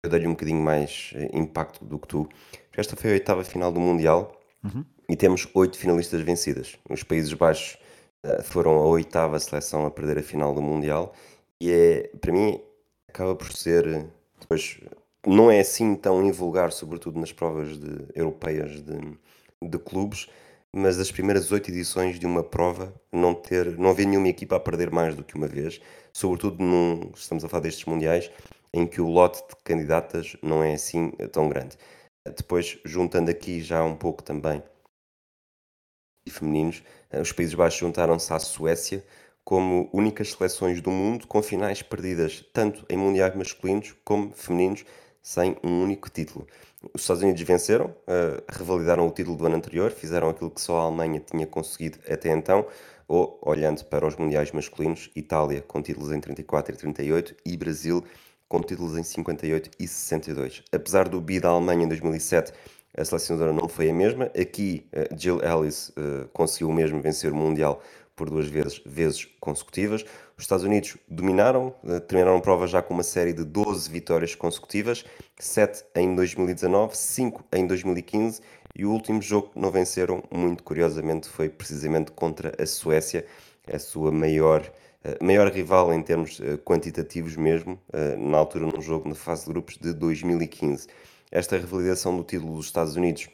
eu 0.02 0.10
dei-lhe 0.10 0.26
um 0.26 0.32
bocadinho 0.32 0.62
mais 0.62 1.12
eh, 1.14 1.30
impacto 1.32 1.84
do 1.84 1.98
que 1.98 2.08
tu. 2.08 2.28
Esta 2.76 2.96
foi 2.96 3.10
a 3.10 3.12
oitava 3.14 3.44
final 3.44 3.72
do 3.72 3.80
Mundial 3.80 4.40
uhum. 4.64 4.84
E 5.08 5.16
temos 5.16 5.48
oito 5.54 5.78
finalistas 5.78 6.20
vencidas. 6.22 6.76
Os 6.88 7.02
Países 7.02 7.32
Baixos 7.32 7.78
uh, 8.24 8.42
foram 8.42 8.72
a 8.78 8.86
oitava 8.86 9.38
seleção 9.38 9.86
a 9.86 9.90
perder 9.90 10.18
a 10.18 10.22
final 10.22 10.54
do 10.54 10.62
Mundial 10.62 11.14
e 11.60 11.70
é, 11.70 12.10
para 12.20 12.32
mim, 12.32 12.60
acaba 13.08 13.34
por 13.34 13.50
ser, 13.52 14.06
depois, 14.38 14.78
não 15.26 15.50
é 15.50 15.60
assim 15.60 15.94
tão 15.94 16.22
invulgar, 16.24 16.70
sobretudo 16.72 17.18
nas 17.18 17.32
provas 17.32 17.78
de, 17.78 18.06
europeias 18.14 18.82
de, 18.82 19.18
de 19.62 19.78
clubes, 19.78 20.28
mas 20.74 20.98
as 20.98 21.10
primeiras 21.10 21.50
oito 21.52 21.70
edições 21.70 22.18
de 22.18 22.26
uma 22.26 22.42
prova 22.42 22.92
não 23.10 23.34
ter, 23.34 23.78
não 23.78 23.90
haver 23.90 24.06
nenhuma 24.06 24.28
equipa 24.28 24.56
a 24.56 24.60
perder 24.60 24.90
mais 24.90 25.14
do 25.14 25.24
que 25.24 25.34
uma 25.34 25.48
vez, 25.48 25.80
sobretudo 26.12 26.62
num, 26.62 27.10
estamos 27.14 27.44
a 27.44 27.48
falar 27.48 27.62
destes 27.62 27.86
mundiais, 27.86 28.30
em 28.74 28.86
que 28.86 29.00
o 29.00 29.08
lote 29.08 29.38
de 29.48 29.56
candidatas 29.64 30.36
não 30.42 30.62
é 30.62 30.74
assim 30.74 31.10
tão 31.32 31.48
grande. 31.48 31.78
Depois, 32.36 32.78
juntando 32.84 33.30
aqui 33.30 33.62
já 33.62 33.82
um 33.82 33.96
pouco 33.96 34.22
também 34.22 34.62
e 36.26 36.30
femininos, 36.30 36.82
eh, 37.10 37.20
os 37.20 37.32
Países 37.32 37.54
Baixos 37.54 37.78
juntaram-se 37.78 38.32
à 38.32 38.38
Suécia 38.38 39.04
como 39.44 39.88
únicas 39.92 40.32
seleções 40.32 40.80
do 40.80 40.90
mundo 40.90 41.26
com 41.28 41.40
finais 41.40 41.80
perdidas 41.80 42.44
tanto 42.52 42.84
em 42.90 42.96
mundiais 42.96 43.34
masculinos 43.36 43.94
como 44.04 44.32
femininos 44.32 44.84
sem 45.22 45.56
um 45.62 45.82
único 45.82 46.10
título. 46.10 46.46
Os 46.92 47.02
Estados 47.02 47.22
Unidos 47.22 47.42
venceram, 47.42 47.86
uh, 47.86 48.42
revalidaram 48.48 49.06
o 49.06 49.10
título 49.10 49.36
do 49.36 49.46
ano 49.46 49.56
anterior, 49.56 49.90
fizeram 49.90 50.28
aquilo 50.28 50.50
que 50.50 50.60
só 50.60 50.80
a 50.80 50.82
Alemanha 50.84 51.20
tinha 51.20 51.46
conseguido 51.46 51.98
até 52.08 52.30
então. 52.30 52.66
ou 53.08 53.38
olhando 53.42 53.84
para 53.84 54.04
os 54.04 54.16
mundiais 54.16 54.50
masculinos, 54.50 55.10
Itália 55.14 55.62
com 55.62 55.80
títulos 55.80 56.10
em 56.10 56.20
34 56.20 56.74
e 56.74 56.76
38 56.76 57.36
e 57.44 57.56
Brasil 57.56 58.04
com 58.48 58.60
títulos 58.60 58.96
em 58.96 59.02
58 59.02 59.70
e 59.78 59.86
62. 59.86 60.62
Apesar 60.72 61.08
do 61.08 61.20
bi 61.20 61.38
da 61.38 61.50
Alemanha 61.50 61.84
em 61.84 61.88
2007, 61.88 62.52
a 62.96 63.04
selecionadora 63.04 63.52
não 63.52 63.68
foi 63.68 63.90
a 63.90 63.94
mesma. 63.94 64.30
Aqui, 64.38 64.86
eh, 64.92 65.08
Jill 65.16 65.40
Ellis 65.42 65.90
uh, 65.90 66.26
conseguiu 66.32 66.72
mesmo 66.72 67.00
vencer 67.00 67.30
o 67.30 67.36
Mundial 67.36 67.82
por 68.14 68.30
duas 68.30 68.46
vezes, 68.46 68.80
vezes 68.86 69.26
consecutivas. 69.38 70.02
Os 70.36 70.44
Estados 70.44 70.64
Unidos 70.64 70.96
dominaram, 71.06 71.74
uh, 71.84 72.00
terminaram 72.00 72.38
a 72.38 72.40
prova 72.40 72.66
já 72.66 72.80
com 72.80 72.94
uma 72.94 73.02
série 73.02 73.34
de 73.34 73.44
12 73.44 73.90
vitórias 73.90 74.34
consecutivas, 74.34 75.04
7 75.38 75.84
em 75.94 76.14
2019, 76.14 76.96
5 76.96 77.44
em 77.52 77.66
2015 77.66 78.40
e 78.74 78.86
o 78.86 78.90
último 78.90 79.20
jogo 79.20 79.48
que 79.48 79.58
não 79.60 79.70
venceram, 79.70 80.22
muito 80.30 80.62
curiosamente, 80.62 81.28
foi 81.28 81.48
precisamente 81.48 82.10
contra 82.12 82.52
a 82.58 82.66
Suécia, 82.66 83.26
a 83.70 83.78
sua 83.78 84.10
maior 84.10 84.70
maior 85.22 85.48
rival 85.52 85.94
em 85.94 86.02
termos 86.02 86.40
quantitativos 86.64 87.36
mesmo, 87.36 87.78
na 88.18 88.38
altura 88.38 88.66
num 88.66 88.82
jogo 88.82 89.08
na 89.08 89.14
fase 89.14 89.44
de 89.44 89.52
grupos 89.52 89.78
de 89.78 89.92
2015. 89.92 90.88
Esta 91.30 91.56
revalidação 91.56 92.16
do 92.16 92.22
título 92.22 92.56
dos 92.56 92.66
Estados 92.66 92.96
Unidos 92.96 93.28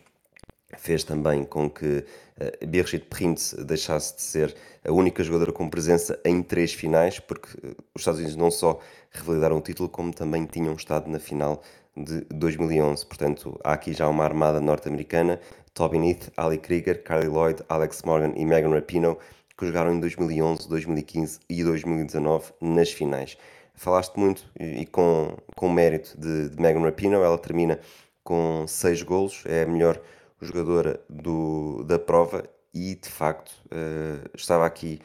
fez 0.77 1.05
também 1.05 1.45
com 1.45 1.69
que 1.69 1.99
uh, 1.99 2.67
Birgit 2.67 3.05
Prinz 3.07 3.55
deixasse 3.55 4.17
de 4.17 4.23
ser 4.23 4.55
a 4.85 4.93
única 4.93 5.23
jogadora 5.23 5.53
com 5.53 5.69
presença 5.69 6.19
em 6.25 6.43
três 6.43 6.73
finais, 6.73 7.19
porque 7.19 7.49
os 7.95 8.01
Estados 8.01 8.21
Unidos 8.21 8.37
não 8.37 8.51
só 8.51 8.81
revalidaram 9.11 9.59
o 9.59 9.61
título, 9.61 9.89
como 9.89 10.13
também 10.13 10.47
tinham 10.47 10.75
estado 10.75 11.11
na 11.11 11.19
final 11.19 11.63
de 11.97 12.23
2011. 12.31 13.05
Portanto, 13.07 13.61
há 13.63 13.75
aqui 13.75 13.93
já 13.93 14.09
uma 14.09 14.25
armada 14.25 14.61
norte-americana, 14.61 15.39
Toby 15.75 15.99
Neath, 15.99 16.31
Ali 16.37 16.59
Krieger, 16.59 17.03
Carly 17.03 17.29
Lloyd, 17.29 17.63
Alex 17.69 18.03
Morgan 18.03 18.33
e 18.37 18.45
Megan 18.45 18.75
Rapinoe, 18.75 19.17
que 19.57 19.67
jogaram 19.67 19.95
em 19.95 20.01
2011, 20.01 20.69
2015 20.69 21.41
e 21.49 21.63
2019 21.63 22.53
nas 22.61 22.91
finais. 22.91 23.37
Falaste 23.75 24.17
muito 24.17 24.45
e 24.59 24.87
com, 24.87 25.37
com 25.57 25.69
mérito 25.69 26.19
de, 26.19 26.51
de 26.51 26.61
Megan 26.61 26.81
Rapinoe, 26.81 27.25
ela 27.25 27.39
termina 27.39 27.81
com 28.23 28.65
6 28.67 29.03
golos, 29.03 29.43
é 29.47 29.63
a 29.63 29.67
melhor 29.67 30.01
jogadora 30.41 31.01
do, 31.09 31.83
da 31.85 31.99
prova 31.99 32.45
e 32.75 32.95
de 32.95 33.09
facto 33.09 33.51
uh, 33.67 34.29
estava 34.35 34.67
aqui 34.67 35.01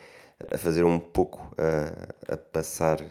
a 0.51 0.57
fazer 0.57 0.84
um 0.84 0.99
pouco 0.99 1.51
uh, 1.53 2.34
a 2.34 2.38
passar 2.38 3.03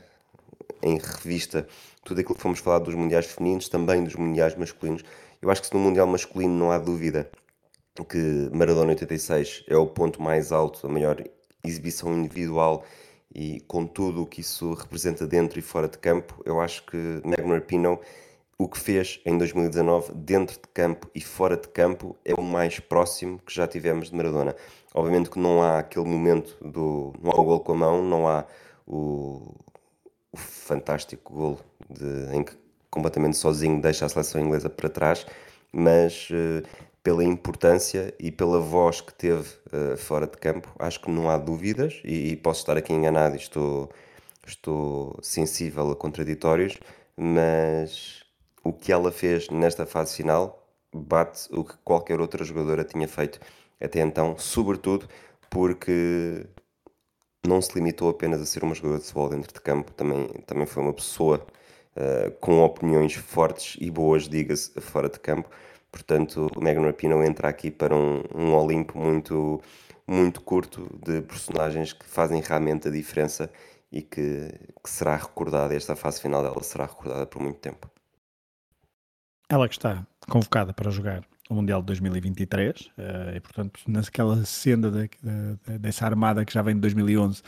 em 0.83 0.99
revista 0.99 1.67
tudo 2.05 2.21
aquilo 2.21 2.37
que 2.37 2.43
fomos 2.43 2.61
falar 2.61 2.79
dos 2.79 2.95
mundiais 2.95 3.27
femininos, 3.27 3.69
também 3.69 4.05
dos 4.05 4.15
mundiais 4.15 4.55
masculinos. 4.55 5.03
Eu 5.43 5.51
acho 5.51 5.63
que 5.63 5.75
no 5.75 5.81
mundial 5.81 6.07
masculino 6.07 6.55
não 6.55 6.71
há 6.71 6.79
dúvida 6.79 7.29
que 8.05 8.51
Maradona 8.53 8.91
86 8.91 9.65
é 9.69 9.77
o 9.77 9.87
ponto 9.87 10.23
mais 10.23 10.53
alto, 10.53 10.87
a 10.87 10.91
maior 10.91 11.23
exibição 11.65 12.13
individual 12.13 12.85
e 13.37 13.61
com 13.69 13.87
tudo 13.87 14.23
o 14.23 14.27
que 14.27 14.41
isso 14.41 14.73
representa 14.73 15.27
dentro 15.27 15.59
e 15.59 15.63
fora 15.63 15.87
de 15.87 15.99
campo, 15.99 16.41
eu 16.47 16.59
acho 16.59 16.83
que 16.87 16.97
Megan 17.23 17.53
Rapinoe, 17.53 17.99
o 18.59 18.67
que 18.67 18.79
fez 18.79 19.21
em 19.27 19.37
2019 19.37 20.15
dentro 20.15 20.55
de 20.57 20.67
campo 20.73 21.11
e 21.15 21.21
fora 21.21 21.55
de 21.55 21.69
campo 21.69 22.17
é 22.25 22.33
o 22.33 22.43
mais 22.43 22.81
próximo 22.81 23.39
que 23.45 23.55
já 23.55 23.69
tivemos 23.69 24.09
de 24.09 24.17
Maradona. 24.17 24.57
Obviamente 24.95 25.29
que 25.29 25.39
não 25.39 25.63
há 25.63 25.81
aquele 25.81 26.07
momento 26.07 26.57
do 26.65 27.13
não 27.23 27.31
há 27.31 27.39
o 27.39 27.45
gol 27.45 27.61
com 27.61 27.73
a 27.73 27.77
mão, 27.77 28.03
não 28.03 28.27
há 28.27 28.47
o, 28.87 29.55
o 30.33 30.37
fantástico 30.39 31.35
gol 31.35 31.61
de, 31.91 32.35
em 32.35 32.43
que 32.43 32.57
completamente 32.91 33.37
sozinho 33.37 33.83
deixa 33.83 34.07
a 34.07 34.09
seleção 34.09 34.41
inglesa 34.41 34.71
para 34.71 34.89
trás, 34.89 35.27
mas 35.71 36.31
uh, 36.31 36.67
pela 37.07 37.23
importância 37.23 38.13
e 38.19 38.33
pela 38.33 38.59
voz 38.59 39.01
que 39.01 39.15
teve 39.15 39.49
uh, 39.73 39.97
fora 39.97 40.27
de 40.27 40.37
campo, 40.39 40.75
acho 40.77 41.01
que 41.01 41.09
não 41.09 41.31
há 41.31 41.39
dúvidas, 41.39 42.01
e, 42.03 42.33
e, 42.33 42.37
posso 42.37 42.63
estar 42.63 42.77
aqui 42.77 42.93
enganado 42.93 43.37
e 43.37 43.39
estou, 43.39 43.93
estou 44.45 45.17
sensível 45.23 45.89
a 45.93 45.95
contraditórios, 45.95 46.77
mas 47.17 48.25
o 48.65 48.73
que 48.73 48.91
ela 48.91 49.13
fez 49.13 49.49
nesta 49.51 49.87
fase 49.87 50.17
final 50.17 50.69
bate 50.93 51.47
o 51.53 51.63
que 51.63 51.75
qualquer 51.85 52.21
outra 52.21 52.45
jogadora 52.45 52.83
tinha 52.83 53.07
feito 53.07 53.39
até 53.81 54.01
então, 54.01 54.37
sobretudo 54.37 55.09
porque 55.49 56.45
não 57.47 57.63
se 57.63 57.73
limitou 57.77 58.11
apenas 58.11 58.43
a 58.43 58.47
ser 58.47 58.65
uma 58.65 58.75
jogadora 58.75 58.99
de 58.99 59.07
futebol 59.07 59.29
dentro 59.29 59.55
de 59.55 59.61
campo, 59.61 59.93
também, 59.93 60.27
também 60.45 60.67
foi 60.67 60.83
uma 60.83 60.93
pessoa 60.93 61.47
uh, 61.95 62.33
com 62.41 62.65
opiniões 62.65 63.15
fortes 63.15 63.77
e 63.81 63.93
boas, 63.93 64.29
diga-se, 64.29 64.73
fora 64.81 65.09
de 65.09 65.21
campo. 65.21 65.49
Portanto, 65.97 66.51
o 66.55 66.61
Megan 66.61 66.83
Rapinoe 66.83 67.27
entra 67.27 67.49
aqui 67.49 67.71
para 67.71 67.97
um, 67.97 68.23
um 68.35 68.55
Olimpo 68.55 68.99
muito, 68.99 69.63
muito 70.07 70.43
curto 70.43 70.87
de 71.03 71.23
personagens 71.23 71.95
que 71.95 72.05
fazem 72.05 72.43
realmente 72.43 72.87
a 72.87 72.91
diferença 72.91 73.51
e 73.91 74.03
que, 74.03 74.53
que 74.85 74.91
será 74.91 75.17
recordada, 75.17 75.75
esta 75.75 75.97
fase 75.97 76.21
final 76.21 76.43
dela 76.43 76.63
será 76.63 76.85
recordada 76.85 77.25
por 77.27 77.41
muito 77.41 77.59
tempo. 77.61 77.91
Ela 79.49 79.67
que 79.69 79.75
está 79.75 80.07
convocada 80.29 80.75
para 80.75 80.91
jogar 80.91 81.25
o 81.49 81.55
Mundial 81.55 81.81
de 81.81 81.87
2023 81.87 82.91
eh, 82.99 83.37
e, 83.37 83.41
portanto, 83.41 83.81
naquela 83.89 84.45
senda 84.45 84.91
de, 84.91 85.09
de, 85.09 85.79
dessa 85.79 86.05
armada 86.05 86.45
que 86.45 86.53
já 86.53 86.61
vem 86.61 86.75
de 86.75 86.81
2011, 86.83 87.43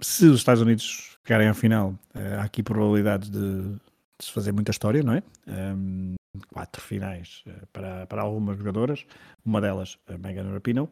se 0.00 0.24
os 0.24 0.38
Estados 0.38 0.62
Unidos 0.62 1.18
chegarem 1.26 1.48
ao 1.48 1.54
final, 1.54 1.94
eh, 2.14 2.36
há 2.36 2.44
aqui 2.44 2.62
probabilidades 2.62 3.28
de, 3.28 3.74
de 3.74 4.24
se 4.24 4.32
fazer 4.32 4.52
muita 4.52 4.70
história, 4.70 5.02
não 5.02 5.12
é? 5.12 5.22
Um, 5.46 6.14
quatro 6.52 6.82
finais 6.82 7.44
uh, 7.46 7.66
para, 7.72 8.06
para 8.06 8.22
algumas 8.22 8.56
jogadoras, 8.58 9.06
uma 9.44 9.60
delas, 9.60 9.98
a 10.06 10.16
Megan 10.18 10.52
Rapinoe. 10.52 10.88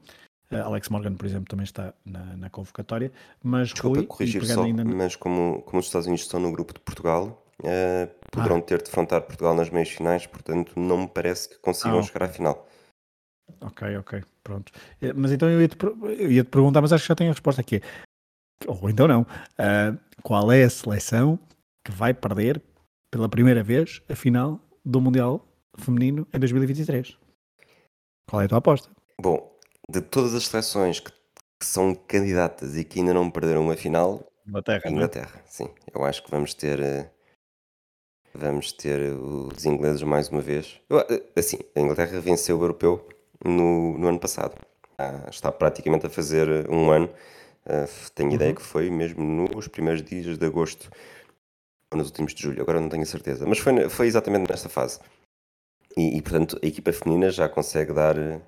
Uh, 0.50 0.56
Alex 0.64 0.88
Morgan, 0.88 1.14
por 1.14 1.26
exemplo, 1.26 1.46
também 1.48 1.64
está 1.64 1.94
na, 2.04 2.36
na 2.36 2.50
convocatória. 2.50 3.10
Mas 3.42 3.68
Desculpa 3.68 3.98
Rui, 3.98 4.06
corrigir 4.06 4.44
só, 4.44 4.62
ainda... 4.62 4.84
mas 4.84 5.16
como, 5.16 5.62
como 5.62 5.80
os 5.80 5.86
Estados 5.86 6.06
Unidos 6.06 6.24
estão 6.24 6.40
no 6.40 6.52
grupo 6.52 6.74
de 6.74 6.80
Portugal, 6.80 7.44
uh, 7.60 8.28
poderão 8.30 8.58
ah. 8.58 8.62
ter 8.62 8.78
de 8.78 8.84
defrontar 8.84 9.22
Portugal 9.22 9.54
nas 9.54 9.70
meias 9.70 9.88
finais, 9.88 10.26
portanto 10.26 10.78
não 10.78 10.98
me 10.98 11.08
parece 11.08 11.48
que 11.48 11.58
consigam 11.58 11.96
ah, 11.96 12.00
okay. 12.00 12.12
chegar 12.12 12.26
à 12.26 12.28
final. 12.28 12.68
Ok, 13.60 13.96
ok, 13.96 14.22
pronto. 14.42 14.72
Mas 15.14 15.32
então 15.32 15.48
eu 15.48 15.60
ia-te 15.60 15.76
ia 16.32 16.44
-te 16.44 16.50
perguntar, 16.50 16.80
mas 16.80 16.92
acho 16.92 17.04
que 17.04 17.08
já 17.08 17.14
tenho 17.14 17.30
a 17.30 17.34
resposta 17.34 17.60
aqui. 17.60 17.80
Ou 18.66 18.88
então 18.88 19.06
não. 19.06 19.22
Uh, 19.22 19.98
qual 20.22 20.50
é 20.50 20.64
a 20.64 20.70
seleção 20.70 21.38
que 21.84 21.92
vai 21.92 22.14
perder 22.14 22.62
pela 23.10 23.28
primeira 23.28 23.62
vez 23.62 24.02
a 24.08 24.16
final 24.16 24.60
do 24.84 25.00
Mundial 25.00 25.44
Feminino 25.78 26.26
em 26.32 26.38
2023. 26.38 27.16
Qual 28.28 28.42
é 28.42 28.44
a 28.44 28.48
tua 28.48 28.58
aposta? 28.58 28.90
Bom, 29.20 29.50
de 29.88 30.00
todas 30.00 30.34
as 30.34 30.46
seleções 30.46 31.00
que, 31.00 31.10
que 31.10 31.66
são 31.66 31.94
candidatas 31.94 32.76
e 32.76 32.84
que 32.84 33.00
ainda 33.00 33.14
não 33.14 33.30
perderam 33.30 33.62
uma 33.62 33.76
final, 33.76 34.26
Inglaterra, 34.46 34.82
é? 34.84 34.90
Inglaterra, 34.90 35.42
sim. 35.46 35.68
Eu 35.92 36.04
acho 36.04 36.22
que 36.22 36.30
vamos 36.30 36.52
ter 36.54 36.80
eh, 36.80 37.10
vamos 38.34 38.72
ter 38.72 39.12
os 39.12 39.64
ingleses 39.64 40.02
mais 40.02 40.28
uma 40.28 40.40
vez. 40.40 40.80
Eh, 40.90 41.22
assim, 41.36 41.58
a 41.74 41.80
Inglaterra 41.80 42.20
venceu 42.20 42.58
o 42.58 42.62
europeu 42.62 43.08
no, 43.44 43.96
no 43.98 44.08
ano 44.08 44.18
passado. 44.18 44.54
Ah, 44.98 45.26
está 45.30 45.50
praticamente 45.50 46.06
a 46.06 46.10
fazer 46.10 46.68
um 46.70 46.90
ano. 46.90 47.08
Uh, 47.66 47.88
tenho 48.14 48.28
uhum. 48.28 48.34
ideia 48.34 48.54
que 48.54 48.60
foi 48.60 48.90
mesmo 48.90 49.24
nos 49.24 49.66
primeiros 49.68 50.02
dias 50.02 50.36
de 50.36 50.46
agosto 50.46 50.90
ou 51.94 51.98
nos 51.98 52.08
últimos 52.08 52.34
de 52.34 52.42
julho, 52.42 52.60
agora 52.60 52.80
não 52.80 52.88
tenho 52.88 53.02
a 53.02 53.06
certeza, 53.06 53.46
mas 53.46 53.58
foi, 53.58 53.88
foi 53.88 54.06
exatamente 54.06 54.50
nesta 54.50 54.68
fase. 54.68 54.98
E, 55.96 56.18
e, 56.18 56.22
portanto 56.22 56.58
a 56.62 56.66
equipa 56.66 56.92
feminina 56.92 57.30
já 57.30 57.48
consegue 57.48 57.92
dar 57.92 58.16
uh, 58.18 58.42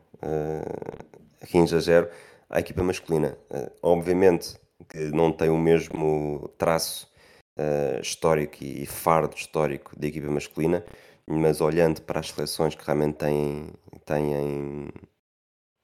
a 1.40 1.80
zero 1.80 2.10
à 2.50 2.58
equipa 2.58 2.82
masculina. 2.82 3.38
Uh, 3.50 3.70
obviamente 3.82 4.56
que 4.88 4.98
não 5.10 5.32
tem 5.32 5.48
o 5.48 5.56
mesmo 5.56 6.50
traço 6.58 7.08
uh, 7.58 8.00
histórico 8.00 8.56
e 8.60 8.84
fardo 8.84 9.34
histórico 9.36 9.98
da 9.98 10.06
equipa 10.08 10.28
masculina, 10.28 10.84
mas 11.26 11.60
olhando 11.60 12.02
para 12.02 12.20
as 12.20 12.30
seleções 12.30 12.74
que 12.74 12.84
realmente 12.84 13.16
têm, 13.16 13.68
têm 14.04 14.88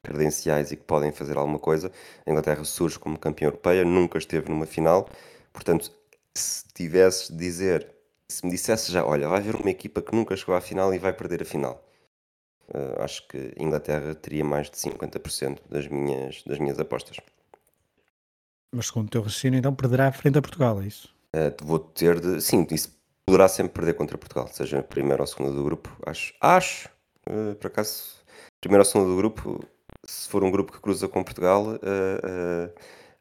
credenciais 0.05 0.73
e 0.73 0.77
que 0.77 0.83
podem 0.83 1.13
fazer 1.13 1.37
alguma 1.37 1.61
coisa, 1.61 1.93
a 2.27 2.31
Inglaterra 2.31 2.65
surge 2.65 2.99
como 2.99 3.19
campeã 3.19 3.47
europeia, 3.47 3.85
nunca 3.85 4.19
esteve 4.19 4.49
numa 4.51 4.67
final, 4.67 5.09
portanto 5.53 5.93
se 6.35 6.65
tivesses 6.75 7.29
de 7.29 7.37
dizer, 7.37 7.95
se 8.29 8.45
me 8.45 8.51
dissesse 8.51 8.91
já, 8.91 9.05
olha, 9.05 9.29
vai 9.29 9.39
haver 9.39 9.57
uma 9.57 9.71
equipa 9.71 10.01
que 10.01 10.15
nunca 10.15 10.37
chegou 10.37 10.55
à 10.55 10.61
final 10.61 10.93
e 10.95 10.99
vai 10.99 11.13
perder 11.13 11.43
a 11.43 11.45
final. 11.45 11.85
Uh, 12.69 13.03
acho 13.03 13.27
que 13.29 13.53
Inglaterra 13.59 14.15
teria 14.15 14.45
mais 14.45 14.71
de 14.71 14.77
50% 14.77 15.59
das 15.69 15.87
minhas, 15.89 16.43
das 16.45 16.59
minhas 16.59 16.79
apostas. 16.79 17.19
Mas 18.75 18.87
segundo 18.87 19.09
o 19.09 19.11
teu 19.11 19.23
raciocínio, 19.23 19.59
então 19.59 19.75
perderá 19.75 20.11
frente 20.11 20.39
a 20.39 20.43
Portugal, 20.43 20.81
é 20.81 20.87
isso? 20.87 21.15
Uh, 21.35 21.53
vou 21.65 21.79
ter 21.79 22.19
de. 22.19 22.41
Sim, 22.41 22.67
isso 22.71 22.97
poderá 23.27 23.49
sempre 23.49 23.75
perder 23.75 23.95
contra 23.95 24.17
Portugal, 24.17 24.49
seja 24.49 24.79
a 24.79 24.83
primeira 24.83 25.23
ou 25.23 25.25
a 25.25 25.27
segunda 25.27 25.53
do 25.53 25.63
grupo. 25.63 25.95
Acho, 26.07 26.33
acho 26.41 26.89
uh, 27.29 27.55
por 27.57 27.67
acaso, 27.67 28.25
primeira 28.61 28.81
ou 28.81 28.85
segunda 28.87 29.11
do 29.11 29.17
grupo, 29.17 29.63
se 30.07 30.29
for 30.29 30.43
um 30.43 30.51
grupo 30.51 30.73
que 30.73 30.81
cruza 30.81 31.07
com 31.09 31.23
Portugal, 31.23 31.79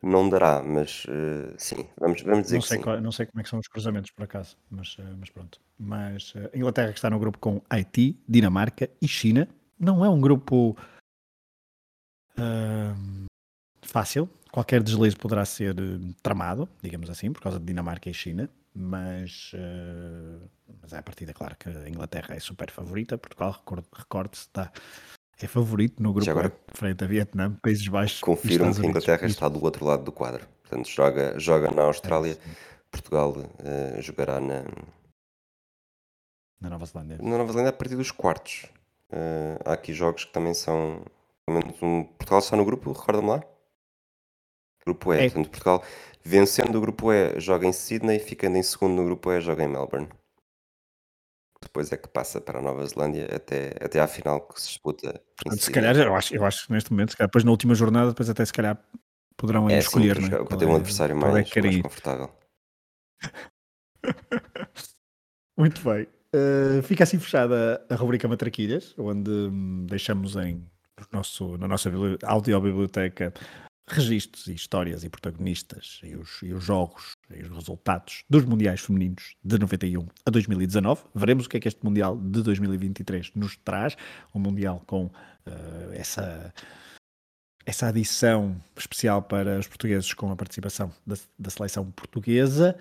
não 0.01 0.27
dará, 0.27 0.63
mas 0.63 1.05
uh, 1.05 1.53
sim, 1.57 1.87
vamos, 1.99 2.21
vamos 2.23 2.43
dizer 2.43 2.55
não 2.55 2.61
que 2.61 2.67
sei 2.67 2.77
sim. 2.77 2.83
Qual, 2.83 3.01
não 3.01 3.11
sei 3.11 3.25
como 3.27 3.39
é 3.39 3.43
que 3.43 3.49
são 3.49 3.59
os 3.59 3.67
cruzamentos 3.67 4.09
por 4.11 4.23
acaso, 4.23 4.57
mas, 4.69 4.97
uh, 4.97 5.15
mas 5.19 5.29
pronto. 5.29 5.59
Mas 5.77 6.33
uh, 6.33 6.49
Inglaterra 6.53 6.91
que 6.91 6.97
está 6.97 7.09
no 7.09 7.19
grupo 7.19 7.37
com 7.37 7.61
Haiti, 7.69 8.19
Dinamarca 8.27 8.89
e 9.01 9.07
China, 9.07 9.47
não 9.79 10.03
é 10.03 10.09
um 10.09 10.19
grupo 10.19 10.75
fácil, 13.83 14.27
qualquer 14.51 14.81
deslize 14.81 15.15
poderá 15.15 15.45
ser 15.45 15.75
tramado, 16.23 16.67
digamos 16.81 17.07
assim, 17.07 17.31
por 17.31 17.39
causa 17.39 17.59
de 17.59 17.65
Dinamarca 17.65 18.09
e 18.09 18.13
China, 18.15 18.49
mas, 18.73 19.51
mas 20.81 20.91
é 20.91 20.97
a 20.97 21.03
partida, 21.03 21.33
claro 21.33 21.55
que 21.55 21.69
a 21.69 21.87
Inglaterra 21.87 22.33
é 22.33 22.39
super 22.39 22.71
favorita, 22.71 23.15
Portugal, 23.15 23.63
recorde-se, 23.93 24.47
está 24.47 24.71
é 25.45 25.47
favorito 25.47 26.01
no 26.01 26.13
grupo 26.13 26.29
agora, 26.29 26.51
frente 26.73 27.03
a 27.03 27.07
Vietnã, 27.07 27.53
Países 27.61 27.87
Baixos. 27.87 28.19
Confirmo 28.21 28.73
que 28.73 28.85
a 28.85 28.89
Inglaterra 28.89 29.27
está 29.27 29.47
do 29.49 29.63
outro 29.63 29.85
lado 29.85 30.03
do 30.03 30.11
quadro. 30.11 30.47
Portanto, 30.61 30.87
joga, 30.89 31.39
joga 31.39 31.71
na 31.71 31.83
Austrália, 31.83 32.33
é 32.33 32.37
Portugal 32.91 33.35
uh, 33.37 34.01
jogará 34.01 34.39
na, 34.39 34.63
na 36.61 36.69
Nova 36.69 36.85
Zelândia. 36.85 37.17
Na 37.21 37.37
Nova 37.37 37.51
Zelândia 37.51 37.71
a 37.71 37.73
partir 37.73 37.95
dos 37.95 38.11
quartos. 38.11 38.65
Uh, 39.11 39.59
há 39.65 39.73
aqui 39.73 39.93
jogos 39.93 40.25
que 40.25 40.31
também 40.31 40.53
são. 40.53 41.03
Pelo 41.45 41.59
menos 41.59 41.81
um, 41.81 42.03
Portugal 42.03 42.39
está 42.39 42.55
no 42.55 42.63
grupo, 42.63 42.91
recorda-me 42.91 43.29
lá? 43.29 43.43
Grupo 44.85 45.13
E. 45.13 45.17
É. 45.17 45.23
Portanto, 45.23 45.49
Portugal 45.49 45.83
vencendo 46.23 46.75
o 46.75 46.81
grupo 46.81 47.11
E 47.11 47.39
joga 47.39 47.65
em 47.65 47.73
Sydney, 47.73 48.19
ficando 48.19 48.57
em 48.57 48.63
segundo 48.63 48.95
no 48.95 49.05
grupo 49.05 49.31
E 49.31 49.41
joga 49.41 49.63
em 49.63 49.67
Melbourne. 49.67 50.07
Depois 51.61 51.91
é 51.91 51.97
que 51.97 52.07
passa 52.07 52.41
para 52.41 52.59
a 52.59 52.61
Nova 52.61 52.85
Zelândia 52.85 53.29
até, 53.33 53.75
até 53.79 53.99
à 53.99 54.07
final 54.07 54.41
que 54.41 54.59
se 54.59 54.69
disputa. 54.69 55.21
Portanto, 55.37 55.61
se 55.61 55.71
calhar, 55.71 55.95
eu 55.95 56.15
acho, 56.15 56.35
eu 56.35 56.43
acho 56.43 56.65
que 56.65 56.73
neste 56.73 56.91
momento, 56.91 57.11
se 57.11 57.17
calhar, 57.17 57.27
depois 57.27 57.43
na 57.43 57.51
última 57.51 57.75
jornada, 57.75 58.09
depois 58.09 58.29
até 58.29 58.43
se 58.43 58.53
calhar 58.53 58.77
poderão 59.37 59.69
é, 59.69 59.77
escolher. 59.77 60.17
Sim, 60.17 60.29
para, 60.29 60.41
é? 60.41 60.57
ter 60.57 60.65
um 60.65 60.73
é 60.73 60.75
adversário 60.75 61.15
mais, 61.15 61.55
é 61.55 61.61
mais 61.61 61.81
confortável. 61.81 62.31
Muito 65.57 65.81
bem. 65.83 66.07
Uh, 66.33 66.81
fica 66.83 67.03
assim 67.03 67.19
fechada 67.19 67.85
a 67.89 67.95
rubrica 67.95 68.27
Matraquilhas, 68.27 68.95
onde 68.97 69.29
hum, 69.29 69.85
deixamos 69.87 70.35
em 70.37 70.65
nosso, 71.11 71.57
na 71.57 71.67
nossa 71.67 71.91
audiobiblioteca 72.23 73.33
registros 73.87 74.47
e 74.47 74.53
histórias 74.53 75.03
e 75.03 75.09
protagonistas 75.09 75.99
e 76.03 76.15
os, 76.15 76.41
e 76.41 76.53
os 76.53 76.63
jogos 76.63 77.17
os 77.39 77.49
resultados 77.49 78.23
dos 78.29 78.45
Mundiais 78.45 78.81
Femininos 78.81 79.35
de 79.43 79.57
91 79.57 80.07
a 80.25 80.29
2019. 80.29 81.03
Veremos 81.13 81.45
o 81.45 81.49
que 81.49 81.57
é 81.57 81.59
que 81.59 81.67
este 81.67 81.83
Mundial 81.83 82.17
de 82.17 82.41
2023 82.41 83.31
nos 83.35 83.57
traz. 83.57 83.95
Um 84.33 84.39
Mundial 84.39 84.81
com 84.85 85.05
uh, 85.05 85.11
essa, 85.93 86.53
essa 87.65 87.87
adição 87.87 88.61
especial 88.77 89.21
para 89.21 89.59
os 89.59 89.67
portugueses 89.67 90.13
com 90.13 90.31
a 90.31 90.35
participação 90.35 90.91
da, 91.05 91.15
da 91.37 91.49
seleção 91.49 91.91
portuguesa. 91.91 92.77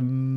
Um, 0.00 0.34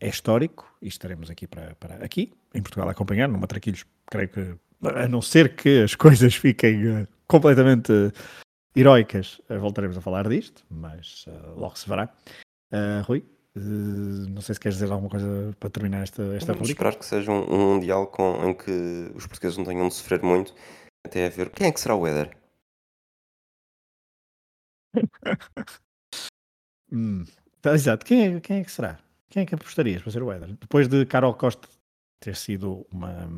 é 0.00 0.08
histórico 0.08 0.76
e 0.82 0.88
estaremos 0.88 1.30
aqui 1.30 1.46
para, 1.46 1.76
para 1.76 2.04
aqui, 2.04 2.32
em 2.52 2.60
Portugal, 2.60 2.88
a 2.88 2.92
acompanhar, 2.92 3.28
no 3.28 3.38
Matraquilhos, 3.38 3.84
creio 4.10 4.28
que, 4.28 4.54
a 4.82 5.06
não 5.06 5.22
ser 5.22 5.54
que 5.54 5.82
as 5.82 5.94
coisas 5.96 6.34
fiquem 6.34 7.02
uh, 7.02 7.08
completamente 7.26 7.92
heroicas, 8.74 9.40
uh, 9.50 9.58
voltaremos 9.58 9.96
a 9.96 10.00
falar 10.00 10.28
disto, 10.28 10.64
mas 10.70 11.26
logo 11.56 11.76
se 11.76 11.88
verá. 11.88 12.12
Rui, 13.04 13.22
não 13.54 14.40
sei 14.40 14.54
se 14.54 14.60
queres 14.60 14.78
dizer 14.78 14.90
alguma 14.90 15.10
coisa 15.10 15.54
para 15.60 15.68
terminar 15.68 16.02
esta, 16.02 16.22
esta 16.34 16.54
Vamos 16.54 16.70
esperar 16.70 16.96
que 16.96 17.04
seja 17.04 17.30
um, 17.30 17.52
um 17.52 17.74
Mundial 17.74 18.06
com, 18.06 18.48
em 18.48 18.54
que 18.54 19.12
os 19.14 19.26
portugueses 19.26 19.58
não 19.58 19.64
tenham 19.64 19.88
de 19.88 19.94
sofrer 19.94 20.22
muito, 20.22 20.54
até 21.04 21.26
a 21.26 21.28
ver 21.28 21.50
quem 21.50 21.66
é 21.66 21.72
que 21.72 21.80
será 21.80 21.94
o 21.94 22.06
Éder. 22.06 22.34
hum, 26.90 27.24
tá, 27.60 27.74
exato, 27.74 28.06
quem 28.06 28.36
é, 28.36 28.40
quem 28.40 28.60
é 28.60 28.64
que 28.64 28.72
será? 28.72 28.98
Quem 29.28 29.42
é 29.42 29.46
que 29.46 29.54
apostarias 29.54 30.02
para 30.02 30.12
ser 30.12 30.22
o 30.22 30.32
Éder? 30.32 30.54
Depois 30.54 30.88
de 30.88 31.04
Carol 31.06 31.34
Costa 31.34 31.68
ter 32.20 32.36
sido 32.36 32.86
uma 32.90 33.28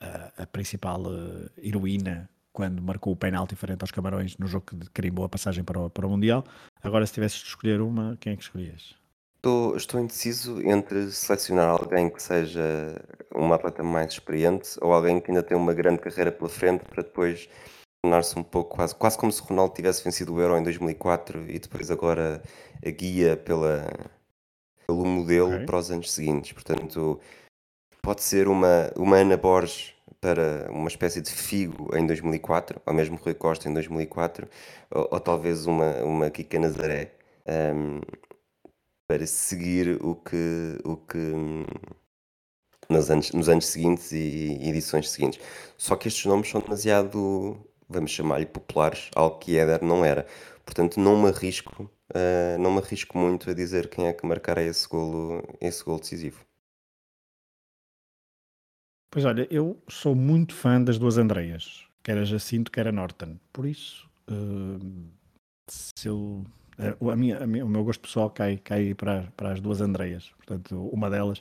a, 0.00 0.42
a 0.42 0.46
principal 0.46 1.02
uh, 1.02 1.50
heroína 1.56 2.28
quando 2.56 2.80
marcou 2.80 3.12
o 3.12 3.16
penalti 3.16 3.54
frente 3.54 3.82
aos 3.82 3.90
Camarões 3.90 4.38
no 4.38 4.46
jogo 4.46 4.64
que 4.64 4.90
carimbou 4.90 5.26
a 5.26 5.28
passagem 5.28 5.62
para 5.62 5.78
o, 5.78 5.90
para 5.90 6.06
o 6.06 6.10
Mundial. 6.10 6.42
Agora, 6.82 7.06
se 7.06 7.12
tivesses 7.12 7.40
de 7.40 7.48
escolher 7.48 7.82
uma, 7.82 8.16
quem 8.18 8.32
é 8.32 8.36
que 8.36 8.42
escolhias? 8.42 8.94
Estou, 9.36 9.76
estou 9.76 10.00
indeciso 10.00 10.62
entre 10.62 11.12
selecionar 11.12 11.68
alguém 11.68 12.08
que 12.08 12.22
seja 12.22 12.98
uma 13.34 13.56
atleta 13.56 13.82
mais 13.82 14.14
experiente 14.14 14.70
ou 14.80 14.94
alguém 14.94 15.20
que 15.20 15.30
ainda 15.30 15.42
tem 15.42 15.54
uma 15.54 15.74
grande 15.74 16.00
carreira 16.00 16.32
pela 16.32 16.48
frente 16.48 16.82
para 16.86 17.02
depois 17.02 17.46
tornar-se 18.02 18.38
um 18.38 18.42
pouco 18.42 18.76
quase, 18.76 18.94
quase 18.94 19.18
como 19.18 19.30
se 19.30 19.42
Ronaldo 19.42 19.74
tivesse 19.74 20.02
vencido 20.02 20.32
o 20.32 20.40
Euro 20.40 20.56
em 20.56 20.62
2004 20.62 21.50
e 21.50 21.58
depois 21.58 21.90
agora 21.90 22.42
a 22.84 22.90
guia 22.90 23.36
pela, 23.36 23.86
pelo 24.86 25.04
modelo 25.04 25.52
okay. 25.52 25.66
para 25.66 25.76
os 25.76 25.90
anos 25.90 26.10
seguintes. 26.10 26.52
Portanto, 26.52 27.20
pode 28.00 28.22
ser 28.22 28.48
uma, 28.48 28.90
uma 28.96 29.18
Ana 29.18 29.36
Borges 29.36 29.95
para 30.20 30.68
uma 30.70 30.88
espécie 30.88 31.20
de 31.20 31.30
Figo 31.30 31.94
em 31.96 32.06
2004, 32.06 32.80
ou 32.84 32.94
mesmo 32.94 33.16
Rui 33.16 33.34
Costa 33.34 33.68
em 33.68 33.74
2004, 33.74 34.48
ou, 34.90 35.08
ou 35.10 35.20
talvez 35.20 35.66
uma, 35.66 36.02
uma 36.04 36.30
Kika 36.30 36.58
Nazaré, 36.58 37.12
um, 37.74 38.00
para 39.06 39.26
seguir 39.26 39.98
o 40.02 40.14
que, 40.16 40.78
o 40.84 40.96
que 40.96 41.18
nos, 42.88 43.10
anos, 43.10 43.32
nos 43.32 43.48
anos 43.48 43.66
seguintes 43.66 44.12
e 44.12 44.58
edições 44.62 45.10
seguintes. 45.10 45.40
Só 45.76 45.96
que 45.96 46.08
estes 46.08 46.24
nomes 46.26 46.48
são 46.50 46.60
demasiado, 46.60 47.56
vamos 47.88 48.10
chamar-lhe 48.10 48.46
populares, 48.46 49.10
algo 49.14 49.38
que 49.38 49.58
Éder 49.58 49.84
não 49.84 50.04
era. 50.04 50.26
Portanto, 50.64 50.98
não 50.98 51.20
me 51.22 51.28
arrisco 51.28 51.90
Uh, 52.14 52.56
não 52.58 52.70
me 52.70 52.78
arrisco 52.78 53.18
muito 53.18 53.50
a 53.50 53.54
dizer 53.54 53.88
quem 53.88 54.06
é 54.06 54.12
que 54.12 54.24
marcará 54.24 54.62
esse 54.62 54.88
golo, 54.88 55.42
esse 55.60 55.82
golo 55.84 55.98
decisivo. 55.98 56.46
Pois 59.10 59.24
olha, 59.24 59.46
eu 59.50 59.80
sou 59.88 60.14
muito 60.14 60.54
fã 60.54 60.82
das 60.82 60.98
duas 60.98 61.16
Andreias, 61.16 61.86
quer 62.02 62.18
a 62.18 62.24
Jacinto, 62.24 62.70
quer 62.70 62.88
a 62.88 62.92
Norton. 62.92 63.38
Por 63.52 63.66
isso, 63.66 64.08
uh, 64.28 65.10
se 65.68 66.08
eu, 66.08 66.44
uh, 67.00 67.10
a 67.10 67.16
minha, 67.16 67.38
a 67.38 67.46
minha, 67.46 67.64
o 67.64 67.68
meu 67.68 67.84
gosto 67.84 68.00
pessoal 68.00 68.30
cai, 68.30 68.58
cai 68.58 68.94
para, 68.94 69.32
para 69.36 69.52
as 69.52 69.60
duas 69.60 69.80
Andreias. 69.80 70.30
Portanto, 70.36 70.88
uma 70.88 71.08
delas 71.08 71.40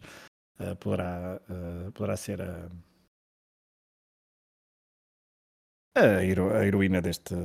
poderá, 0.79 1.41
poderá 1.93 2.15
ser 2.15 2.41
a 2.41 2.69
a, 5.95 6.23
hero, 6.23 6.53
a 6.53 6.65
heroína 6.65 7.01
deste, 7.01 7.35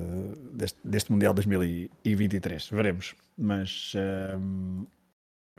deste, 0.53 0.79
deste 0.85 1.11
Mundial 1.11 1.35
2023. 1.35 2.69
Veremos. 2.69 3.17
Mas 3.37 3.93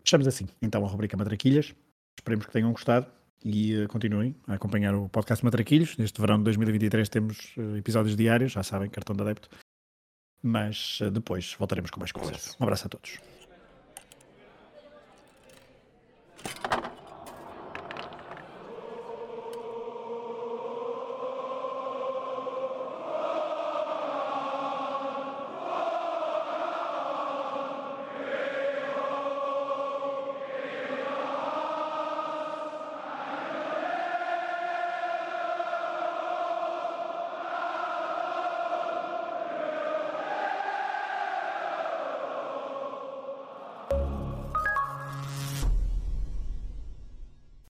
fechamos 0.04 0.28
assim. 0.28 0.48
Então 0.62 0.86
a 0.86 0.88
rubrica 0.88 1.18
Matraquilhas. 1.18 1.74
Esperemos 2.18 2.46
que 2.46 2.52
tenham 2.54 2.72
gostado 2.72 3.08
e 3.44 3.84
uh, 3.84 3.88
continuem 3.88 4.36
a 4.48 4.54
acompanhar 4.54 4.94
o 4.96 5.10
podcast 5.10 5.44
Matraquilhos. 5.44 5.98
Neste 5.98 6.20
verão 6.22 6.38
de 6.38 6.44
2023 6.46 7.10
temos 7.10 7.56
uh, 7.58 7.78
episódios 7.78 8.16
diários, 8.16 8.52
já 8.52 8.64
sabem, 8.64 8.90
cartão 8.90 9.16
de 9.16 9.22
adepto. 9.22 9.50
Mas 10.42 11.00
uh, 11.02 11.12
depois 11.12 11.56
voltaremos 11.58 11.92
com 11.92 12.00
mais 12.00 12.12
coisas. 12.12 12.56
Um 12.60 12.64
abraço 12.64 12.88
a 12.88 12.90
todos. 12.90 13.20